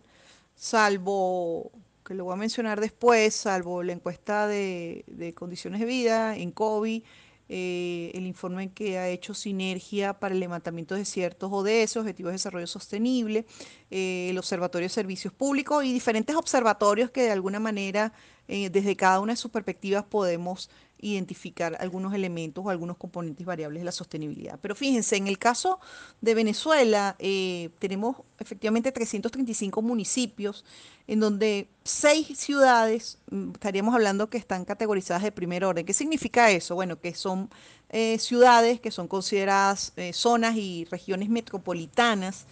salvo 0.55 1.71
que 2.05 2.15
lo 2.15 2.25
voy 2.25 2.33
a 2.33 2.37
mencionar 2.37 2.81
después, 2.81 3.35
salvo 3.35 3.83
la 3.83 3.93
encuesta 3.93 4.47
de, 4.47 5.05
condiciones 5.37 5.81
de 5.81 5.87
vida 5.87 6.37
en 6.37 6.51
COVID, 6.51 7.03
eh, 7.51 8.11
el 8.15 8.27
informe 8.27 8.73
que 8.73 8.99
ha 8.99 9.09
hecho 9.09 9.35
Sinergia 9.35 10.19
para 10.19 10.35
el 10.35 10.41
levantamiento 10.41 10.95
de 10.95 11.05
ciertos 11.05 11.51
ODS, 11.53 11.99
Objetivos 11.99 12.31
de 12.31 12.35
Desarrollo 12.35 12.67
Sostenible, 12.67 13.47
eh, 13.91 14.29
el 14.31 14.39
Observatorio 14.39 14.87
de 14.87 14.91
Servicios 14.91 15.33
Públicos 15.33 15.85
y 15.85 15.93
diferentes 15.93 16.35
observatorios 16.35 17.11
que 17.11 17.23
de 17.23 17.31
alguna 17.31 17.61
manera, 17.61 18.13
eh, 18.49 18.71
desde 18.71 18.97
cada 18.97 19.21
una 19.21 19.35
de 19.35 19.39
sus 19.39 19.51
perspectivas, 19.51 20.05
podemos 20.05 20.71
identificar 21.01 21.77
algunos 21.81 22.15
elementos 22.15 22.65
o 22.65 22.71
algunos 22.71 22.97
componentes 22.97 23.47
variables 23.47 23.81
de 23.81 23.85
la 23.85 23.93
sostenibilidad. 23.93 24.59
Pero 24.61 24.75
fíjense, 24.75 25.17
en 25.17 25.27
el 25.27 25.39
caso 25.39 25.81
de 26.21 26.35
Venezuela, 26.35 27.17
eh, 27.19 27.71
tenemos 27.79 28.17
efectivamente 28.39 28.93
335 28.93 29.83
municipios, 29.83 30.65
en 31.07 31.21
donde 31.21 31.69
seis 31.85 32.39
ciudades, 32.39 33.19
mm, 33.31 33.53
estaríamos 33.53 33.95
hablando 33.95 34.29
que 34.29 34.39
están 34.39 34.65
categorizadas 34.65 35.23
de 35.23 35.33
primer 35.33 35.65
orden. 35.65 35.87
¿Qué 35.87 35.93
significa 35.95 36.51
eso? 36.51 36.75
Bueno, 36.75 37.01
que 37.01 37.15
son 37.15 37.49
eh, 37.91 38.19
ciudades 38.19 38.81
que 38.81 38.91
son 38.91 39.09
consideradas 39.09 39.95
eh, 39.97 40.13
zonas 40.13 40.57
y 40.57 40.85
regiones 40.91 41.31
metropolitanas 41.31 42.47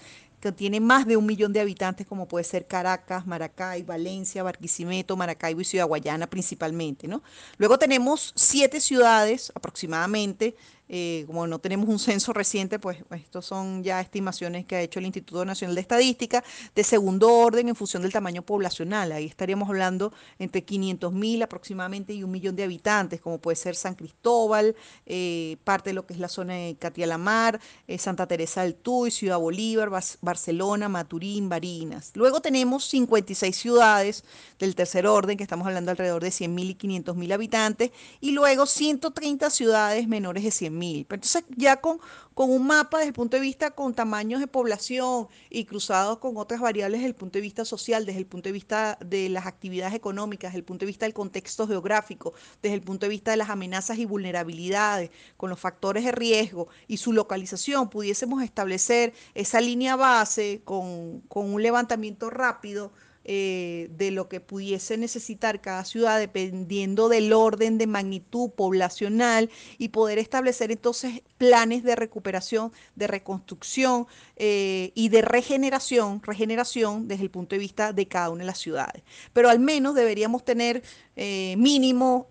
tiene 0.55 0.81
más 0.81 1.07
de 1.07 1.17
un 1.17 1.27
millón 1.27 1.53
de 1.53 1.61
habitantes, 1.61 2.07
como 2.07 2.29
puede 2.29 2.45
ser 2.45 2.67
Caracas, 2.67 3.27
Maracay, 3.27 3.83
Valencia, 3.83 4.43
Barquisimeto, 4.43 5.17
Maracaibo 5.17 5.61
y 5.61 5.65
Ciudad 5.65 5.87
Guayana 5.87 6.27
principalmente. 6.29 7.09
¿no? 7.09 7.23
Luego 7.59 7.79
tenemos 7.79 8.33
siete 8.35 8.81
ciudades 8.81 9.53
aproximadamente 9.55 10.57
eh, 10.89 11.25
como 11.27 11.47
no 11.47 11.59
tenemos 11.59 11.89
un 11.89 11.99
censo 11.99 12.33
reciente, 12.33 12.79
pues 12.79 12.99
estos 13.11 13.45
son 13.45 13.83
ya 13.83 14.01
estimaciones 14.01 14.67
que 14.67 14.77
ha 14.77 14.81
hecho 14.81 14.99
el 14.99 15.07
Instituto 15.07 15.45
Nacional 15.45 15.75
de 15.75 15.81
Estadística 15.81 16.45
de 16.75 16.85
segundo 16.85 17.33
orden 17.33 17.69
en 17.69 17.75
función 17.75 18.03
del 18.03 18.13
tamaño 18.13 18.43
poblacional. 18.43 19.13
Ahí 19.13 19.27
estaríamos 19.27 19.69
hablando 19.69 20.13
entre 20.39 20.63
500 20.63 21.13
mil 21.13 21.43
aproximadamente 21.43 22.13
y 22.13 22.23
un 22.23 22.31
millón 22.31 22.55
de 22.57 22.65
habitantes, 22.65 23.21
como 23.21 23.39
puede 23.39 23.57
ser 23.57 23.75
San 23.75 23.95
Cristóbal, 23.95 24.77
eh, 25.07 25.57
parte 25.65 25.91
de 25.91 25.95
lo 25.95 26.07
que 26.07 26.15
es 26.15 26.21
la 26.21 26.29
zona 26.29 26.55
de 26.55 26.77
Catialamar, 26.77 27.61
eh, 27.89 27.99
Santa 27.99 28.27
Teresa 28.27 28.63
del 28.63 28.75
Tuy, 28.75 29.11
Ciudad 29.11 29.39
Bolívar, 29.39 29.91
Barcelona, 30.21 30.89
Maturín, 30.89 31.49
Barinas. 31.49 32.13
Luego 32.15 32.41
tenemos 32.41 32.85
56 32.87 33.57
ciudades 33.57 34.25
del 34.59 34.75
tercer 34.75 35.07
orden, 35.07 35.37
que 35.37 35.43
estamos 35.43 35.67
hablando 35.67 35.91
alrededor 35.91 36.23
de 36.23 36.31
100 36.31 36.55
mil 36.55 36.71
y 36.71 36.75
500 36.75 37.17
mil 37.17 37.33
habitantes, 37.33 37.91
y 38.21 38.31
luego 38.31 38.67
130 38.67 39.51
ciudades 39.51 40.07
menores 40.07 40.45
de 40.45 40.51
100 40.51 40.76
mil. 40.77 41.07
Entonces, 41.11 41.45
ya 41.57 41.81
con, 41.81 41.99
con 42.35 42.51
un 42.51 42.67
mapa 42.67 42.99
desde 42.99 43.09
el 43.09 43.15
punto 43.15 43.37
de 43.37 43.41
vista 43.41 43.71
con 43.73 43.95
tamaños 43.95 44.41
de 44.41 44.47
población 44.47 45.29
y 45.51 45.65
cruzados 45.65 46.19
con 46.19 46.37
otras 46.37 46.61
variables 46.61 47.01
desde 47.01 47.09
el 47.09 47.15
punto 47.15 47.39
de 47.39 47.43
vista 47.43 47.65
social, 47.65 48.07
desde 48.07 48.21
el 48.21 48.27
punto 48.27 48.49
de 48.49 48.53
vista 48.53 48.99
de 49.05 49.29
las 49.29 49.47
actividades 49.47 49.95
económicas, 49.95 50.51
desde 50.51 50.59
el 50.59 50.65
punto 50.65 50.85
de 50.85 50.87
vista 50.87 51.07
del 51.07 51.15
contexto 51.15 51.67
geográfico, 51.67 52.35
desde 52.63 52.75
el 52.75 52.83
punto 52.83 53.07
de 53.07 53.11
vista 53.11 53.31
de 53.31 53.39
las 53.39 53.51
amenazas 53.51 53.99
y 53.99 54.05
vulnerabilidades, 54.05 55.11
con 55.37 55.51
los 55.51 55.59
factores 55.59 56.05
de 56.05 56.13
riesgo 56.13 56.69
y 56.87 56.99
su 56.99 57.13
localización, 57.13 57.89
pudiésemos 57.89 58.43
establecer 58.43 59.15
esa 59.35 59.61
línea 59.61 59.97
base 59.97 60.61
con, 60.65 61.21
con 61.23 61.53
un 61.53 61.63
levantamiento 61.63 62.31
rápido 62.31 62.93
eh, 63.29 63.89
de 63.91 64.13
lo 64.13 64.29
que 64.29 64.39
pudiese 64.39 64.97
necesitar 64.97 65.61
cada 65.61 65.85
ciudad 65.85 66.21
dependiendo 66.21 67.09
del 67.09 67.33
orden 67.33 67.77
de 67.77 67.89
magnitud 67.89 68.51
poblacional 68.51 69.51
y 69.79 69.89
poder 69.89 70.21
establecer 70.21 70.71
entonces 70.71 71.23
planes 71.37 71.83
de 71.83 71.97
recuperación, 71.97 72.71
de 72.95 73.09
reconstrucción 73.09 74.07
eh, 74.37 74.93
y 74.95 75.09
de 75.09 75.23
regeneración, 75.23 76.23
regeneración 76.23 77.09
desde 77.09 77.25
el 77.25 77.31
punto 77.33 77.57
de 77.57 77.59
vista 77.59 77.93
de 77.93 78.07
cada 78.07 78.31
una 78.31 78.45
de 78.45 78.47
las 78.47 78.59
ciudades. 78.59 79.03
Pero 79.33 79.49
al 79.49 79.59
menos 79.59 79.97
deberíamos 79.97 80.45
tener 80.45 80.85
eh, 81.17 81.57
mínimo 81.59 82.29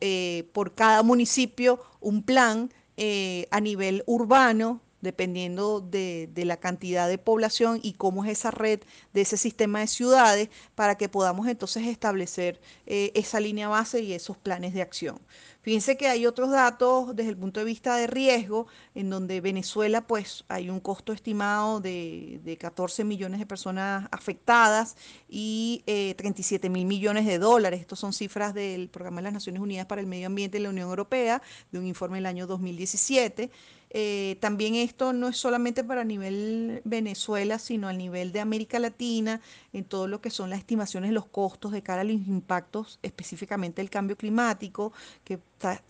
por 0.53 0.75
cada 0.75 1.03
municipio 1.03 1.81
un 1.99 2.23
plan 2.23 2.71
a 2.97 3.59
nivel 3.59 4.01
urbano 4.05 4.79
dependiendo 5.05 5.79
de, 5.79 6.29
la 6.35 6.57
cantidad 6.57 7.07
de 7.07 7.17
población 7.17 7.79
y 7.81 7.93
cómo 7.93 8.25
es 8.25 8.31
esa 8.31 8.51
red 8.51 8.81
de 9.13 9.21
ese 9.21 9.37
sistema 9.37 9.79
de 9.79 9.87
ciudades, 9.87 10.49
para 10.75 10.95
que 10.95 11.07
podamos 11.07 11.47
entonces 11.47 11.87
establecer 11.87 12.59
eh, 12.85 13.11
esa 13.15 13.39
línea 13.39 13.69
base 13.69 14.01
y 14.01 14.13
esos 14.13 14.37
planes 14.37 14.73
de 14.73 14.81
acción. 14.81 15.19
Fíjense 15.65 15.97
que 15.97 16.07
hay 16.07 16.27
otros 16.27 16.51
datos 16.51 17.15
desde 17.15 17.31
el 17.31 17.37
punto 17.37 17.59
de 17.59 17.65
vista 17.65 17.97
de 17.97 18.05
riesgo, 18.05 18.67
en 18.93 19.09
donde 19.09 19.41
Venezuela, 19.41 20.05
pues 20.05 20.45
hay 20.47 20.69
un 20.69 20.79
costo 20.79 21.11
estimado 21.11 21.79
de, 21.79 22.55
14 22.59 23.03
millones 23.03 23.39
de 23.39 23.47
personas 23.47 24.07
afectadas 24.11 24.95
y 25.27 25.81
37 26.17 26.67
eh, 26.67 26.69
mil 26.69 26.85
millones 26.85 27.25
de 27.25 27.39
dólares. 27.39 27.81
Estas 27.81 27.97
son 27.97 28.13
cifras 28.13 28.53
del 28.53 28.89
Programa 28.89 29.17
de 29.17 29.23
las 29.23 29.33
Naciones 29.33 29.59
Unidas 29.59 29.87
para 29.87 30.01
el 30.01 30.05
Medio 30.05 30.27
Ambiente 30.27 30.59
de 30.59 30.63
la 30.65 30.69
Unión 30.69 30.87
Europea, 30.87 31.41
de 31.71 31.79
un 31.79 31.87
informe 31.87 32.17
del 32.17 32.27
año 32.27 32.45
2017. 32.45 33.49
Eh, 33.97 34.35
también 34.41 34.75
esto 34.75 35.13
no 35.13 35.29
es 35.29 35.37
solamente 35.37 35.81
para 35.81 36.03
nivel 36.03 36.81
Venezuela, 36.83 37.57
sino 37.59 37.87
a 37.87 37.93
nivel 37.93 38.33
de 38.33 38.41
América 38.41 38.77
Latina, 38.77 39.39
en 39.71 39.85
todo 39.85 40.09
lo 40.09 40.19
que 40.19 40.31
son 40.31 40.49
las 40.49 40.59
estimaciones 40.59 41.13
los 41.13 41.27
costos 41.27 41.71
de 41.71 41.81
cara 41.81 42.01
a 42.01 42.03
los 42.03 42.15
impactos 42.15 42.99
específicamente 43.03 43.81
del 43.81 43.89
cambio 43.89 44.17
climático, 44.17 44.91
que 45.23 45.39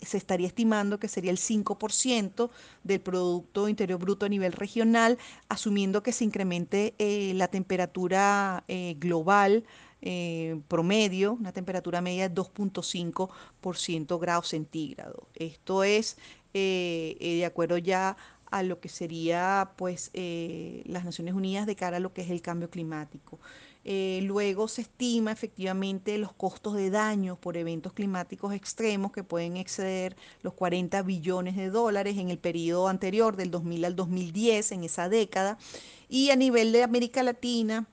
se 0.00 0.18
estaría 0.18 0.46
estimando 0.46 1.00
que 1.00 1.08
sería 1.08 1.32
el 1.32 1.38
5% 1.38 2.48
del 2.84 3.00
Producto 3.00 3.68
Interior 3.68 3.98
Bruto 3.98 4.24
a 4.24 4.28
nivel 4.28 4.52
regional, 4.52 5.18
asumiendo 5.48 6.04
que 6.04 6.12
se 6.12 6.22
incremente 6.22 6.94
eh, 6.98 7.32
la 7.34 7.48
temperatura 7.48 8.62
eh, 8.68 8.94
global. 9.00 9.64
promedio, 10.68 11.32
una 11.32 11.52
temperatura 11.52 12.00
media 12.00 12.28
de 12.28 12.34
2.5% 12.34 14.20
grados 14.20 14.48
centígrados. 14.48 15.26
Esto 15.34 15.82
es 15.82 16.16
eh, 16.54 17.16
eh, 17.20 17.36
de 17.36 17.44
acuerdo 17.44 17.78
ya 17.78 18.16
a 18.50 18.62
lo 18.62 18.80
que 18.80 18.88
sería 18.88 19.72
pues 19.76 20.10
eh, 20.14 20.82
las 20.86 21.04
Naciones 21.04 21.34
Unidas 21.34 21.66
de 21.66 21.76
cara 21.76 21.96
a 21.96 22.00
lo 22.00 22.12
que 22.12 22.22
es 22.22 22.30
el 22.30 22.42
cambio 22.42 22.70
climático. 22.70 23.38
luego 23.84 24.66
se 24.68 24.82
estima 24.82 25.32
efectivamente 25.32 26.18
los 26.18 26.32
costos 26.32 26.74
de 26.74 26.90
daño 26.90 27.36
por 27.36 27.56
eventos 27.56 27.92
climáticos 27.92 28.52
extremos 28.52 29.12
que 29.12 29.22
pueden 29.22 29.56
exceder 29.56 30.16
los 30.42 30.54
40 30.54 31.02
billones 31.02 31.56
de 31.56 31.70
dólares 31.70 32.16
en 32.18 32.30
el 32.30 32.38
periodo 32.38 32.88
anterior, 32.88 33.36
del 33.36 33.50
2000 33.50 33.84
al 33.84 33.96
2010, 33.96 34.72
en 34.72 34.84
esa 34.84 35.08
década. 35.08 35.58
Y 36.08 36.30
a 36.30 36.36
nivel 36.36 36.72
de 36.72 36.82
América 36.82 37.22
Latina, 37.22 37.86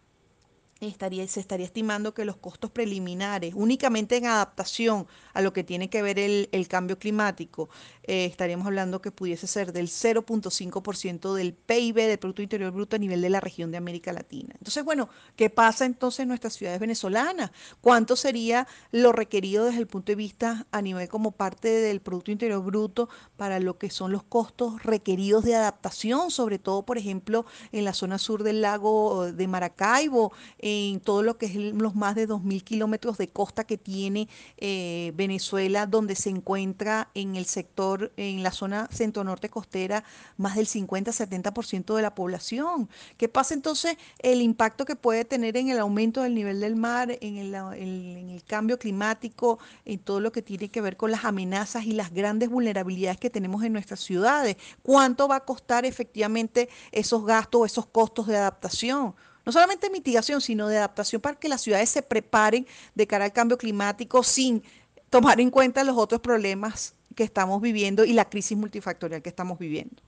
estaría, 0.87 1.27
se 1.27 1.39
estaría 1.39 1.65
estimando 1.65 2.13
que 2.13 2.25
los 2.25 2.37
costos 2.37 2.71
preliminares, 2.71 3.53
únicamente 3.55 4.17
en 4.17 4.25
adaptación 4.25 5.07
a 5.33 5.41
lo 5.41 5.53
que 5.53 5.63
tiene 5.63 5.89
que 5.89 6.01
ver 6.01 6.19
el, 6.19 6.67
cambio 6.67 6.97
climático, 6.97 7.69
eh, 8.03 8.25
estaríamos 8.25 8.67
hablando 8.67 9.01
que 9.01 9.11
pudiese 9.11 9.47
ser 9.47 9.73
del 9.73 9.87
0.5% 9.87 11.33
del 11.33 11.53
PIB, 11.53 11.95
del 11.95 12.19
Producto 12.19 12.41
Interior 12.41 12.71
Bruto 12.71 12.95
a 12.95 12.99
nivel 12.99 13.21
de 13.21 13.29
la 13.29 13.39
región 13.39 13.71
de 13.71 13.77
América 13.77 14.13
Latina. 14.13 14.53
Entonces, 14.57 14.83
bueno, 14.83 15.09
¿qué 15.35 15.49
pasa 15.49 15.85
entonces 15.85 16.21
en 16.21 16.27
nuestras 16.27 16.53
ciudades 16.53 16.79
venezolanas? 16.79 17.51
¿Cuánto 17.81 18.15
sería 18.15 18.67
lo 18.91 19.11
requerido 19.11 19.65
desde 19.65 19.79
el 19.79 19.87
punto 19.87 20.11
de 20.11 20.15
vista 20.15 20.67
a 20.71 20.81
nivel 20.81 21.07
como 21.07 21.31
parte 21.31 21.69
del 21.69 22.01
Producto 22.01 22.31
Interior 22.31 22.63
Bruto 22.63 23.09
para 23.37 23.59
lo 23.59 23.77
que 23.77 23.89
son 23.89 24.11
los 24.11 24.23
costos 24.23 24.83
requeridos 24.83 25.43
de 25.43 25.55
adaptación, 25.55 26.31
sobre 26.31 26.59
todo, 26.59 26.83
por 26.83 26.97
ejemplo, 26.97 27.45
en 27.71 27.85
la 27.85 27.93
zona 27.93 28.17
sur 28.17 28.43
del 28.43 28.61
lago 28.61 29.31
de 29.31 29.47
Maracaibo, 29.47 30.33
en 30.59 30.99
todo 30.99 31.23
lo 31.23 31.37
que 31.37 31.45
es 31.47 31.55
los 31.55 31.95
más 31.95 32.15
de 32.15 32.27
2.000 32.27 32.63
kilómetros 32.63 33.17
de 33.17 33.29
costa 33.29 33.63
que 33.63 33.77
tiene 33.77 34.27
eh, 34.57 35.11
Venezuela, 35.15 35.85
donde 35.85 36.15
se 36.15 36.29
encuentra 36.29 37.09
en 37.13 37.35
el 37.35 37.45
sector, 37.45 37.92
en 38.17 38.43
la 38.43 38.51
zona 38.51 38.87
centro-norte 38.91 39.49
costera, 39.49 40.03
más 40.37 40.55
del 40.55 40.67
50-70% 40.67 41.95
de 41.95 42.01
la 42.01 42.15
población. 42.15 42.89
¿Qué 43.17 43.29
pasa 43.29 43.53
entonces 43.53 43.97
el 44.19 44.41
impacto 44.41 44.85
que 44.85 44.95
puede 44.95 45.25
tener 45.25 45.57
en 45.57 45.69
el 45.69 45.79
aumento 45.79 46.21
del 46.21 46.35
nivel 46.35 46.59
del 46.59 46.75
mar, 46.75 47.17
en 47.21 47.37
el, 47.37 48.43
cambio 48.47 48.77
climático, 48.77 49.59
en 49.85 49.99
todo 49.99 50.19
lo 50.19 50.31
que 50.31 50.41
tiene 50.41 50.69
que 50.69 50.81
ver 50.81 50.97
con 50.97 51.11
las 51.11 51.25
amenazas 51.25 51.85
y 51.85 51.93
las 51.93 52.13
grandes 52.13 52.49
vulnerabilidades 52.49 53.19
que 53.19 53.29
tenemos 53.29 53.63
en 53.63 53.73
nuestras 53.73 53.99
ciudades? 53.99 54.57
¿Cuánto 54.81 55.27
va 55.27 55.37
a 55.37 55.45
costar 55.45 55.85
efectivamente 55.85 56.69
esos 56.91 57.25
gastos, 57.25 57.65
esos 57.65 57.85
costos 57.85 58.27
de 58.27 58.37
adaptación? 58.37 59.15
no 59.45 59.51
solamente 59.51 59.89
mitigación, 59.89 60.41
sino 60.41 60.67
de 60.67 60.77
adaptación 60.77 61.21
para 61.21 61.37
que 61.37 61.49
las 61.49 61.61
ciudades 61.61 61.89
se 61.89 62.01
preparen 62.01 62.65
de 62.95 63.07
cara 63.07 63.25
al 63.25 63.33
cambio 63.33 63.57
climático 63.57 64.23
sin 64.23 64.63
tomar 65.09 65.39
en 65.39 65.51
cuenta 65.51 65.83
los 65.83 65.97
otros 65.97 66.21
problemas 66.21 66.95
que 67.15 67.23
estamos 67.23 67.61
viviendo 67.61 68.05
y 68.05 68.13
la 68.13 68.29
crisis 68.29 68.57
multifactorial 68.57 69.21
que 69.21 69.29
estamos 69.29 69.59
viviendo. 69.59 70.01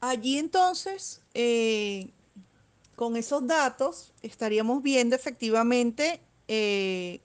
Allí 0.00 0.38
entonces, 0.38 1.22
eh, 1.34 2.10
con 2.94 3.16
esos 3.16 3.46
datos, 3.46 4.12
estaríamos 4.22 4.82
viendo 4.82 5.16
efectivamente 5.16 6.20
eh, 6.48 7.20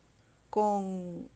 con, 0.50 1.30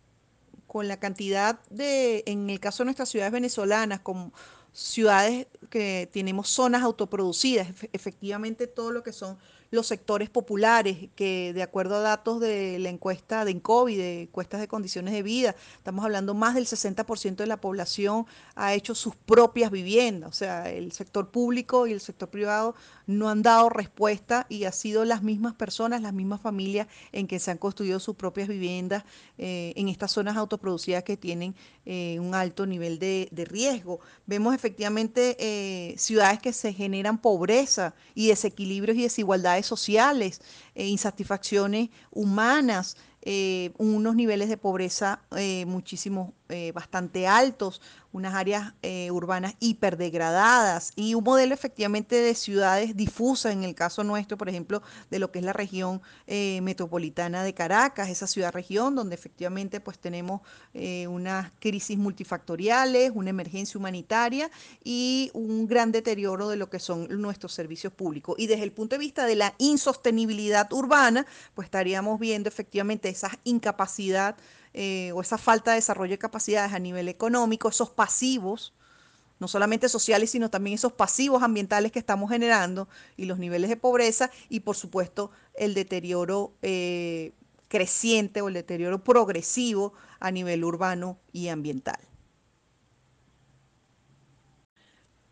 con, 0.67 0.87
la 0.87 0.97
cantidad 0.97 1.59
de, 1.69 2.23
en 2.25 2.49
el 2.49 2.59
caso 2.59 2.83
de 2.83 2.85
nuestras 2.85 3.09
ciudades 3.09 3.31
venezolanas, 3.31 3.99
con 3.99 4.33
ciudades 4.71 5.47
que 5.69 6.09
tenemos 6.11 6.49
zonas 6.49 6.83
autoproducidas, 6.83 7.69
efectivamente 7.93 8.67
todo 8.67 8.91
lo 8.91 9.03
que 9.03 9.13
son 9.13 9.37
los 9.71 9.87
sectores 9.87 10.29
populares, 10.29 11.09
que 11.15 11.53
de 11.53 11.63
acuerdo 11.63 11.95
a 11.95 11.99
datos 11.99 12.39
de 12.39 12.79
la 12.79 12.89
encuesta 12.89 13.45
de 13.45 13.51
INCOVI, 13.51 13.95
de 13.95 14.21
encuestas 14.23 14.59
de 14.61 14.67
condiciones 14.67 15.13
de 15.13 15.23
vida, 15.23 15.55
estamos 15.77 16.05
hablando 16.05 16.33
más 16.33 16.55
del 16.55 16.65
60% 16.65 17.35
de 17.35 17.47
la 17.47 17.57
población 17.57 18.25
ha 18.55 18.73
hecho 18.73 18.95
sus 18.95 19.15
propias 19.15 19.69
viviendas, 19.69 20.29
o 20.29 20.33
sea, 20.33 20.71
el 20.71 20.93
sector 20.93 21.29
público 21.29 21.87
y 21.87 21.91
el 21.91 21.99
sector 21.99 22.29
privado 22.29 22.73
no 23.05 23.29
han 23.29 23.41
dado 23.41 23.69
respuesta 23.69 24.45
y 24.47 24.63
ha 24.63 24.71
sido 24.71 25.03
las 25.03 25.23
mismas 25.23 25.53
personas, 25.55 26.01
las 26.01 26.13
mismas 26.13 26.39
familias 26.39 26.87
en 27.11 27.27
que 27.27 27.39
se 27.39 27.51
han 27.51 27.57
construido 27.57 27.99
sus 27.99 28.15
propias 28.15 28.47
viviendas 28.47 29.03
eh, 29.37 29.73
en 29.75 29.89
estas 29.89 30.11
zonas 30.11 30.37
autoproducidas 30.37 31.03
que 31.03 31.17
tienen 31.17 31.53
eh, 31.85 32.17
un 32.21 32.33
alto 32.33 32.65
nivel 32.65 32.97
de, 32.97 33.29
riesgo. 33.45 33.99
Vemos 34.25 34.55
efectivamente 34.55 35.35
eh, 35.37 35.95
ciudades 35.97 36.39
que 36.39 36.53
se 36.53 36.73
generan 36.73 37.21
pobreza 37.21 37.93
y 38.15 38.29
desequilibrios 38.29 38.97
y 38.97 39.03
desigualdades 39.03 39.65
sociales, 39.65 40.41
insatisfacciones 40.75 41.89
humanas. 42.11 42.95
unos 43.77 44.15
niveles 44.15 44.49
de 44.49 44.57
pobreza 44.57 45.19
muchísimo 45.65 46.33
eh, 46.47 46.71
bastante 46.73 47.25
altos, 47.25 47.81
unas 48.15 48.33
áreas 48.33 48.73
eh, 48.81 49.11
urbanas 49.11 49.55
hiperdegradadas 49.59 50.93
y 50.95 51.15
un 51.15 51.23
modelo 51.25 51.53
efectivamente 51.53 52.15
de 52.15 52.33
ciudades 52.33 52.95
difusas, 52.95 53.51
en 53.51 53.65
el 53.65 53.75
caso 53.75 54.05
nuestro, 54.05 54.37
por 54.37 54.47
ejemplo, 54.47 54.81
de 55.11 55.19
lo 55.19 55.33
que 55.33 55.39
es 55.39 55.45
la 55.45 55.51
región 55.51 56.01
eh, 56.27 56.61
metropolitana 56.61 57.43
de 57.43 57.53
Caracas, 57.53 58.07
esa 58.07 58.25
ciudad-región 58.25 58.95
donde 58.95 59.15
efectivamente 59.15 59.81
pues 59.81 59.99
tenemos 59.99 60.41
unas 61.07 61.51
crisis 61.59 61.97
multifactoriales, 61.97 63.11
una 63.13 63.29
emergencia 63.29 63.77
humanitaria 63.77 64.51
y 64.83 65.31
un 65.33 65.67
gran 65.67 65.91
deterioro 65.91 66.49
de 66.49 66.57
lo 66.57 66.69
que 66.69 66.79
son 66.79 67.07
nuestros 67.21 67.53
servicios 67.53 67.91
públicos. 67.93 68.35
Y 68.37 68.47
desde 68.47 68.63
el 68.63 68.71
punto 68.71 68.95
de 68.95 68.99
vista 68.99 69.25
de 69.25 69.35
la 69.35 69.53
insostenibilidad 69.57 70.71
urbana, 70.71 71.25
pues 71.53 71.65
estaríamos 71.65 72.19
viendo 72.19 72.49
efectivamente 72.49 73.09
esa 73.09 73.31
incapacidad 73.43 74.35
eh, 74.77 75.13
o 75.13 75.21
esa 75.21 75.37
falta 75.37 75.71
de 75.71 75.75
desarrollo 75.75 76.11
de 76.11 76.17
capacidades 76.17 76.73
a 76.73 76.79
nivel 76.79 77.07
económico, 77.07 77.69
esos 77.69 77.89
pasivos, 77.91 78.73
no 79.39 79.47
solamente 79.47 79.87
sociales, 79.87 80.31
sino 80.31 80.49
también 80.49 80.73
esos 80.73 80.91
pasivos 80.91 81.43
ambientales 81.43 81.93
que 81.93 81.99
estamos 81.99 82.29
generando 82.29 82.89
y 83.15 83.23
los 83.23 83.39
niveles 83.39 83.69
de 83.69 83.77
pobreza 83.77 84.31
y 84.49 84.59
por 84.59 84.75
supuesto 84.75 85.31
el 85.53 85.75
deterioro 85.75 86.55
eh, 86.61 87.31
creciente 87.69 88.41
o 88.41 88.49
el 88.49 88.53
deterioro 88.53 89.01
progresivo 89.01 89.93
a 90.19 90.29
nivel 90.29 90.65
urbano 90.65 91.19
y 91.31 91.47
ambiental. 91.47 91.99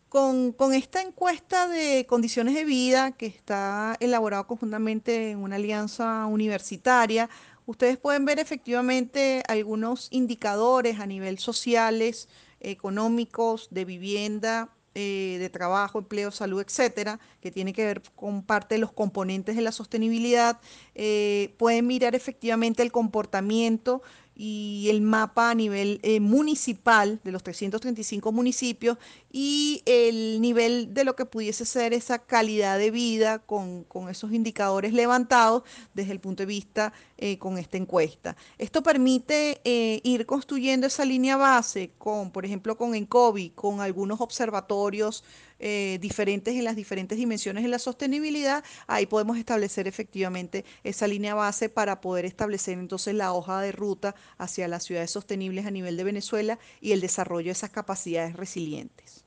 Con, 0.08 0.54
con, 0.54 0.74
esta 0.74 1.02
encuesta 1.02 1.68
de 1.68 2.06
condiciones 2.08 2.54
de 2.54 2.64
vida 2.66 3.14
que 3.14 3.26
está 3.26 3.98
elaborada 4.00 4.44
conjuntamente 4.44 5.32
en 5.32 5.40
una 5.40 5.56
alianza 5.56 6.28
universitaria, 6.28 7.30
ustedes 7.66 7.98
pueden 7.98 8.26
ver 8.26 8.40
efectivamente 8.40 9.44
algunos 9.48 10.08
indicadores 10.12 11.00
a 11.00 11.06
nivel 11.06 11.40
sociales, 11.40 12.28
económicos, 12.60 13.68
de 13.72 13.86
vivienda, 13.86 14.70
eh, 14.96 15.38
de 15.40 15.50
trabajo, 15.50 15.98
empleo, 15.98 16.30
salud, 16.30 16.62
etcétera, 16.62 17.20
que 17.42 17.50
tiene 17.50 17.74
que 17.74 17.84
ver 17.84 18.04
con 18.16 18.44
parte 18.44 18.76
de 18.76 18.80
los 18.80 18.92
componentes 18.92 19.56
de 19.56 19.64
la 19.64 19.72
sostenibilidad. 19.72 20.60
Eh, 20.94 21.56
pueden 21.58 21.88
mirar 21.88 22.14
efectivamente 22.14 22.84
el 22.84 22.92
comportamiento 22.92 24.04
y 24.36 24.88
el 24.90 25.02
mapa 25.02 25.52
a 25.52 25.56
nivel 25.56 26.00
eh, 26.02 26.20
municipal 26.20 27.20
de 27.24 27.32
los 27.32 27.44
335 27.44 28.32
municipios 28.32 28.98
y 29.32 29.84
el 29.86 30.42
nivel 30.42 30.94
de 30.94 31.04
lo 31.04 31.16
que 31.16 31.26
pudiese 31.26 31.66
ser 31.66 31.94
esa 31.94 32.20
calidad 32.20 32.80
de 32.80 32.92
vida 32.92 33.40
con, 33.40 33.86
esos 34.10 34.32
indicadores 34.32 34.94
levantados 34.94 35.64
desde 35.94 36.12
el 36.12 36.20
punto 36.20 36.44
de 36.44 36.48
vista 36.48 36.94
eh, 37.18 37.38
con 37.38 37.58
esta 37.58 37.78
encuesta. 37.78 38.36
Esto 38.58 38.82
permite 38.82 39.62
eh, 39.64 40.02
ir 40.04 40.26
construyendo 40.26 40.88
esa 40.88 41.06
línea 41.06 41.38
base 41.38 41.92
con, 41.98 42.32
por 42.32 42.46
ejemplo, 42.46 42.76
con 42.78 42.96
ENCOVI, 42.96 43.52
con 43.52 43.82
algunos 43.82 44.20
observatorios 44.20 45.24
eh, 45.60 45.98
diferentes 46.02 46.56
en 46.56 46.64
las 46.64 46.76
diferentes 46.76 47.18
dimensiones 47.18 47.64
de 47.64 47.70
la 47.70 47.80
sostenibilidad, 47.80 48.64
ahí 48.88 49.06
podemos 49.06 49.38
establecer 49.38 49.88
efectivamente 49.88 50.66
esa 50.84 51.08
línea 51.08 51.36
base 51.36 51.70
para 51.70 52.02
poder 52.02 52.26
establecer 52.26 52.78
entonces 52.78 53.14
la 53.16 53.34
hoja 53.34 53.62
de 53.62 53.72
ruta 53.72 54.16
hacia 54.38 54.68
las 54.68 54.84
ciudades 54.84 55.12
sostenibles 55.12 55.66
a 55.66 55.72
nivel 55.72 55.98
de 55.98 56.04
Venezuela 56.04 56.60
y 56.82 56.92
el 56.92 57.02
desarrollo 57.02 57.48
de 57.48 57.52
esas 57.52 57.70
capacidades 57.70 58.36
resilientes. 58.36 59.24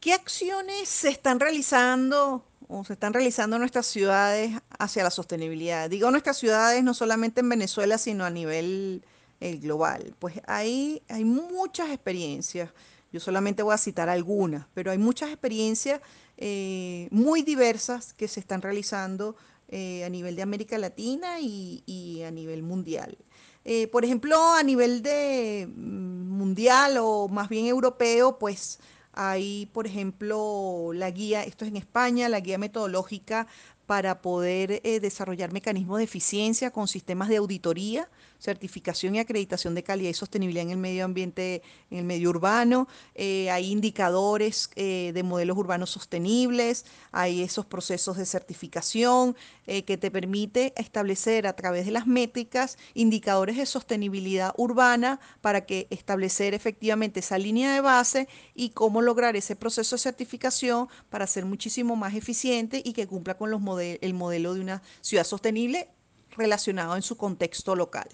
¿Qué 0.00 0.12
acciones 0.12 0.88
se 0.88 1.08
están 1.08 1.40
realizando 1.40 2.44
o 2.68 2.84
se 2.84 2.92
están 2.92 3.12
realizando 3.12 3.58
nuestras 3.58 3.86
ciudades 3.86 4.52
hacia 4.78 5.02
la 5.02 5.10
sostenibilidad? 5.10 5.90
Digo 5.90 6.10
nuestras 6.12 6.36
ciudades 6.36 6.84
no 6.84 6.94
solamente 6.94 7.40
en 7.40 7.48
Venezuela, 7.48 7.98
sino 7.98 8.24
a 8.24 8.30
nivel 8.30 9.02
eh, 9.40 9.56
global. 9.56 10.14
Pues 10.18 10.40
ahí 10.46 11.02
hay 11.08 11.24
muchas 11.24 11.90
experiencias. 11.90 12.70
Yo 13.12 13.20
solamente 13.20 13.62
voy 13.62 13.74
a 13.74 13.78
citar 13.78 14.08
algunas, 14.08 14.66
pero 14.74 14.90
hay 14.90 14.98
muchas 14.98 15.30
experiencias 15.30 16.00
eh, 16.36 17.08
muy 17.10 17.42
diversas 17.42 18.12
que 18.12 18.28
se 18.28 18.40
están 18.40 18.62
realizando 18.62 19.36
eh, 19.68 20.04
a 20.04 20.08
nivel 20.08 20.36
de 20.36 20.42
América 20.42 20.76
Latina 20.78 21.40
y, 21.40 22.22
a 22.26 22.30
nivel 22.30 22.62
mundial. 22.62 23.16
Eh, 23.64 23.88
por 23.88 24.04
ejemplo, 24.04 24.36
a 24.52 24.62
nivel 24.62 25.02
de 25.02 25.68
mm, 25.68 26.28
mundial 26.28 26.98
o 27.00 27.28
más 27.28 27.48
bien 27.48 27.66
europeo, 27.66 28.38
pues 28.38 28.80
hay, 29.12 29.66
por 29.72 29.86
ejemplo, 29.86 30.90
la 30.92 31.10
guía, 31.10 31.42
esto 31.42 31.64
es 31.64 31.70
en 31.70 31.76
España, 31.76 32.28
la 32.28 32.40
guía 32.40 32.58
metodológica 32.58 33.46
para 33.86 34.20
poder 34.20 34.82
desarrollar 34.82 35.52
mecanismos 35.52 35.98
de 35.98 36.04
eficiencia 36.04 36.72
con 36.72 36.88
sistemas 36.88 37.28
de 37.28 37.36
auditoría 37.36 38.08
certificación 38.38 39.14
y 39.14 39.18
acreditación 39.18 39.74
de 39.74 39.82
calidad 39.82 40.10
y 40.10 40.14
sostenibilidad 40.14 40.64
en 40.64 40.70
el 40.70 40.78
medio 40.78 41.04
ambiente, 41.04 41.62
en 41.90 41.98
el 41.98 42.04
medio 42.04 42.30
urbano, 42.30 42.88
eh, 43.14 43.50
hay 43.50 43.70
indicadores 43.70 44.70
eh, 44.76 45.12
de 45.14 45.22
modelos 45.22 45.56
urbanos 45.56 45.90
sostenibles, 45.90 46.86
hay 47.12 47.42
esos 47.42 47.66
procesos 47.66 48.16
de 48.16 48.26
certificación 48.26 49.36
eh, 49.66 49.84
que 49.84 49.96
te 49.98 50.10
permite 50.10 50.72
establecer 50.76 51.46
a 51.46 51.54
través 51.54 51.86
de 51.86 51.92
las 51.92 52.06
métricas 52.06 52.78
indicadores 52.94 53.56
de 53.56 53.66
sostenibilidad 53.66 54.54
urbana 54.56 55.20
para 55.40 55.66
que 55.66 55.86
establecer 55.90 56.54
efectivamente 56.54 57.20
esa 57.20 57.38
línea 57.38 57.74
de 57.74 57.80
base 57.80 58.28
y 58.54 58.70
cómo 58.70 59.02
lograr 59.02 59.36
ese 59.36 59.56
proceso 59.56 59.96
de 59.96 60.00
certificación 60.00 60.88
para 61.10 61.26
ser 61.26 61.44
muchísimo 61.44 61.96
más 61.96 62.14
eficiente 62.14 62.82
y 62.84 62.92
que 62.92 63.06
cumpla 63.06 63.36
con 63.36 63.50
los 63.50 63.60
el 63.76 64.14
modelo 64.14 64.54
de 64.54 64.60
una 64.60 64.82
ciudad 65.00 65.24
sostenible 65.24 65.88
relacionado 66.30 66.96
en 66.96 67.02
su 67.02 67.16
contexto 67.16 67.74
local. 67.74 68.08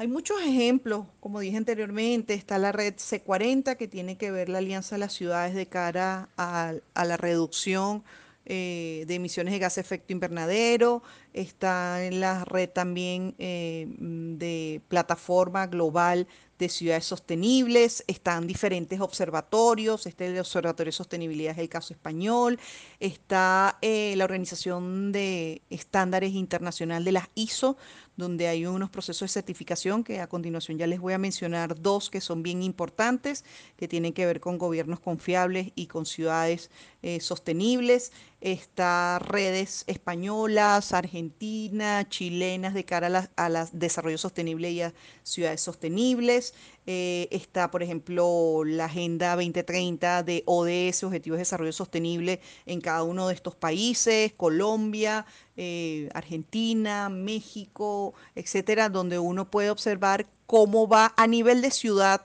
Hay 0.00 0.08
muchos 0.08 0.40
ejemplos, 0.40 1.04
como 1.20 1.40
dije 1.40 1.58
anteriormente, 1.58 2.32
está 2.32 2.56
la 2.56 2.72
red 2.72 2.94
C40 2.94 3.76
que 3.76 3.86
tiene 3.86 4.16
que 4.16 4.30
ver 4.30 4.48
la 4.48 4.56
alianza 4.56 4.94
de 4.94 5.00
las 5.00 5.12
ciudades 5.12 5.54
de 5.54 5.66
cara 5.66 6.30
a, 6.38 6.72
la 6.94 7.16
reducción 7.18 8.02
eh, 8.46 9.04
de 9.06 9.14
emisiones 9.16 9.52
de 9.52 9.58
gas 9.58 9.74
de 9.74 9.82
efecto 9.82 10.14
invernadero, 10.14 11.02
está 11.34 11.98
la 12.12 12.46
red 12.46 12.70
también 12.70 13.34
eh, 13.38 13.88
de 13.98 14.80
plataforma 14.88 15.66
global 15.66 16.26
de 16.60 16.68
ciudades 16.68 17.06
sostenibles, 17.06 18.04
están 18.06 18.46
diferentes 18.46 19.00
observatorios, 19.00 20.06
este 20.06 20.26
el 20.26 20.38
Observatorio 20.38 20.90
de 20.90 20.96
Sostenibilidad 20.96 21.52
es 21.52 21.58
el 21.58 21.70
caso 21.70 21.94
español, 21.94 22.60
está 23.00 23.78
eh, 23.80 24.14
la 24.16 24.24
Organización 24.24 25.10
de 25.10 25.62
Estándares 25.70 26.32
Internacional 26.32 27.02
de 27.02 27.12
las 27.12 27.28
ISO, 27.34 27.78
donde 28.20 28.46
hay 28.46 28.66
unos 28.66 28.90
procesos 28.90 29.22
de 29.22 29.32
certificación 29.32 30.04
que 30.04 30.20
a 30.20 30.28
continuación 30.28 30.78
ya 30.78 30.86
les 30.86 31.00
voy 31.00 31.12
a 31.12 31.18
mencionar 31.18 31.80
dos 31.80 32.10
que 32.10 32.20
son 32.20 32.44
bien 32.44 32.62
importantes, 32.62 33.44
que 33.76 33.88
tienen 33.88 34.12
que 34.12 34.26
ver 34.26 34.38
con 34.38 34.58
gobiernos 34.58 35.00
confiables 35.00 35.72
y 35.74 35.86
con 35.86 36.06
ciudades 36.06 36.70
eh, 37.02 37.18
sostenibles. 37.20 38.12
Está 38.40 39.18
redes 39.18 39.84
españolas, 39.86 40.92
argentinas, 40.92 42.08
chilenas 42.08 42.74
de 42.74 42.84
cara 42.84 43.30
a 43.36 43.66
desarrollo 43.72 44.18
sostenible 44.18 44.70
y 44.70 44.82
a 44.82 44.94
ciudades 45.24 45.60
sostenibles. 45.60 46.54
Eh, 46.86 47.28
está, 47.30 47.70
por 47.70 47.82
ejemplo, 47.82 48.62
la 48.64 48.86
Agenda 48.86 49.36
2030 49.36 50.22
de 50.22 50.42
ODS, 50.46 51.04
Objetivos 51.04 51.36
de 51.36 51.42
Desarrollo 51.42 51.72
Sostenible, 51.72 52.40
en 52.66 52.80
cada 52.80 53.02
uno 53.02 53.28
de 53.28 53.34
estos 53.34 53.54
países, 53.54 54.32
Colombia, 54.36 55.26
eh, 55.56 56.08
Argentina, 56.14 57.08
México, 57.08 58.14
etcétera, 58.34 58.88
donde 58.88 59.18
uno 59.18 59.50
puede 59.50 59.70
observar 59.70 60.26
cómo 60.46 60.88
va 60.88 61.14
a 61.16 61.26
nivel 61.26 61.62
de 61.62 61.70
ciudad 61.70 62.22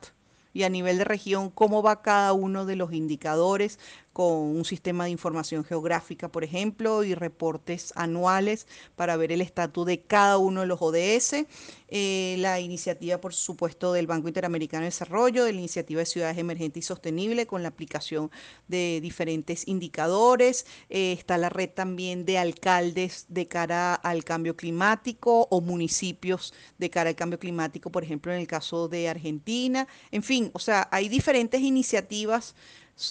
y 0.54 0.64
a 0.64 0.70
nivel 0.70 1.00
de 1.00 1.04
región, 1.04 1.50
cómo 1.50 1.84
va 1.84 2.02
cada 2.02 2.32
uno 2.32 2.66
de 2.66 2.78
los 2.78 2.94
indicadores 2.94 3.78
con 4.16 4.56
un 4.56 4.64
sistema 4.64 5.04
de 5.04 5.10
información 5.10 5.66
geográfica, 5.66 6.30
por 6.30 6.46
ejemplo, 6.46 7.04
y 7.04 7.16
reportes 7.16 7.92
anuales 7.98 8.66
para 8.96 9.18
ver 9.18 9.34
el 9.34 9.42
estatus 9.42 9.86
de 9.86 10.04
cada 10.04 10.38
uno 10.38 10.62
de 10.62 10.68
los 10.68 10.82
ODS. 10.82 11.46
Eh, 11.90 12.38
la 12.40 12.62
iniciativa, 12.62 13.20
por 13.20 13.34
supuesto, 13.34 13.92
del 13.92 14.08
Banco 14.08 14.30
Interamericano 14.30 14.84
de 14.84 14.88
Desarrollo, 14.88 15.44
de 15.44 15.52
la 15.52 15.60
iniciativa 15.60 16.00
de 16.00 16.06
Ciudades 16.06 16.38
Emergentes 16.38 16.86
y 16.86 16.88
Sostenibles, 16.88 17.46
con 17.46 17.62
la 17.62 17.68
aplicación 17.68 18.32
de 18.70 19.02
diferentes 19.02 19.68
indicadores. 19.68 20.66
Eh, 20.90 21.12
está 21.12 21.38
la 21.38 21.50
red 21.50 21.72
también 21.72 22.24
de 22.24 22.38
alcaldes 22.38 23.26
de 23.28 23.50
cara 23.50 23.96
al 23.96 24.24
cambio 24.24 24.56
climático 24.56 25.50
o 25.52 25.60
municipios 25.60 26.54
de 26.78 26.90
cara 26.90 27.10
al 27.10 27.18
cambio 27.18 27.38
climático, 27.38 27.92
por 27.92 28.06
ejemplo, 28.06 28.32
en 28.32 28.40
el 28.40 28.48
caso 28.48 28.88
de 28.88 29.10
Argentina. 29.10 29.90
En 30.12 30.24
fin, 30.24 30.52
o 30.54 30.60
sea, 30.60 30.88
hay 30.90 31.10
diferentes 31.10 31.60
iniciativas 31.60 32.56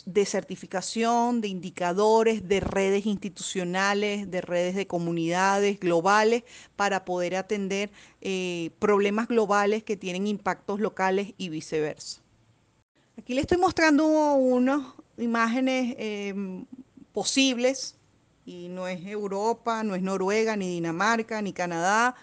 de 0.07 0.25
certificación, 0.25 1.43
de 1.43 1.49
indicadores, 1.49 2.49
de 2.49 2.61
redes 2.61 3.05
institucionales, 3.05 4.31
de 4.31 4.41
redes 4.41 4.75
de 4.75 4.87
comunidades 4.87 5.79
globales 5.79 6.43
para 6.75 7.05
poder 7.05 7.37
atender 7.37 7.91
eh, 8.23 8.71
problemas 8.79 9.29
globales 9.29 9.83
que 9.83 9.97
tienen 9.97 10.27
impactos 10.27 10.81
locales 10.81 11.35
y 11.37 11.51
viceversa. 11.51 12.23
Aquí 13.19 13.35
le 13.35 13.43
estoy 13.43 13.59
mostrando 13.59 14.07
unas 14.07 14.81
imágenes 15.19 15.95
em, 15.99 16.65
posibles 17.13 17.97
y 18.47 18.69
no 18.69 18.89
es 18.89 19.05
Europa, 19.05 19.83
no 19.85 19.95
es 19.95 20.03
Noruega, 20.03 20.57
ni 20.57 20.69
Dinamarca, 20.69 21.43
ni 21.43 21.53
Canadá, 21.53 22.15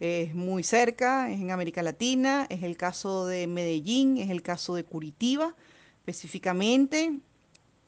es 0.00 0.34
muy 0.34 0.62
cerca, 0.62 1.30
es 1.30 1.38
en 1.38 1.50
América 1.50 1.82
Latina, 1.82 2.46
es 2.48 2.62
el 2.62 2.78
caso 2.78 3.26
de 3.26 3.46
Medellín, 3.46 4.16
es 4.16 4.30
el 4.30 4.40
caso 4.40 4.74
de 4.74 4.84
Curitiba 4.84 5.54
específicamente. 6.10 7.18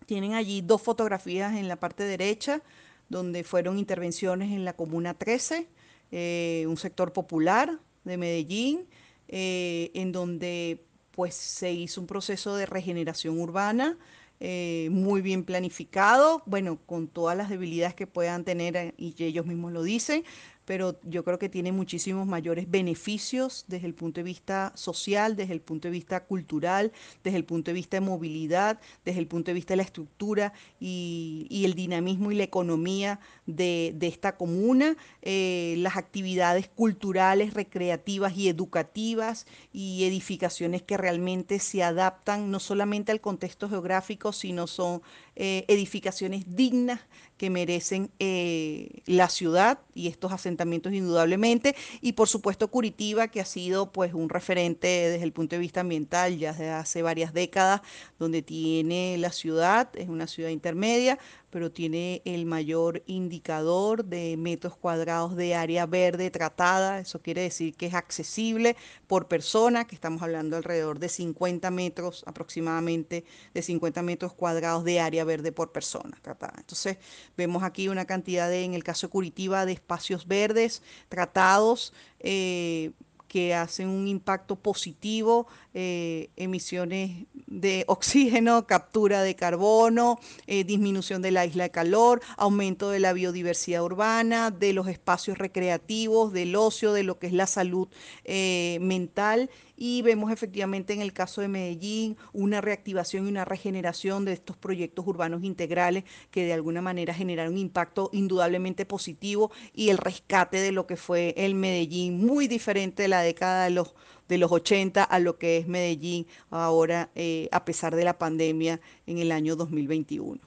Tienen 0.07 0.35
allí 0.35 0.61
dos 0.61 0.83
fotografías 0.83 1.55
en 1.57 1.69
la 1.69 1.77
parte 1.77 2.05
derecha, 2.05 2.63
donde 3.09 3.45
fueron 3.45 3.79
intervenciones 3.79 4.53
en 4.53 4.65
la 4.65 4.75
Comuna 4.75 5.15
13, 5.15 5.69
eh, 6.11 6.65
un 6.69 6.77
sector 6.77 7.13
popular 7.13 7.79
de 8.05 8.17
Medellín, 8.17 8.87
eh, 9.29 9.91
en 9.95 10.13
donde 10.13 10.85
pues 11.13 11.35
se 11.35 11.73
hizo 11.73 12.01
un 12.01 12.07
proceso 12.07 12.57
de 12.57 12.67
regeneración 12.67 13.39
urbana 13.39 13.99
eh, 14.45 14.89
muy 14.91 15.21
bien 15.21 15.45
planificado, 15.45 16.43
bueno, 16.47 16.77
con 16.85 17.07
todas 17.07 17.37
las 17.37 17.49
debilidades 17.49 17.95
que 17.95 18.09
puedan 18.09 18.45
tener, 18.45 18.93
y 18.97 19.15
ellos 19.23 19.47
mismos 19.47 19.71
lo 19.71 19.85
dicen, 19.85 20.25
pero 20.65 20.99
yo 21.03 21.25
creo 21.25 21.39
que 21.39 21.49
tiene 21.49 21.73
muchísimos 21.73 22.27
mayores 22.27 22.71
beneficios 22.71 23.65
desde 23.69 23.87
el 23.87 23.95
punto 23.95 24.21
de 24.21 24.25
vista 24.25 24.73
social, 24.75 25.37
desde 25.37 25.53
el 25.53 25.61
punto 25.61 25.89
de 25.89 25.93
vista 25.93 26.25
cultural, 26.25 26.93
desde 27.25 27.39
el 27.39 27.45
punto 27.45 27.71
de 27.71 27.75
vista 27.75 27.97
de 27.97 28.03
movilidad, 28.03 28.81
desde 29.05 29.21
el 29.21 29.27
punto 29.27 29.51
de 29.51 29.55
vista 29.55 29.73
de 29.73 29.79
la 29.79 29.83
estructura 29.83 30.53
y, 30.81 31.63
el 31.65 31.75
dinamismo 31.75 32.33
y 32.33 32.35
la 32.35 32.43
economía 32.43 33.21
de, 33.47 33.97
esta 34.01 34.37
comuna, 34.37 34.97
eh, 35.23 35.77
las 35.79 35.97
actividades 35.97 36.69
culturales, 36.69 37.55
recreativas 37.55 38.37
y 38.37 38.49
educativas 38.49 39.47
y 39.73 40.05
edificaciones 40.05 40.83
que 40.83 40.97
realmente 40.97 41.59
se 41.59 41.83
adaptan 41.83 42.51
no 42.51 42.59
solamente 42.61 43.13
al 43.13 43.21
contexto 43.21 43.69
geográfico, 43.69 44.33
sino 44.33 44.67
son 44.67 45.03
eh, 45.35 45.65
edificaciones 45.69 46.45
dignas 46.55 47.01
que 47.39 47.51
merecen 47.51 48.11
eh, 48.19 49.03
la 49.07 49.29
ciudad 49.29 49.81
y 49.95 50.09
estos 50.09 50.31
asentamientos 50.31 50.93
indudablemente. 50.93 51.75
Y 52.01 52.13
por 52.13 52.29
supuesto 52.29 52.69
Curitiba, 52.69 53.29
que 53.29 53.41
ha 53.41 53.45
sido 53.45 53.91
pues 53.93 54.15
un 54.15 54.29
referente 54.29 54.87
desde 54.87 55.25
el 55.25 55.33
punto 55.33 55.57
de 55.57 55.61
vista 55.61 55.81
ambiental 55.81 56.39
ya 56.39 56.53
desde 56.53 56.71
hace 56.71 57.03
varias 57.03 57.33
décadas, 57.33 57.81
donde 58.19 58.43
tiene 58.43 59.17
la 59.19 59.33
ciudad, 59.33 59.89
es 59.97 60.09
una 60.09 60.27
ciudad 60.27 60.51
intermedia, 60.51 61.19
pero 61.53 61.71
tiene 61.71 62.23
el 62.25 62.47
mayor 62.47 63.03
indicador 63.07 64.07
de 64.07 64.39
metros 64.39 64.75
cuadrados 64.75 65.37
de 65.37 65.55
área 65.55 65.85
verde 65.85 66.31
tratada. 66.31 66.99
Eso 66.99 67.21
quiere 67.21 67.43
decir 67.43 67.75
que 67.75 67.87
es 67.87 67.95
accesible 67.95 68.75
por 69.07 69.29
persona, 69.29 69.87
que 69.87 69.95
estamos 69.95 70.23
hablando 70.23 70.57
alrededor 70.57 70.99
de 70.99 71.11
50 71.11 71.71
metros 71.71 72.25
aproximadamente, 72.27 73.27
de 73.53 73.63
50 73.63 74.03
metros 74.03 74.33
cuadrados 74.33 74.83
de 74.85 74.99
área 74.99 75.25
verde 75.25 75.53
por 75.53 75.73
persona 75.73 76.19
tratada. 76.23 76.55
Entonces, 76.57 76.97
vemos 77.37 77.63
aquí 77.63 77.89
una 77.89 78.07
cantidad 78.07 78.49
de, 78.49 78.65
en 78.65 78.73
el 78.73 78.83
caso 78.83 79.09
de 79.09 79.11
Curitiba, 79.11 79.67
de 79.67 79.73
espacios 79.73 80.27
verdes 80.27 80.83
tratados. 81.11 81.93
Eh, 82.19 82.93
que 83.33 83.55
hacen 83.55 83.89
un 83.89 84.09
impacto 84.09 84.57
positivo, 84.57 85.47
eh, 85.73 86.29
emisiones 86.37 87.25
de 87.47 87.83
oxígeno, 87.89 88.67
captura 88.67 89.23
de 89.23 89.35
carbono, 89.35 90.21
eh, 90.47 90.65
disminución 90.65 91.23
de 91.23 91.31
la 91.31 91.47
isla 91.47 91.63
de 91.63 91.71
calor, 91.71 92.21
aumento 92.37 92.91
de 92.91 93.01
la 93.01 93.15
biodiversidad 93.15 93.83
urbana, 93.83 94.51
de 94.51 94.75
los 94.75 94.87
espacios 94.87 95.39
recreativos, 95.39 96.35
del 96.35 96.55
ocio, 96.57 96.93
de 96.93 97.05
lo 97.05 97.19
que 97.19 97.29
es 97.29 97.33
la 97.33 97.47
salud 97.47 97.89
eh, 98.25 98.77
mental 98.83 99.49
y 99.85 100.01
vemos 100.03 100.31
efectivamente 100.31 100.93
en 100.93 101.01
el 101.03 101.13
caso 101.13 101.41
de 101.41 101.49
Medellín 101.49 102.17
una 102.33 102.61
reactivación 102.61 103.27
y 103.27 103.31
una 103.31 103.45
regeneración 103.45 104.25
de 104.25 104.33
estos 104.33 104.57
proyectos 104.57 105.05
urbanos 105.09 105.43
integrales 105.43 106.05
que 106.31 106.45
de 106.45 106.53
alguna 106.53 106.81
manera 106.81 107.13
generaron 107.13 107.55
un 107.55 107.59
impacto 107.59 108.09
indudablemente 108.13 108.87
positivo 108.87 109.51
y 109.75 109.89
el 109.89 109.99
rescate 109.99 110.59
de 110.59 110.71
lo 110.71 110.87
que 110.87 110.97
fue 110.97 111.35
el 111.37 111.57
Medellín, 111.57 112.25
muy 112.25 112.47
diferente 112.47 113.03
de 113.03 113.09
la 113.09 113.23
década 113.23 113.65
de 113.65 113.71
los 113.71 113.97
de 114.29 114.39
los 114.39 114.53
80 114.53 115.03
a 115.03 115.19
lo 115.19 115.37
que 115.37 115.57
es 115.57 115.67
Medellín 115.67 116.29
ahora 116.51 117.11
eh, 117.17 117.49
a 117.51 117.65
pesar 117.65 117.97
de 117.97 118.05
la 118.05 118.17
pandemia 118.17 118.81
en 119.09 119.19
el 119.19 119.33
año 119.33 119.57
2021. 119.57 120.41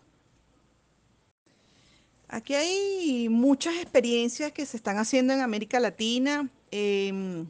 Aquí 2.29 2.53
hay 2.53 3.27
muchas 3.27 3.75
experiencias 3.81 4.53
que 4.53 4.65
se 4.65 4.77
están 4.77 4.97
haciendo 4.97 5.33
en 5.33 5.41
América 5.41 5.81
Latina. 5.81 6.49
Em, 6.71 7.47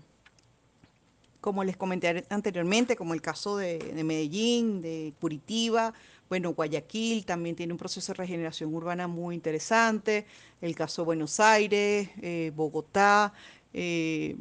como 1.46 1.64
les 1.64 1.78
comenté 1.78 2.26
anteriormente, 2.30 2.96
como 2.96 3.14
el 3.14 3.22
caso 3.22 3.58
de, 3.58 3.78
Medellín, 4.04 4.82
de 4.82 5.14
Curitiba, 5.22 5.94
bueno, 6.28 6.56
Guayaquil 6.56 7.24
también 7.24 7.56
tiene 7.56 7.72
un 7.72 7.78
proceso 7.78 8.14
de 8.14 8.18
regeneración 8.18 8.74
urbana 8.74 9.08
muy 9.08 9.36
interesante, 9.36 10.26
el 10.60 10.74
caso 10.74 11.04
de 11.04 11.06
Buenos 11.06 11.40
Aires, 11.40 12.10
eh, 12.24 12.52
Bogotá, 12.56 13.32
eh, 13.74 14.36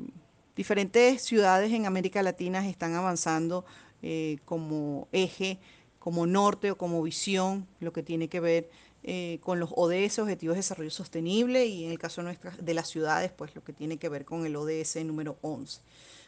diferentes 0.56 1.20
ciudades 1.20 1.70
en 1.74 1.84
América 1.84 2.22
Latina 2.22 2.66
están 2.66 2.94
avanzando 2.94 3.66
eh, 4.00 4.38
como 4.46 5.06
eje, 5.12 5.58
como 5.98 6.26
norte 6.26 6.70
o 6.70 6.78
como 6.78 7.02
visión, 7.02 7.66
lo 7.80 7.92
que 7.92 8.02
tiene 8.02 8.28
que 8.28 8.40
ver 8.40 8.70
con 9.42 9.60
los 9.60 9.68
ODS, 9.76 10.20
Objetivos 10.20 10.54
de 10.54 10.60
Desarrollo 10.60 10.90
Sostenible, 10.90 11.66
y 11.66 11.84
en 11.84 11.90
el 11.90 11.98
caso 11.98 12.22
de 12.22 12.72
las 12.72 12.88
ciudades, 12.88 13.30
pues 13.30 13.54
lo 13.54 13.62
que 13.62 13.74
tiene 13.74 13.98
que 13.98 14.08
ver 14.08 14.24
con 14.24 14.46
el 14.46 14.56
ODS 14.56 15.04
número 15.04 15.36
11. 15.42 15.82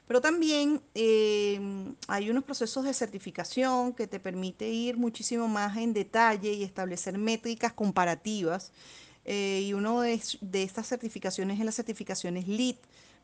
Pero 0.07 0.21
también 0.21 0.81
eh, 0.95 1.61
hay 2.07 2.31
unos 2.31 2.45
procesos 2.45 2.85
de 2.85 2.95
certificación 2.95 3.93
que 3.93 4.07
te 4.07 4.21
permite 4.21 4.69
ir 4.69 4.97
muchísimo 4.97 5.49
más 5.49 5.77
en 5.77 5.93
detalle 5.93 6.53
y 6.53 6.63
establecer 6.63 7.19
métricas 7.19 7.73
comparativas. 7.73 8.73
Eh, 9.25 9.63
y 9.65 9.73
de, 9.73 10.23
de, 10.41 10.63
estas 10.63 10.87
certificaciones 10.87 11.59
es 11.59 11.65
las 11.65 11.75
certificaciones 11.75 12.47
LEED, 12.47 12.77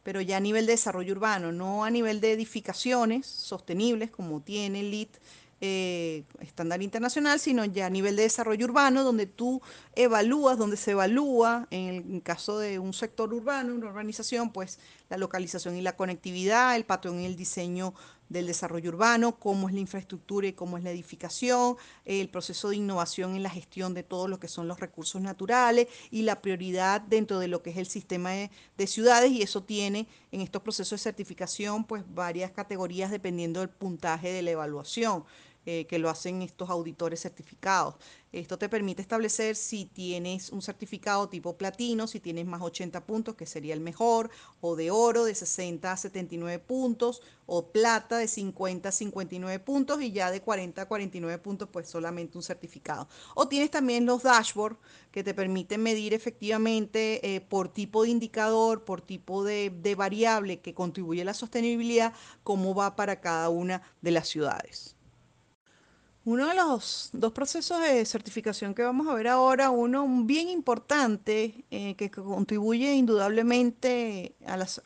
pero 0.03 0.21
ya 0.21 0.39
a 0.39 0.41
nivel 0.41 0.67
de 0.67 0.73
desarrollo 0.73 1.13
urbano, 1.13 1.53
no 1.53 1.85
a 1.85 1.91
nivel 1.91 2.21
de 2.21 2.33
edificaciones 2.33 3.27
sostenibles 3.27 4.11
como 4.11 4.41
tiene 4.41 4.83
LEED 4.83 5.09
eh, 5.65 6.25
estándar 6.41 6.83
internacional, 6.83 7.39
sino 7.39 7.65
ya 7.65 7.87
a 7.87 7.91
nivel 7.91 8.17
de 8.17 8.25
desarrollo 8.25 8.67
urbano, 8.67 9.05
donde 9.05 9.27
tú 9.27 9.63
evalúas, 9.95 10.59
donde 10.59 10.77
se 10.77 10.91
evalúa, 10.91 11.69
en 11.71 12.15
el 12.17 12.23
caso 12.25 12.59
de 12.59 12.81
un 12.81 12.93
sector 12.93 13.33
urbano, 13.33 13.73
una 13.73 13.87
urbanización, 13.87 14.53
pues 14.53 14.81
la 15.09 15.19
localización 15.19 15.77
y 15.77 15.81
la 15.81 15.95
conectividad, 15.95 16.75
el 16.75 16.85
patrón 16.85 17.21
y 17.21 17.27
el 17.27 17.37
diseño 17.37 17.95
del 18.29 18.47
desarrollo 18.47 18.91
urbano, 18.91 19.39
cómo 19.39 19.69
es 19.69 19.75
la 19.75 19.81
infraestructura 19.81 20.49
y 20.49 20.53
cómo 20.53 20.79
es 20.79 20.85
la 20.85 20.91
edificación, 20.91 21.77
el 22.05 22.29
proceso 22.29 22.71
de 22.71 22.77
innovación 22.77 23.37
en 23.37 23.45
la 23.45 23.51
gestión 23.51 23.95
de 23.95 24.03
todo 24.03 24.27
lo 24.27 24.41
que 24.41 24.49
son 24.49 24.67
los 24.67 24.81
recursos 24.81 25.21
naturales 25.23 25.87
y 26.11 26.23
la 26.23 26.41
prioridad 26.41 27.03
dentro 27.03 27.39
de 27.39 27.47
lo 27.47 27.63
que 27.63 27.71
es 27.71 27.77
el 27.77 27.87
sistema 27.87 28.31
de, 28.31 28.51
de 28.77 28.87
ciudades 28.89 29.31
y 29.31 29.43
eso 29.43 29.63
tiene 29.63 30.09
en 30.33 30.41
estos 30.41 30.63
procesos 30.63 30.99
de 30.99 31.05
certificación 31.05 31.85
pues 31.85 32.03
varias 32.15 32.51
categorías 32.51 33.11
dependiendo 33.11 33.61
del 33.61 33.69
puntaje 33.69 34.33
de 34.33 34.43
la 34.43 34.51
evaluación. 34.51 35.25
Eh, 35.65 35.87
que 35.87 36.01
lo 36.01 36.11
hacen 36.11 36.43
estos 36.43 36.71
auditores 36.71 37.21
certificados. 37.21 37.95
Esto 38.33 38.59
te 38.59 38.69
permite 38.69 39.01
establecer 39.01 39.55
si 39.55 39.85
tienes 39.85 40.51
un 40.51 40.61
certificado 40.61 41.29
tipo 41.29 41.57
platino, 41.57 42.09
si 42.09 42.19
tienes 42.19 42.47
más 42.47 42.61
80 42.63 43.07
puntos, 43.07 43.37
que 43.37 43.47
sería 43.47 43.73
el 43.73 43.79
mejor, 43.79 44.29
o 44.61 44.75
de 44.75 44.91
oro 44.91 45.25
de 45.25 45.37
60 45.37 45.93
a 45.93 45.97
79 45.97 46.59
puntos, 46.59 47.23
o 47.47 47.71
plata 47.71 48.19
de 48.19 48.27
50 48.27 48.89
a 48.89 48.93
59 48.93 49.61
puntos 49.61 50.03
y 50.03 50.11
ya 50.11 50.33
de 50.33 50.43
40 50.43 50.83
a 50.83 50.89
49 50.89 51.39
puntos, 51.39 51.69
pues 51.71 51.89
solamente 51.89 52.37
un 52.37 52.43
certificado. 52.43 53.07
O 53.37 53.47
tienes 53.47 53.71
también 53.71 54.05
los 54.05 54.25
dashboards 54.25 54.81
que 55.13 55.23
te 55.23 55.33
permiten 55.33 55.81
medir 55.81 56.13
efectivamente 56.13 57.37
eh, 57.37 57.41
por 57.41 57.69
tipo 57.69 58.03
de 58.03 58.09
indicador, 58.09 58.85
por 58.85 59.01
tipo 59.01 59.45
de, 59.45 59.71
de 59.71 59.95
variable 59.95 60.59
que 60.59 60.75
contribuye 60.75 61.23
a 61.23 61.27
la 61.27 61.35
sostenibilidad, 61.35 62.15
cómo 62.43 62.75
va 62.75 62.97
para 62.97 63.21
cada 63.21 63.49
una 63.49 63.83
de 64.01 64.11
las 64.11 64.27
ciudades. 64.27 64.97
Uno 66.25 66.47
de 66.47 66.55
los 66.55 67.11
dos 67.13 67.33
procesos 67.33 67.81
de 67.81 68.05
certificación 68.05 68.75
que 68.75 68.83
vamos 68.83 69.09
a 69.09 69.15
ver 69.15 69.27
ahora, 69.27 69.71
uno 69.71 70.07
bien 70.25 70.49
importante 70.49 71.65
eh, 71.73 71.97
que 71.97 72.13
contribuye 72.13 72.95
indudablemente 72.95 74.37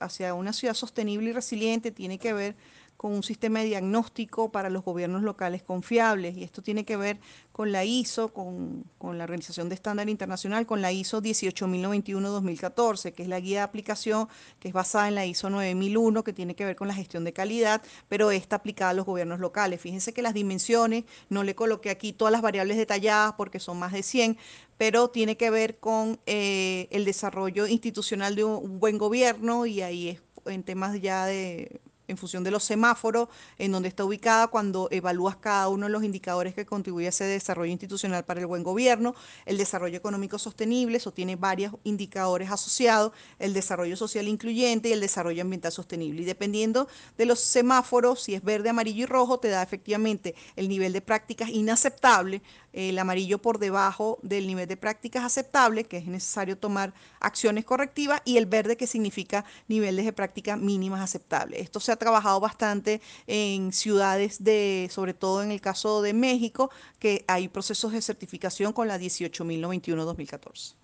hacia 0.00 0.32
una 0.32 0.54
ciudad 0.54 0.72
sostenible 0.72 1.30
y 1.30 1.32
resiliente, 1.34 1.90
tiene 1.90 2.18
que 2.18 2.32
ver 2.32 2.56
con 2.96 3.12
un 3.12 3.22
sistema 3.22 3.60
de 3.60 3.66
diagnóstico 3.66 4.50
para 4.50 4.70
los 4.70 4.84
gobiernos 4.84 5.22
locales 5.22 5.62
confiables. 5.62 6.36
Y 6.36 6.44
esto 6.44 6.62
tiene 6.62 6.84
que 6.84 6.96
ver 6.96 7.18
con 7.52 7.72
la 7.72 7.84
ISO, 7.84 8.32
con, 8.32 8.84
la 9.00 9.24
Organización 9.24 9.68
de 9.68 9.74
Estándar 9.74 10.08
Internacional, 10.08 10.66
con 10.66 10.82
la 10.82 10.92
ISO 10.92 11.22
18091-2014, 11.22 13.12
que 13.12 13.22
es 13.22 13.28
la 13.28 13.40
guía 13.40 13.60
de 13.60 13.64
aplicación 13.64 14.28
que 14.60 14.68
es 14.68 14.74
basada 14.74 15.08
en 15.08 15.14
la 15.14 15.26
ISO 15.26 15.50
9001, 15.50 16.24
que 16.24 16.32
tiene 16.32 16.54
que 16.54 16.64
ver 16.64 16.76
con 16.76 16.88
la 16.88 16.94
gestión 16.94 17.24
de 17.24 17.32
calidad, 17.32 17.82
pero 18.08 18.30
está 18.30 18.56
aplicada 18.56 18.90
a 18.90 18.94
los 18.94 19.06
gobiernos 19.06 19.40
locales. 19.40 19.80
Fíjense 19.80 20.12
que 20.12 20.22
las 20.22 20.34
dimensiones, 20.34 21.04
no 21.28 21.44
le 21.44 21.54
coloqué 21.54 21.90
aquí 21.90 22.12
todas 22.12 22.32
las 22.32 22.42
variables 22.42 22.76
detalladas 22.76 23.34
porque 23.34 23.60
son 23.60 23.78
más 23.78 23.92
de 23.92 24.02
100, 24.02 24.36
pero 24.76 25.08
tiene 25.08 25.36
que 25.36 25.50
ver 25.50 25.78
con 25.78 26.18
eh, 26.26 26.88
el 26.90 27.04
desarrollo 27.04 27.66
institucional 27.66 28.34
de 28.34 28.44
un 28.44 28.78
buen 28.80 28.98
gobierno 28.98 29.66
y 29.66 29.82
ahí 29.82 30.08
es 30.10 30.22
en 30.46 30.62
temas 30.62 31.00
ya 31.00 31.26
de 31.26 31.80
en 32.08 32.16
función 32.16 32.44
de 32.44 32.50
los 32.50 32.64
semáforos, 32.64 33.28
en 33.58 33.72
donde 33.72 33.88
está 33.88 34.04
ubicada 34.04 34.48
cuando 34.48 34.88
evalúas 34.90 35.36
cada 35.36 35.68
uno 35.68 35.86
de 35.86 35.92
los 35.92 36.04
indicadores 36.04 36.54
que 36.54 36.66
contribuye 36.66 37.06
a 37.06 37.10
ese 37.10 37.24
desarrollo 37.24 37.72
institucional 37.72 38.24
para 38.24 38.40
el 38.40 38.46
buen 38.46 38.62
gobierno. 38.62 39.14
El 39.44 39.58
desarrollo 39.58 39.96
económico 39.96 40.38
sostenible, 40.38 40.98
eso 40.98 41.12
tiene 41.12 41.36
varios 41.36 41.74
indicadores 41.84 42.50
asociados, 42.50 43.12
el 43.38 43.52
desarrollo 43.52 43.96
social 43.96 44.28
incluyente 44.28 44.88
y 44.88 44.92
el 44.92 45.00
desarrollo 45.00 45.42
ambiental 45.42 45.72
sostenible. 45.72 46.22
Y 46.22 46.24
dependiendo 46.24 46.88
de 47.16 47.26
los 47.26 47.40
semáforos, 47.40 48.22
si 48.22 48.34
es 48.34 48.42
verde, 48.42 48.70
amarillo 48.70 49.04
y 49.04 49.06
rojo, 49.06 49.38
te 49.38 49.48
da 49.48 49.62
efectivamente 49.62 50.34
el 50.56 50.68
nivel 50.68 50.92
de 50.92 51.00
prácticas 51.00 51.50
inaceptable, 51.50 52.42
el 52.76 52.98
amarillo 52.98 53.40
por 53.40 53.58
debajo 53.58 54.18
del 54.22 54.46
nivel 54.46 54.68
de 54.68 54.76
prácticas 54.76 55.24
aceptable, 55.24 55.84
que 55.84 55.96
es 55.96 56.06
necesario 56.06 56.58
tomar 56.58 56.92
acciones 57.20 57.64
correctivas, 57.64 58.20
y 58.26 58.36
el 58.36 58.44
verde 58.44 58.76
que 58.76 58.86
significa 58.86 59.46
niveles 59.66 60.04
de 60.04 60.12
prácticas 60.12 60.58
mínimas 60.58 61.00
aceptables. 61.00 61.62
Esto 61.62 61.80
se 61.80 61.90
ha 61.90 61.96
trabajado 61.96 62.38
bastante 62.38 63.00
en 63.26 63.72
ciudades 63.72 64.44
de, 64.44 64.88
sobre 64.92 65.14
todo 65.14 65.42
en 65.42 65.50
el 65.52 65.62
caso 65.62 66.02
de 66.02 66.12
México, 66.12 66.70
que 66.98 67.24
hay 67.28 67.48
procesos 67.48 67.92
de 67.92 68.02
certificación 68.02 68.74
con 68.74 68.88
la 68.88 68.98
18091-2014. 68.98 70.74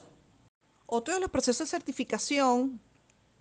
Otro 0.87 1.13
de 1.13 1.21
los 1.21 1.31
procesos 1.31 1.67
de 1.67 1.71
certificación 1.71 2.81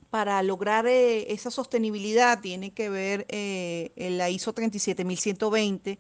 para 0.10 0.44
lograr 0.44 0.88
eh, 0.88 1.32
esa 1.32 1.50
sostenibilidad 1.50 2.42
tiene 2.42 2.72
que 2.72 2.90
ver 2.90 3.26
eh, 3.30 3.92
la 3.96 4.30
ISO 4.30 4.52
37120 4.52 6.00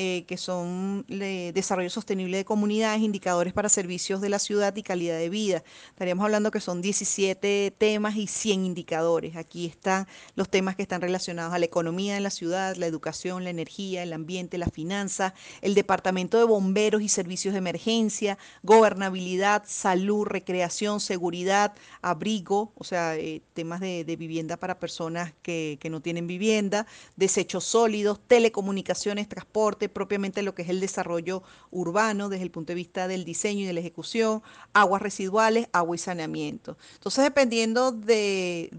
eh, 0.00 0.26
que 0.28 0.36
son 0.36 1.04
desarrollo 1.08 1.90
sostenible 1.90 2.36
de 2.36 2.44
comunidades, 2.44 3.02
indicadores 3.02 3.52
para 3.52 3.68
servicios 3.68 4.20
de 4.20 4.28
la 4.28 4.38
ciudad 4.38 4.76
y 4.76 4.84
calidad 4.84 5.18
de 5.18 5.28
vida. 5.28 5.64
Estaríamos 5.88 6.24
hablando 6.24 6.52
que 6.52 6.60
son 6.60 6.80
17 6.80 7.74
temas 7.76 8.14
y 8.14 8.28
100 8.28 8.64
indicadores. 8.64 9.34
Aquí 9.34 9.66
están 9.66 10.06
los 10.36 10.48
temas 10.48 10.76
que 10.76 10.82
están 10.82 11.00
relacionados 11.00 11.52
a 11.52 11.58
la 11.58 11.64
economía 11.64 12.14
de 12.14 12.20
la 12.20 12.30
ciudad, 12.30 12.76
la 12.76 12.86
educación, 12.86 13.42
la 13.42 13.50
energía, 13.50 14.04
el 14.04 14.12
ambiente, 14.12 14.56
la 14.56 14.68
finanza, 14.68 15.34
el 15.62 15.74
departamento 15.74 16.38
de 16.38 16.44
bomberos 16.44 17.02
y 17.02 17.08
servicios 17.08 17.54
de 17.54 17.58
emergencia, 17.58 18.38
gobernabilidad, 18.62 19.64
salud, 19.66 20.28
recreación, 20.28 21.00
seguridad, 21.00 21.74
abrigo, 22.02 22.70
o 22.76 22.84
sea, 22.84 23.16
eh, 23.16 23.42
temas 23.52 23.80
de, 23.80 24.04
vivienda 24.16 24.56
para 24.56 24.78
personas 24.78 25.32
que, 25.42 25.76
que 25.80 25.90
no 25.90 26.00
tienen 26.00 26.28
vivienda, 26.28 26.86
desechos 27.16 27.64
sólidos, 27.64 28.20
telecomunicaciones, 28.28 29.28
transporte, 29.28 29.87
propiamente 29.88 30.42
lo 30.42 30.54
que 30.54 30.62
es 30.62 30.68
el 30.68 30.80
desarrollo 30.80 31.42
urbano 31.70 32.28
desde 32.28 32.44
el 32.44 32.50
punto 32.50 32.72
de 32.72 32.76
vista 32.76 33.08
del 33.08 33.24
diseño 33.24 33.62
y 33.62 33.66
de 33.66 33.72
la 33.72 33.80
ejecución, 33.80 34.42
aguas 34.72 35.02
residuales, 35.02 35.68
agua 35.72 35.96
y 35.96 35.98
saneamiento. 35.98 36.76
Entonces, 36.94 37.24
dependiendo 37.24 37.92
del 37.92 38.70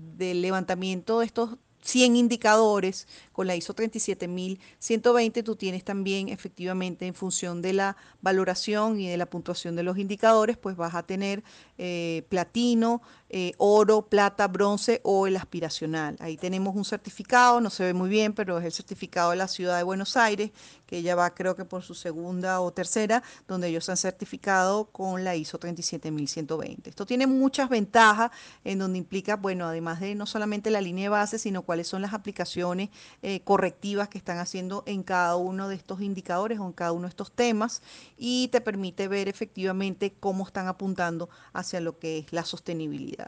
levantamiento 0.41 1.19
de 1.19 1.25
estos 1.25 1.57
100 1.81 2.15
indicadores, 2.15 3.07
con 3.31 3.47
la 3.47 3.55
ISO 3.55 3.73
37120 3.73 5.43
tú 5.43 5.55
tienes 5.55 5.83
también 5.83 6.29
efectivamente 6.29 7.07
en 7.07 7.13
función 7.13 7.61
de 7.61 7.73
la 7.73 7.97
valoración 8.21 8.99
y 8.99 9.07
de 9.07 9.17
la 9.17 9.25
puntuación 9.25 9.75
de 9.75 9.83
los 9.83 9.97
indicadores, 9.97 10.57
pues 10.57 10.75
vas 10.75 10.93
a 10.93 11.03
tener 11.03 11.43
eh, 11.77 12.23
platino, 12.29 13.01
eh, 13.29 13.53
oro, 13.57 14.01
plata, 14.01 14.47
bronce 14.47 15.01
o 15.03 15.27
el 15.27 15.37
aspiracional. 15.37 16.15
Ahí 16.19 16.35
tenemos 16.35 16.75
un 16.75 16.85
certificado, 16.85 17.61
no 17.61 17.69
se 17.69 17.83
ve 17.83 17.93
muy 17.93 18.09
bien, 18.09 18.33
pero 18.33 18.57
es 18.57 18.65
el 18.65 18.71
certificado 18.71 19.31
de 19.31 19.37
la 19.37 19.47
ciudad 19.47 19.77
de 19.77 19.83
Buenos 19.83 20.17
Aires, 20.17 20.51
que 20.85 21.03
ya 21.03 21.15
va 21.15 21.29
creo 21.35 21.55
que 21.55 21.65
por 21.65 21.83
su 21.83 21.93
segunda 21.93 22.61
o 22.61 22.71
tercera, 22.71 23.21
donde 23.47 23.67
ellos 23.67 23.87
han 23.89 23.97
certificado 23.97 24.85
con 24.85 25.23
la 25.23 25.35
ISO 25.35 25.59
37120. 25.59 26.89
Esto 26.89 27.05
tiene 27.05 27.27
muchas 27.27 27.69
ventajas 27.69 28.31
en 28.63 28.79
donde 28.79 28.97
implica, 28.97 29.35
bueno, 29.35 29.67
además 29.67 29.99
de 29.99 30.15
no 30.15 30.25
solamente 30.25 30.71
la 30.71 30.81
línea 30.81 31.03
de 31.03 31.09
base, 31.09 31.37
sino 31.37 31.61
cuáles 31.61 31.87
son 31.87 32.01
las 32.01 32.13
aplicaciones 32.13 32.89
eh, 33.21 33.41
correctivas 33.41 34.09
que 34.09 34.17
están 34.17 34.39
haciendo 34.39 34.83
en 34.87 35.03
cada 35.03 35.35
uno 35.35 35.67
de 35.67 35.75
estos 35.75 36.01
indicadores 36.01 36.59
o 36.59 36.65
en 36.65 36.73
cada 36.73 36.91
uno 36.91 37.03
de 37.03 37.09
estos 37.09 37.31
temas 37.31 37.83
y 38.17 38.47
te 38.47 38.61
permite 38.61 39.07
ver 39.07 39.27
efectivamente 39.27 40.13
cómo 40.19 40.45
están 40.45 40.67
apuntando 40.67 41.29
hacia 41.53 41.79
lo 41.81 41.99
que 41.99 42.19
es 42.19 42.33
la 42.33 42.43
sostenibilidad. 42.43 43.18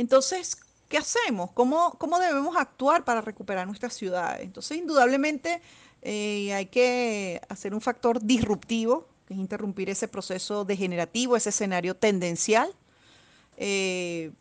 Entonces, 0.00 0.56
¿qué 0.88 0.96
hacemos? 0.96 1.52
¿Cómo, 1.52 1.98
debemos 2.18 2.56
actuar 2.56 3.04
para 3.04 3.20
recuperar 3.20 3.66
nuestras 3.66 3.92
ciudades? 3.92 4.42
Entonces, 4.42 4.78
indudablemente 4.78 5.60
eh, 6.00 6.54
hay 6.54 6.66
que 6.66 7.40
hacer 7.50 7.74
un 7.74 7.82
factor 7.82 8.22
disruptivo, 8.22 9.06
que 9.26 9.34
es 9.34 9.40
interrumpir 9.40 9.90
ese 9.90 10.08
proceso 10.08 10.64
degenerativo, 10.64 11.36
ese 11.36 11.50
escenario 11.50 11.94
tendencial, 11.94 12.74
eh, 13.58 14.32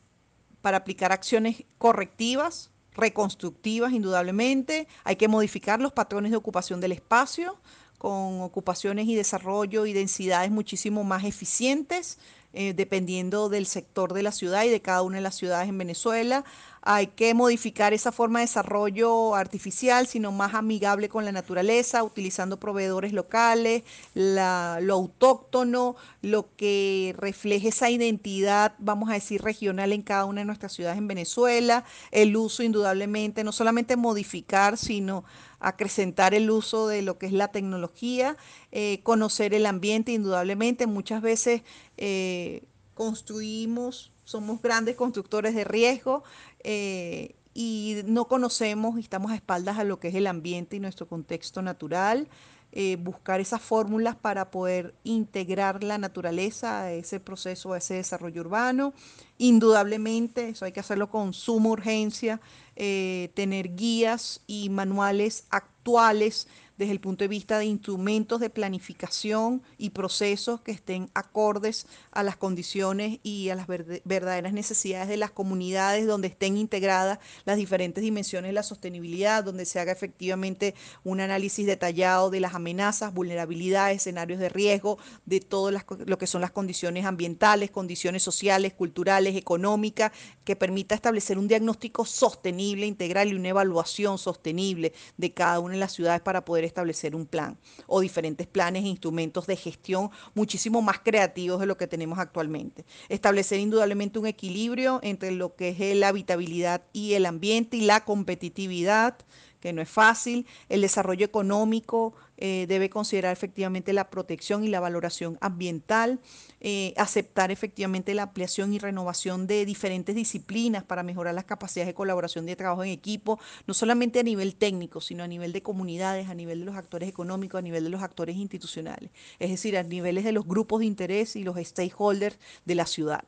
para 0.61 0.77
aplicar 0.77 1.11
acciones 1.11 1.65
correctivas 1.77 2.71
reconstructivas, 2.93 3.91
indudablemente. 3.91 4.87
Hay 5.03 5.17
que 5.17 5.27
modificar 5.27 5.81
los 5.81 5.91
patrones 5.91 6.31
de 6.31 6.37
ocupación 6.37 6.79
del 6.79 6.93
espacio 6.93 7.59
con 7.97 8.41
ocupaciones 8.41 9.07
y 9.07 9.15
desarrollo 9.15 9.85
y 9.85 9.91
densidades 9.91 10.51
muchísimo 10.51 11.03
más 11.03 11.25
eficientes, 11.25 12.17
eh, 12.53 12.73
dependiendo 12.73 13.49
del 13.49 13.65
sector 13.65 14.13
de 14.13 14.23
la 14.23 14.31
ciudad 14.31 14.63
y 14.63 14.69
de 14.69 14.81
cada 14.81 15.01
una 15.03 15.17
de 15.17 15.21
las 15.21 15.35
ciudades 15.35 15.69
en 15.69 15.77
Venezuela 15.77 16.43
hay 16.81 17.07
que 17.07 17.33
modificar 17.33 17.93
esa 17.93 18.11
forma 18.11 18.39
de 18.39 18.45
desarrollo 18.45 19.35
artificial, 19.35 20.07
sino 20.07 20.31
más 20.31 20.53
amigable 20.53 21.09
con 21.09 21.25
la 21.25 21.31
naturaleza, 21.31 22.03
utilizando 22.03 22.59
proveedores 22.59 23.13
locales, 23.13 23.83
lo 24.13 24.93
autóctono, 24.93 25.95
lo 26.21 26.55
que 26.55 27.13
refleje 27.17 27.69
esa 27.69 27.89
identidad, 27.89 28.75
vamos 28.79 29.09
a 29.09 29.13
decir, 29.13 29.41
regional 29.41 29.91
en 29.93 30.01
cada 30.01 30.25
una 30.25 30.41
de 30.41 30.45
nuestras 30.45 30.73
ciudades 30.73 30.97
en 30.97 31.07
Venezuela, 31.07 31.83
el 32.11 32.35
uso 32.35 32.63
indudablemente, 32.63 33.43
no 33.43 33.51
solamente 33.51 33.95
modificar, 33.95 34.77
sino 34.77 35.25
acrecentar 35.59 36.33
el 36.33 36.49
uso 36.49 36.87
de 36.87 37.01
lo 37.01 37.17
que 37.17 37.25
es 37.25 37.33
la 37.33 37.49
tecnología, 37.49 38.37
eh, 38.71 39.01
conocer 39.03 39.53
el 39.53 39.65
ambiente, 39.65 40.13
indudablemente, 40.13 40.87
muchas 40.87 41.21
veces 41.21 41.63
eh, 41.97 42.63
construimos 42.93 44.11
somos 44.29 44.61
grandes 44.61 44.95
constructores 44.95 45.55
de 45.55 45.63
riesgo 45.63 46.23
eh, 46.63 47.33
y 47.55 48.01
no 48.05 48.27
conocemos 48.27 48.97
y 48.97 48.99
estamos 48.99 49.31
a 49.31 49.35
espaldas 49.35 49.79
a 49.79 49.83
lo 49.83 49.99
que 49.99 50.09
es 50.09 50.15
el 50.15 50.27
ambiente 50.27 50.75
y 50.75 50.79
nuestro 50.79 51.07
contexto 51.07 51.63
natural. 51.63 52.27
Eh, 52.71 52.97
buscar 52.97 53.39
esas 53.39 53.59
fórmulas 53.59 54.15
para 54.15 54.51
poder 54.51 54.93
integrar 55.03 55.83
la 55.83 55.97
naturaleza 55.97 56.83
a 56.83 56.91
ese 56.91 57.19
proceso, 57.19 57.73
a 57.73 57.79
ese 57.79 57.95
desarrollo 57.95 58.41
urbano. 58.41 58.93
Indudablemente, 59.39 60.49
eso 60.49 60.65
hay 60.65 60.71
que 60.73 60.79
hacerlo 60.79 61.09
con 61.09 61.33
suma 61.33 61.69
urgencia, 61.69 62.39
eh, 62.75 63.31
tener 63.33 63.75
guías 63.75 64.41
y 64.45 64.69
manuales 64.69 65.45
actuales 65.49 66.47
desde 66.79 66.93
el 66.93 67.01
punto 67.01 67.25
de 67.25 67.27
vista 67.27 67.59
de 67.59 67.65
instrumentos 67.65 68.39
de 68.39 68.49
planificación 68.49 69.61
y 69.77 69.89
procesos 69.89 70.61
que 70.61 70.71
estén 70.71 71.09
acordes 71.13 71.85
a 72.09 72.23
las 72.23 72.37
condiciones 72.37 73.19
y 73.21 73.49
a 73.49 73.55
las 73.55 73.67
verdaderas 73.67 74.53
necesidades 74.53 75.09
de 75.09 75.17
las 75.17 75.29
comunidades 75.29 76.07
donde 76.07 76.29
estén 76.29 76.55
integradas 76.55 77.19
las 77.43 77.57
diferentes 77.57 78.01
dimensiones 78.01 78.49
de 78.49 78.53
la 78.53 78.63
sostenibilidad, 78.63 79.43
donde 79.43 79.65
se 79.65 79.81
haga 79.81 79.91
efectivamente 79.91 80.73
un 81.03 81.19
análisis 81.19 81.65
detallado 81.65 82.29
de 82.29 82.39
las 82.39 82.55
amenazas, 82.55 83.13
vulnerabilidades, 83.13 83.97
escenarios 83.97 84.39
de 84.39 84.47
riesgo, 84.47 84.99
de 85.25 85.41
todo 85.41 85.71
lo 85.71 86.17
que 86.17 86.27
son 86.27 86.39
las 86.39 86.51
condiciones 86.51 87.03
ambientales, 87.03 87.71
condiciones 87.71 88.23
sociales, 88.23 88.73
culturales, 88.73 89.35
económicas, 89.35 90.13
que 90.45 90.55
permita 90.55 90.95
establecer 90.95 91.37
un 91.37 91.49
diagnóstico 91.49 92.05
sostenible, 92.05 92.85
integral 92.85 93.27
y 93.27 93.35
una 93.35 93.49
evaluación 93.49 94.17
sostenible 94.17 94.93
de 95.17 95.33
cada 95.33 95.59
una 95.59 95.73
de 95.73 95.81
las 95.81 95.91
ciudades 95.91 96.21
para 96.21 96.45
poder 96.45 96.68
establecer 96.69 97.15
un 97.15 97.25
plan 97.25 97.57
o 97.87 97.99
diferentes 97.99 98.47
planes 98.47 98.83
e 98.83 98.87
instrumentos 98.87 99.45
de 99.47 99.55
gestión 99.55 100.09
muchísimo 100.33 100.81
más 100.81 100.99
creativos 100.99 101.59
de 101.59 101.65
lo 101.65 101.77
que 101.77 101.87
tenemos 101.87 102.19
actualmente. 102.19 102.85
Establecer 103.09 103.59
indudablemente 103.59 104.19
un 104.19 104.27
equilibrio 104.27 104.99
entre 105.03 105.31
lo 105.31 105.55
que 105.55 105.69
es 105.69 105.97
la 105.97 106.07
habitabilidad 106.07 106.83
y 106.93 107.13
el 107.13 107.25
ambiente 107.25 107.77
y 107.77 107.81
la 107.81 108.05
competitividad 108.05 109.17
que 109.59 109.73
no 109.73 109.81
es 109.81 109.89
fácil. 109.89 110.45
El 110.69 110.81
desarrollo 110.81 111.25
económico 111.25 112.13
eh, 112.37 112.65
debe 112.69 112.89
considerar 112.89 113.33
efectivamente 113.33 113.91
la 113.91 114.09
protección 114.09 114.63
y 114.63 114.69
la 114.69 114.79
valoración 114.79 115.37
ambiental, 115.41 116.19
eh, 116.61 116.93
aceptar 116.95 117.51
efectivamente 117.51 118.13
la 118.13 118.23
ampliación 118.23 118.73
y 118.73 118.79
renovación 118.79 119.45
de 119.45 119.65
diferentes 119.65 120.15
disciplinas 120.15 120.83
para 120.83 121.03
mejorar 121.03 121.35
las 121.35 121.43
capacidades 121.43 121.87
de 121.87 121.93
colaboración 121.93 122.45
de 122.45 122.55
trabajo 122.55 122.83
en 122.83 122.91
equipo, 122.91 123.39
no 123.67 123.73
solamente 123.73 124.19
a 124.19 124.23
nivel 124.23 124.55
técnico, 124.55 125.01
sino 125.01 125.23
a 125.23 125.27
nivel 125.27 125.51
de 125.51 125.61
comunidades, 125.61 126.29
a 126.29 126.33
nivel 126.33 126.59
de 126.59 126.65
los 126.65 126.75
actores 126.75 127.09
económicos, 127.09 127.59
a 127.59 127.61
nivel 127.61 127.83
de 127.83 127.89
los 127.89 128.01
actores 128.01 128.37
institucionales, 128.37 129.11
es 129.39 129.49
decir, 129.49 129.77
a 129.77 129.83
niveles 129.83 130.23
de 130.23 130.31
los 130.31 130.45
grupos 130.45 130.79
de 130.79 130.85
interés 130.85 131.35
y 131.35 131.43
los 131.43 131.57
stakeholders 131.57 132.39
de 132.65 132.75
la 132.75 132.85
ciudad. 132.85 133.25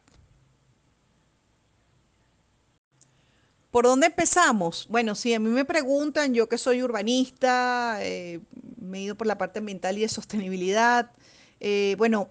¿Por 3.72 3.86
dónde 3.86 4.08
empezamos? 4.08 4.86
Bueno, 4.90 5.16
si 5.16 5.34
a 5.34 5.40
mí 5.40 5.50
me 5.50 5.64
preguntan, 5.64 6.34
yo 6.34 6.50
que 6.50 6.58
soy 6.58 6.84
urbanista, 6.84 8.00
eh, 8.02 8.42
me 8.78 9.00
he 9.00 9.02
ido 9.04 9.16
por 9.16 9.28
la 9.28 9.38
parte 9.38 9.60
ambiental 9.60 9.98
y 9.98 10.02
de 10.02 10.10
sostenibilidad, 10.10 11.12
eh, 11.62 11.96
bueno, 11.98 12.30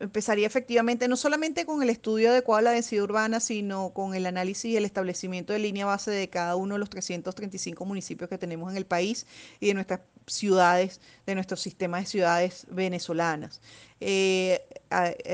empezaría 0.00 0.46
efectivamente 0.46 1.06
no 1.08 1.16
solamente 1.16 1.66
con 1.66 1.82
el 1.82 1.90
estudio 1.90 2.30
adecuado 2.30 2.58
de 2.58 2.64
la 2.64 2.70
densidad 2.72 3.04
urbana, 3.04 3.38
sino 3.38 3.92
con 3.92 4.14
el 4.14 4.26
análisis 4.26 4.72
y 4.72 4.76
el 4.76 4.86
establecimiento 4.86 5.52
de 5.52 5.58
línea 5.58 5.86
base 5.86 6.10
de 6.10 6.28
cada 6.28 6.56
uno 6.56 6.74
de 6.74 6.80
los 6.80 6.90
335 6.90 7.84
municipios 7.84 8.28
que 8.30 8.38
tenemos 8.38 8.70
en 8.70 8.78
el 8.78 8.86
país 8.86 9.26
y 9.60 9.68
de 9.68 9.74
nuestras 9.74 10.00
ciudades, 10.26 11.00
de 11.26 11.34
nuestro 11.34 11.56
sistema 11.56 11.98
de 11.98 12.06
ciudades 12.06 12.66
venezolanas. 12.70 13.60
Eh, 14.02 14.62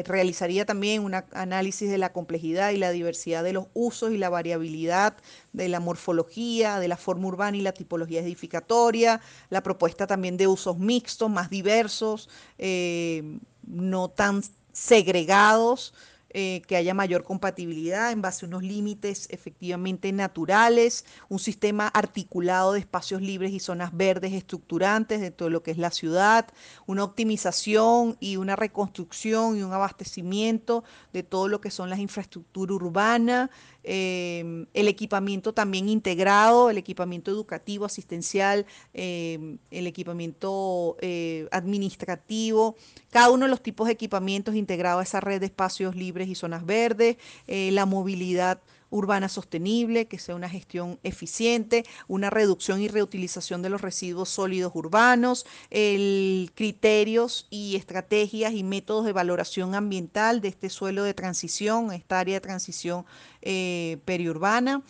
realizaría 0.06 0.66
también 0.66 1.04
un 1.04 1.14
análisis 1.14 1.88
de 1.88 1.98
la 1.98 2.12
complejidad 2.12 2.70
y 2.70 2.76
la 2.76 2.90
diversidad 2.90 3.44
de 3.44 3.52
los 3.52 3.66
usos 3.74 4.10
y 4.10 4.18
la 4.18 4.28
variabilidad 4.28 5.16
de 5.52 5.68
la 5.68 5.78
morfología, 5.78 6.80
de 6.80 6.88
la 6.88 6.96
forma 6.96 7.28
urbana 7.28 7.56
y 7.56 7.60
la 7.60 7.72
tipología 7.72 8.20
edificatoria, 8.20 9.20
la 9.50 9.62
propuesta 9.62 10.08
también 10.08 10.36
de 10.36 10.48
usos 10.48 10.78
mixtos, 10.78 11.30
más 11.30 11.48
diversos, 11.50 12.28
eh, 12.58 13.38
no 13.66 14.08
tan 14.08 14.42
segregados, 14.72 15.94
eh, 16.38 16.60
que 16.68 16.76
haya 16.76 16.92
mayor 16.92 17.24
compatibilidad 17.24 18.12
en 18.12 18.20
base 18.20 18.44
a 18.44 18.48
unos 18.48 18.62
límites 18.62 19.26
efectivamente 19.30 20.12
naturales, 20.12 21.06
un 21.30 21.38
sistema 21.38 21.88
articulado 21.88 22.74
de 22.74 22.80
espacios 22.80 23.22
libres 23.22 23.52
y 23.52 23.58
zonas 23.58 23.96
verdes 23.96 24.34
estructurantes 24.34 25.22
de 25.22 25.30
todo 25.30 25.48
lo 25.48 25.62
que 25.62 25.70
es 25.70 25.78
la 25.78 25.90
ciudad, 25.90 26.46
una 26.84 27.04
optimización 27.04 28.18
y 28.20 28.36
una 28.36 28.54
reconstrucción 28.54 29.56
y 29.56 29.62
un 29.62 29.72
abastecimiento 29.72 30.84
de 31.14 31.22
todo 31.22 31.48
lo 31.48 31.62
que 31.62 31.70
son 31.70 31.88
las 31.88 32.00
infraestructuras 32.00 32.74
urbanas, 32.74 33.48
Em, 33.88 34.66
el 34.74 34.88
equipamiento 34.88 35.54
también 35.54 35.88
integrado, 35.88 36.70
el 36.70 36.76
equipamiento 36.76 37.30
educativo, 37.30 37.84
asistencial, 37.84 38.66
em, 38.92 39.58
el 39.70 39.86
equipamiento 39.86 40.96
eh, 41.00 41.46
administrativo, 41.52 42.74
cada 43.10 43.30
uno 43.30 43.44
de 43.44 43.50
los 43.50 43.62
tipos 43.62 43.86
de 43.86 43.92
equipamientos 43.92 44.56
integrados 44.56 44.98
a 44.98 45.02
esa 45.04 45.20
red 45.20 45.38
de 45.38 45.46
espacios 45.46 45.94
libres 45.94 46.26
y 46.26 46.34
zonas 46.34 46.66
verdes, 46.66 47.16
eh, 47.46 47.70
la 47.70 47.86
movilidad 47.86 48.58
urbana 48.90 49.28
sostenible, 49.28 50.06
que 50.06 50.18
sea 50.18 50.34
una 50.34 50.48
gestión 50.48 50.98
eficiente, 51.02 51.84
una 52.08 52.30
reducción 52.30 52.80
y 52.80 52.88
reutilización 52.88 53.62
de 53.62 53.70
los 53.70 53.80
residuos 53.80 54.28
sólidos 54.28 54.72
urbanos, 54.74 55.46
el, 55.70 56.50
criterios 56.54 57.46
y 57.50 57.76
estrategias 57.76 58.52
y 58.54 58.62
métodos 58.62 59.04
de 59.04 59.12
valoración 59.12 59.74
ambiental 59.74 60.40
de 60.40 60.48
este 60.48 60.70
suelo 60.70 61.02
de 61.02 61.14
transición, 61.14 61.92
esta 61.92 62.20
área 62.20 62.34
de 62.34 62.40
transición 62.40 63.04
eh, 63.42 63.98
periurbana. 64.04 64.82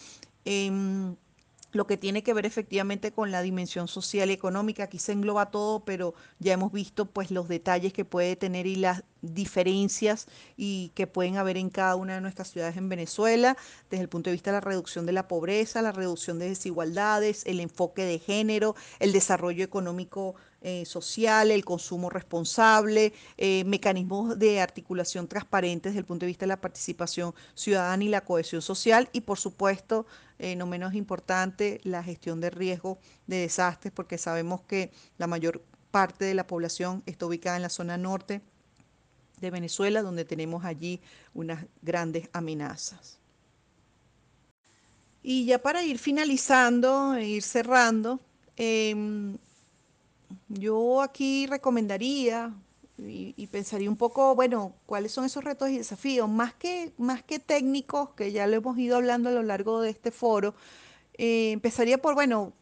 Em, 0.44 1.16
lo 1.72 1.86
que 1.86 1.96
tiene 1.96 2.22
que 2.22 2.34
ver 2.34 2.46
efectivamente 2.46 3.12
con 3.12 3.30
la 3.30 3.42
dimensión 3.42 3.88
social 3.88 4.30
y 4.30 4.34
económica. 4.34 4.84
Aquí 4.84 4.98
se 4.98 5.12
engloba 5.12 5.50
todo, 5.50 5.80
pero 5.80 6.14
ya 6.38 6.52
hemos 6.52 6.72
visto 6.72 7.06
pues 7.06 7.30
los 7.30 7.48
detalles 7.48 7.92
que 7.92 8.04
puede 8.04 8.36
tener 8.36 8.66
y 8.66 8.76
las 8.76 9.02
diferencias 9.22 10.26
y 10.56 10.90
que 10.94 11.06
pueden 11.06 11.36
haber 11.36 11.56
en 11.56 11.70
cada 11.70 11.96
una 11.96 12.14
de 12.14 12.20
nuestras 12.20 12.48
ciudades 12.48 12.76
en 12.76 12.88
Venezuela, 12.88 13.56
desde 13.90 14.02
el 14.02 14.08
punto 14.08 14.30
de 14.30 14.34
vista 14.34 14.50
de 14.50 14.56
la 14.56 14.60
reducción 14.60 15.06
de 15.06 15.12
la 15.12 15.28
pobreza, 15.28 15.82
la 15.82 15.92
reducción 15.92 16.38
de 16.38 16.48
desigualdades, 16.48 17.44
el 17.46 17.60
enfoque 17.60 18.04
de 18.04 18.18
género, 18.18 18.76
el 19.00 19.12
desarrollo 19.12 19.64
económico 19.64 20.36
eh, 20.68 20.84
social, 20.84 21.52
el 21.52 21.64
consumo 21.64 22.10
responsable, 22.10 23.12
eh, 23.36 23.62
mecanismos 23.66 24.36
de 24.36 24.60
articulación 24.60 25.28
transparentes 25.28 25.92
desde 25.92 26.00
el 26.00 26.04
punto 26.04 26.26
de 26.26 26.26
vista 26.26 26.44
de 26.44 26.48
la 26.48 26.60
participación 26.60 27.36
ciudadana 27.54 28.02
y 28.02 28.08
la 28.08 28.22
cohesión 28.22 28.60
social 28.60 29.08
y 29.12 29.20
por 29.20 29.38
supuesto, 29.38 30.06
eh, 30.40 30.56
no 30.56 30.66
menos 30.66 30.94
importante, 30.94 31.80
la 31.84 32.02
gestión 32.02 32.40
de 32.40 32.50
riesgo 32.50 32.98
de 33.28 33.36
desastres, 33.36 33.92
porque 33.94 34.18
sabemos 34.18 34.60
que 34.62 34.90
la 35.18 35.28
mayor 35.28 35.62
parte 35.92 36.24
de 36.24 36.34
la 36.34 36.48
población 36.48 37.04
está 37.06 37.26
ubicada 37.26 37.54
en 37.54 37.62
la 37.62 37.68
zona 37.68 37.96
norte 37.96 38.40
de 39.40 39.50
Venezuela, 39.52 40.02
donde 40.02 40.24
tenemos 40.24 40.64
allí 40.64 41.00
unas 41.32 41.64
grandes 41.80 42.28
amenazas. 42.32 43.20
Y 45.22 45.46
ya 45.46 45.62
para 45.62 45.84
ir 45.84 46.00
finalizando, 46.00 47.14
e 47.14 47.24
ir 47.24 47.44
cerrando, 47.44 48.18
em, 48.56 49.38
yo 50.48 51.02
aquí 51.02 51.46
recomendaría 51.46 52.52
y, 52.98 53.46
pensaría 53.48 53.90
un 53.90 53.96
poco, 53.96 54.34
bueno, 54.34 54.74
cuáles 54.86 55.12
son 55.12 55.24
esos 55.24 55.44
retos 55.44 55.68
y 55.68 55.78
desafíos, 55.78 56.28
más 56.28 56.54
que, 56.54 56.92
más 56.96 57.22
que 57.22 57.38
técnicos, 57.38 58.10
que 58.10 58.32
ya 58.32 58.46
lo 58.46 58.56
hemos 58.56 58.78
ido 58.78 58.96
hablando 58.96 59.28
a 59.28 59.32
lo 59.32 59.42
largo 59.42 59.80
de 59.80 59.90
este 59.90 60.10
foro, 60.10 60.54
eh, 61.18 61.52
empezaría 61.52 61.98
por, 61.98 62.14
bueno, 62.14 62.52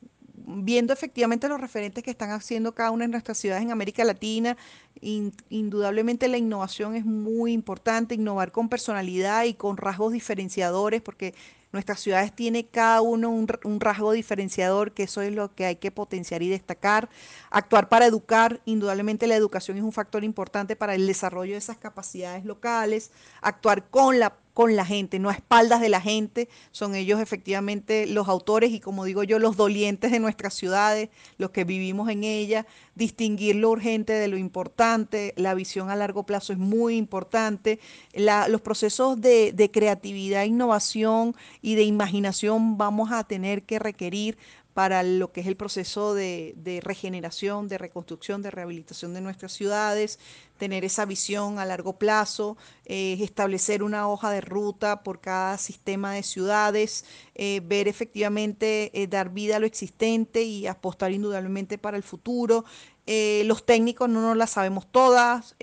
viendo 0.46 0.92
efectivamente 0.92 1.48
los 1.48 1.60
referentes 1.60 2.02
que 2.02 2.10
están 2.10 2.30
haciendo 2.30 2.74
cada 2.74 2.90
una 2.90 3.04
de 3.04 3.12
nuestras 3.12 3.38
ciudades 3.38 3.62
en 3.62 3.70
América 3.70 4.04
Latina, 4.04 4.56
indudablemente 5.00 6.28
la 6.28 6.38
innovación 6.38 6.94
es 6.96 7.04
muy 7.04 7.52
importante, 7.52 8.14
innovar 8.14 8.52
con 8.52 8.68
personalidad 8.68 9.44
y 9.44 9.54
con 9.54 9.76
rasgos 9.76 10.12
diferenciadores, 10.12 11.00
porque 11.00 11.34
nuestras 11.74 12.00
ciudades 12.00 12.34
tienen 12.34 12.66
cada 12.70 13.02
uno 13.02 13.28
un, 13.28 13.48
un, 13.64 13.80
rasgo 13.80 14.12
diferenciador, 14.12 14.92
que 14.92 15.02
eso 15.02 15.20
es 15.20 15.32
lo 15.32 15.54
que 15.54 15.66
hay 15.66 15.76
que 15.76 15.90
potenciar 15.90 16.42
y 16.42 16.48
destacar. 16.48 17.10
Actuar 17.50 17.88
para 17.88 18.06
educar, 18.06 18.60
indudablemente 18.64 19.26
la 19.26 19.34
educación 19.34 19.76
es 19.76 19.82
un 19.82 19.92
factor 19.92 20.24
importante 20.24 20.76
para 20.76 20.94
el 20.94 21.06
desarrollo 21.06 21.52
de 21.52 21.58
esas 21.58 21.76
capacidades 21.76 22.44
locales. 22.44 23.10
Actuar 23.42 23.90
con 23.90 24.20
la 24.20 24.36
con 24.54 24.76
la 24.76 24.86
gente, 24.86 25.18
no 25.18 25.28
a 25.28 25.34
espaldas 25.34 25.80
de 25.80 25.88
la 25.88 26.00
gente, 26.00 26.48
son 26.70 26.94
ellos 26.94 27.20
efectivamente 27.20 28.06
los 28.06 28.28
autores 28.28 28.70
y 28.70 28.78
como 28.78 29.04
digo 29.04 29.24
yo, 29.24 29.40
los 29.40 29.56
dolientes 29.56 30.12
de 30.12 30.20
nuestras 30.20 30.54
ciudades, 30.54 31.10
los 31.38 31.50
que 31.50 31.64
vivimos 31.64 32.08
en 32.08 32.22
ellas, 32.22 32.64
distinguir 32.94 33.56
lo 33.56 33.70
urgente 33.70 34.12
de 34.12 34.28
lo 34.28 34.38
importante, 34.38 35.34
la 35.36 35.54
visión 35.54 35.90
a 35.90 35.96
largo 35.96 36.22
plazo 36.24 36.52
es 36.52 36.58
muy 36.58 36.96
importante, 36.96 37.80
los 38.14 38.60
procesos 38.60 39.20
de, 39.20 39.52
de 39.52 39.70
creatividad, 39.72 40.44
innovación 40.44 41.34
y 41.60 41.74
de 41.74 41.82
imaginación 41.82 42.78
vamos 42.78 43.10
a 43.10 43.24
tener 43.24 43.64
que 43.64 43.80
requerir 43.80 44.38
para 44.74 45.04
lo 45.04 45.30
que 45.32 45.40
es 45.40 45.46
el 45.46 45.56
proceso 45.56 46.14
de, 46.14 46.80
regeneración, 46.82 47.68
de 47.68 47.78
reconstrucción, 47.78 48.42
de 48.42 48.50
rehabilitación 48.50 49.14
de 49.14 49.20
nuestras 49.20 49.52
ciudades, 49.52 50.18
tener 50.58 50.84
esa 50.84 51.04
visión 51.04 51.60
a 51.60 51.64
largo 51.64 51.96
plazo, 51.96 52.56
eh, 52.84 53.16
establecer 53.20 53.84
una 53.84 54.08
hoja 54.08 54.30
de 54.30 54.40
ruta 54.40 55.04
por 55.04 55.20
cada 55.20 55.58
sistema 55.58 56.14
de 56.14 56.24
ciudades, 56.24 57.04
eh, 57.36 57.60
ver 57.64 57.86
efectivamente, 57.86 58.90
eh, 59.00 59.06
dar 59.06 59.30
vida 59.30 59.56
a 59.56 59.58
lo 59.60 59.66
existente 59.66 60.42
y 60.42 60.66
apostar 60.66 61.12
indudablemente 61.12 61.78
para 61.78 61.96
el 61.96 62.02
futuro. 62.02 62.64
Los 63.06 63.66
técnicos 63.66 64.08
no 64.08 64.20
nos 64.20 64.36
las 64.36 64.50
sabemos 64.50 64.86
todas 64.90 65.54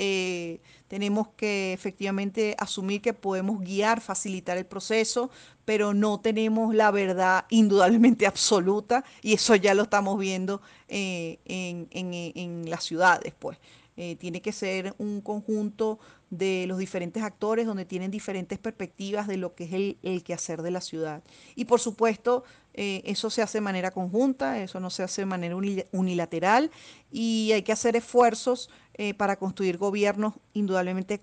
tenemos 0.91 1.29
que 1.37 1.71
efectivamente 1.71 2.53
asumir 2.59 3.01
que 3.01 3.13
podemos 3.13 3.61
guiar, 3.61 4.01
facilitar 4.01 4.57
el 4.57 4.65
proceso, 4.65 5.29
pero 5.63 5.93
no 5.93 6.19
tenemos 6.19 6.75
la 6.75 6.91
verdad 6.91 7.45
indudablemente 7.49 8.27
absoluta 8.27 9.05
y 9.21 9.31
eso 9.31 9.55
ya 9.55 9.73
lo 9.73 9.83
estamos 9.83 10.19
viendo 10.19 10.61
eh, 10.89 11.39
en, 11.45 12.69
las 12.69 12.83
ciudades, 12.83 13.33
pues. 13.39 13.57
Eh, 13.95 14.17
tiene 14.17 14.41
que 14.41 14.51
ser 14.51 14.93
un 14.97 15.21
conjunto 15.21 15.97
de 16.29 16.65
los 16.67 16.77
diferentes 16.77 17.23
actores 17.23 17.65
donde 17.65 17.85
tienen 17.85 18.11
diferentes 18.11 18.59
perspectivas 18.59 19.27
de 19.27 19.37
lo 19.37 19.55
que 19.55 19.63
es 19.65 19.73
el, 19.73 19.97
el 20.01 20.23
quehacer 20.23 20.61
de 20.61 20.71
la 20.71 20.81
ciudad. 20.81 21.23
Y 21.55 21.65
por 21.65 21.79
supuesto, 21.79 22.43
eh, 22.74 23.01
eso 23.05 23.30
se 23.30 23.41
hace 23.41 23.57
de 23.57 23.61
manera 23.61 23.91
conjunta, 23.91 24.61
eso 24.61 24.80
no 24.80 24.89
se 24.89 25.03
hace 25.03 25.24
de 25.24 25.26
manera 25.26 25.55
unilateral 25.91 26.72
y 27.11 27.51
hay 27.53 27.63
que 27.63 27.74
hacer 27.74 27.95
esfuerzos 27.95 28.69
eh, 28.93 29.13
para 29.13 29.38
construir 29.38 29.78
gobiernos 29.78 30.36
indudablemente 30.53 31.22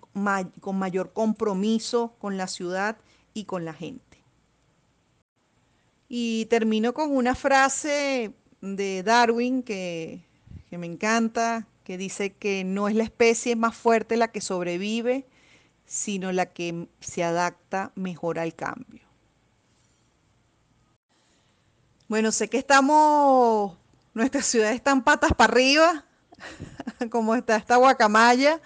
con 0.61 0.78
mayor 0.78 1.12
compromiso 1.12 2.14
con 2.18 2.36
la 2.36 2.49
ciudad 2.49 2.99
y 3.32 3.44
con 3.44 3.64
la 3.64 3.72
gente. 3.72 4.05
Y 6.09 6.46
termino 6.46 6.92
con 6.92 7.14
una 7.14 7.34
frase 7.34 8.32
de 8.61 9.03
Darwin 9.03 9.62
que, 9.62 10.20
que 10.68 10.78
me 10.78 10.86
encanta, 10.86 11.66
que 11.84 11.96
dice 11.96 12.34
que 12.34 12.64
no 12.64 12.88
es 12.88 12.94
la 12.94 13.05
especie 13.05 13.57
más 13.57 13.74
fuerte 13.74 14.16
la 14.18 14.28
que 14.28 14.42
sobrevive, 14.42 15.26
sino 15.86 16.32
la 16.32 16.46
que 16.46 16.88
se 17.01 17.24
adapta 17.24 17.92
mejor 17.94 18.38
al 18.38 18.55
cambio. 18.55 19.07
Bueno, 22.09 22.32
sé 22.32 22.48
que 22.48 22.56
estamos, 22.56 23.76
nuestras 24.14 24.46
ciudades 24.46 24.76
están 24.76 25.04
patas 25.04 25.34
para 25.34 25.52
arriba, 25.52 26.06
como 27.11 27.34
está 27.34 27.56
esta 27.56 27.76
guacamaya, 27.76 28.62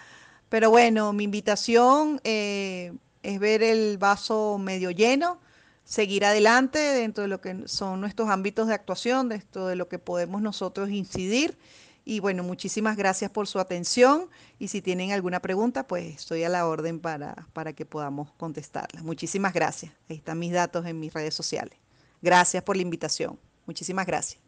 pero 0.49 0.71
bueno, 0.71 1.13
mi 1.13 1.25
invitación 1.25 2.21
eh, 2.23 2.93
es 3.25 3.41
ver 3.41 3.65
el 3.65 3.99
vaso 3.99 4.59
medio 4.59 4.93
lleno, 4.93 5.41
seguir 5.83 6.25
adelante 6.25 6.79
dentro 6.79 7.23
de 7.23 7.29
lo 7.29 7.41
que 7.41 7.67
son 7.67 8.01
nuestros 8.01 8.29
ámbitos 8.29 8.69
de 8.69 8.75
actuación, 8.75 9.29
dentro 9.29 9.67
de 9.67 9.75
lo 9.75 9.89
que 9.89 9.99
podemos 9.99 10.41
nosotros 10.41 10.91
incidir. 10.91 11.59
Y 12.05 12.21
bueno, 12.21 12.45
muchísimas 12.45 12.97
gracias 12.97 13.33
por 13.33 13.49
su 13.49 13.59
atención 13.59 14.31
y 14.61 14.69
si 14.69 14.83
tienen 14.83 15.11
alguna 15.11 15.41
pregunta, 15.43 15.89
pues 15.89 16.15
estoy 16.15 16.45
a 16.45 16.49
la 16.49 16.69
orden 16.69 17.01
para, 17.01 17.49
para 17.53 17.73
que 17.73 17.87
podamos 17.87 18.31
contestarla. 18.37 19.03
Muchísimas 19.03 19.53
gracias. 19.53 19.93
Ahí 20.09 20.17
están 20.17 20.39
mis 20.39 20.53
datos 20.53 20.87
en 20.87 21.01
mis 21.01 21.13
redes 21.13 21.35
sociales. 21.35 21.82
Gracias 22.23 22.63
por 22.63 22.77
la 22.77 22.83
invitación. 22.83 23.39
Muchísimas 23.67 24.07
gracias. 24.07 24.41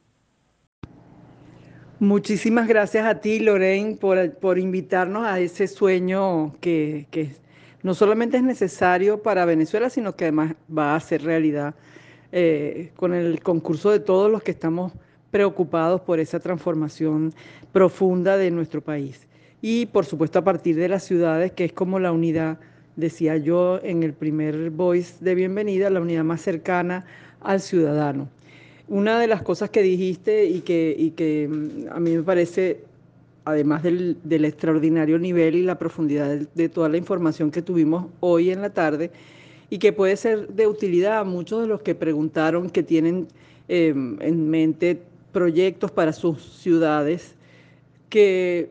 Muchísimas 2.01 2.66
gracias 2.66 3.07
a 3.07 3.20
ti, 3.20 3.41
Lorraine, 3.41 3.97
por, 3.97 4.59
invitarnos 4.59 5.25
a 5.25 5.39
ese 5.39 5.66
sueño 5.66 6.55
que, 6.61 7.07
no 7.82 7.94
solamente 7.94 8.36
es 8.36 8.43
necesario 8.43 9.23
para 9.23 9.44
Venezuela, 9.44 9.90
sino 9.90 10.15
que 10.16 10.24
además 10.24 10.55
va 10.77 10.97
a 10.97 11.01
ser 11.01 11.23
realidad 11.23 11.74
eh, 12.32 12.93
con 12.97 13.15
el 13.15 13.40
concurso 13.40 13.90
de 13.90 14.01
todos 14.01 14.31
los 14.31 14.43
que 14.43 14.51
estamos 14.51 14.93
preocupados 15.31 16.01
por 16.01 16.20
esa 16.20 16.40
transformación 16.40 17.32
profunda 17.73 18.36
de 18.36 18.51
nuestro 18.51 18.81
país. 18.81 19.27
Y 19.62 19.86
por 19.86 20.05
supuesto 20.05 20.40
a 20.40 20.44
partir 20.44 20.77
de 20.77 20.89
las 20.89 21.05
ciudades, 21.05 21.53
que 21.53 21.65
es 21.65 21.73
como 21.73 21.98
la 21.98 22.12
unidad, 22.12 22.59
decía 22.97 23.36
yo 23.36 23.81
en 23.82 24.03
el 24.03 24.12
primer 24.12 24.70
voice 24.70 25.15
de 25.20 25.35
bienvenida, 25.35 25.90
la 25.90 26.01
unidad 26.01 26.24
más 26.24 26.40
cercana 26.40 27.07
al 27.45 27.61
ciudadano. 27.61 28.29
Una 28.89 29.19
de 29.19 29.27
las 29.27 29.43
cosas 29.43 29.71
que 29.71 29.83
dijiste 29.83 30.45
y 30.47 30.61
que, 30.61 31.12
que 31.16 31.49
mm, 31.49 31.93
a 31.93 32.01
mí 32.01 32.16
me 32.16 32.23
parece, 32.23 32.81
además 33.45 33.83
del, 33.83 34.19
extraordinario 34.45 35.19
nivel 35.19 35.55
y 35.55 35.62
la 35.62 35.79
profundidad 35.79 36.37
de, 36.55 36.69
toda 36.69 36.89
la 36.89 36.97
información 36.97 37.51
que 37.51 37.62
tuvimos 37.62 38.07
hoy 38.21 38.51
en 38.51 38.61
la 38.61 38.71
tarde, 38.71 39.11
y 39.71 39.79
que 39.79 39.93
puede 39.93 40.16
ser 40.16 40.49
de 40.49 40.66
utilidad 40.66 41.19
a 41.19 41.25
muchos 41.25 41.62
de 41.62 41.66
los 41.66 41.81
que 41.81 41.95
preguntaron 41.95 42.69
que 42.69 42.83
tienen 42.83 43.27
em, 43.69 44.21
en 44.21 44.51
mente 44.51 45.01
proyectos 45.33 45.91
para 45.91 46.12
sus 46.12 46.43
ciudades, 46.59 47.35
que 48.11 48.71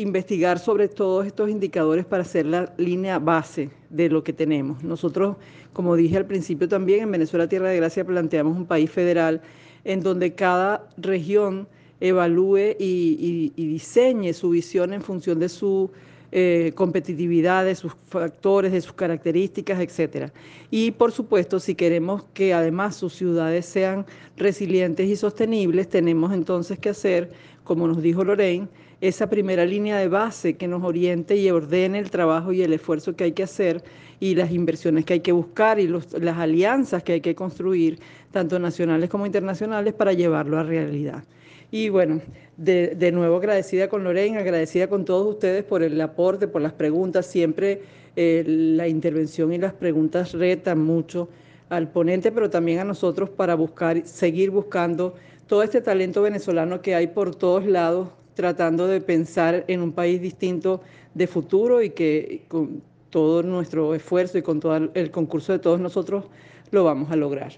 investigar 0.00 0.58
sobre 0.58 0.88
todos 0.88 1.26
estos 1.26 1.50
indicadores 1.50 2.04
para 2.04 2.22
hacer 2.22 2.46
la 2.46 2.72
línea 2.76 3.18
base 3.18 3.70
de 3.90 4.08
lo 4.08 4.24
que 4.24 4.32
tenemos. 4.32 4.82
Nosotros, 4.82 5.36
como 5.72 5.96
dije 5.96 6.16
al 6.16 6.26
principio 6.26 6.68
también, 6.68 7.02
en 7.02 7.10
Venezuela 7.12 7.48
Tierra 7.48 7.68
de 7.68 7.76
Gracia 7.76 8.04
planteamos 8.04 8.56
un 8.56 8.66
país 8.66 8.90
federal 8.90 9.42
en 9.84 10.00
donde 10.00 10.34
cada 10.34 10.88
región 10.96 11.68
evalúe 12.00 12.76
y, 12.78 13.52
diseñe 13.56 14.32
su 14.32 14.50
visión 14.50 14.92
en 14.92 15.02
función 15.02 15.38
de 15.38 15.48
su 15.48 15.90
eh, 16.32 16.72
competitividad, 16.74 17.64
de 17.64 17.74
sus 17.74 17.92
factores, 18.06 18.72
de 18.72 18.80
sus 18.80 18.92
características, 18.92 19.80
etc. 19.80 20.30
Y 20.70 20.92
por 20.92 21.12
supuesto, 21.12 21.60
si 21.60 21.74
queremos 21.74 22.24
que 22.32 22.54
además 22.54 22.96
sus 22.96 23.14
ciudades 23.14 23.66
sean 23.66 24.06
resilientes 24.36 25.08
y 25.08 25.16
sostenibles, 25.16 25.88
tenemos 25.88 26.32
entonces 26.32 26.78
que 26.78 26.90
hacer, 26.90 27.32
como 27.64 27.86
nos 27.86 28.00
dijo 28.00 28.24
Lorraine, 28.24 28.68
esa 29.00 29.28
primera 29.28 29.64
línea 29.64 29.98
de 29.98 30.08
base 30.08 30.54
que 30.54 30.68
nos 30.68 30.82
oriente 30.82 31.36
y 31.36 31.50
ordene 31.50 31.98
el 31.98 32.10
trabajo 32.10 32.52
y 32.52 32.62
el 32.62 32.72
esfuerzo 32.72 33.16
que 33.16 33.24
hay 33.24 33.32
que 33.32 33.42
hacer 33.42 33.82
y 34.20 34.34
las 34.34 34.50
inversiones 34.50 35.06
que 35.06 35.14
hay 35.14 35.20
que 35.20 35.32
buscar 35.32 35.80
y 35.80 35.88
las 35.88 36.36
alianzas 36.36 37.02
que 37.02 37.14
hay 37.14 37.20
que 37.22 37.34
construir, 37.34 37.98
tanto 38.30 38.58
nacionales 38.58 39.08
como 39.08 39.24
internacionales, 39.24 39.94
para 39.94 40.12
llevarlo 40.12 40.58
a 40.58 40.62
realidad. 40.62 41.24
Y 41.70 41.88
bueno, 41.88 42.20
de, 42.58 43.12
nuevo 43.12 43.36
agradecida 43.36 43.88
con 43.88 44.04
Lorena, 44.04 44.40
agradecida 44.40 44.88
con 44.88 45.04
todos 45.04 45.26
ustedes 45.26 45.64
por 45.64 45.82
el 45.82 45.98
aporte, 46.00 46.48
por 46.48 46.60
las 46.60 46.72
preguntas. 46.74 47.26
Siempre 47.26 47.80
eh, 48.16 48.44
la 48.46 48.88
intervención 48.88 49.52
y 49.52 49.58
las 49.58 49.72
preguntas 49.72 50.32
retan 50.32 50.80
mucho 50.80 51.28
al 51.70 51.88
ponente, 51.88 52.32
pero 52.32 52.50
también 52.50 52.80
a 52.80 52.84
nosotros 52.84 53.30
para 53.30 53.54
buscar, 53.54 54.04
seguir 54.04 54.50
buscando 54.50 55.14
todo 55.46 55.62
este 55.62 55.80
talento 55.80 56.22
venezolano 56.22 56.82
que 56.82 56.94
hay 56.94 57.06
por 57.06 57.34
todos 57.34 57.64
lados, 57.64 58.08
tratando 58.40 58.86
de 58.86 59.02
pensar 59.02 59.64
en 59.68 59.82
un 59.82 59.92
país 59.92 60.18
distinto 60.18 60.80
de 61.12 61.26
futuro 61.26 61.82
y 61.82 61.90
que 61.90 62.44
con 62.48 62.82
todo 63.10 63.42
nuestro 63.42 63.94
esfuerzo 63.94 64.38
y 64.38 64.42
con 64.42 64.60
todo 64.60 64.90
el 64.94 65.10
concurso 65.10 65.52
de 65.52 65.58
todos 65.58 65.78
nosotros 65.78 66.24
lo 66.70 66.82
vamos 66.82 67.10
a 67.10 67.16
lograr. 67.16 67.52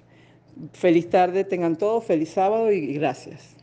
Feliz 0.72 1.08
tarde, 1.08 1.44
tengan 1.44 1.78
todos, 1.78 2.04
feliz 2.04 2.30
sábado 2.30 2.72
y 2.72 2.94
gracias. 2.94 3.54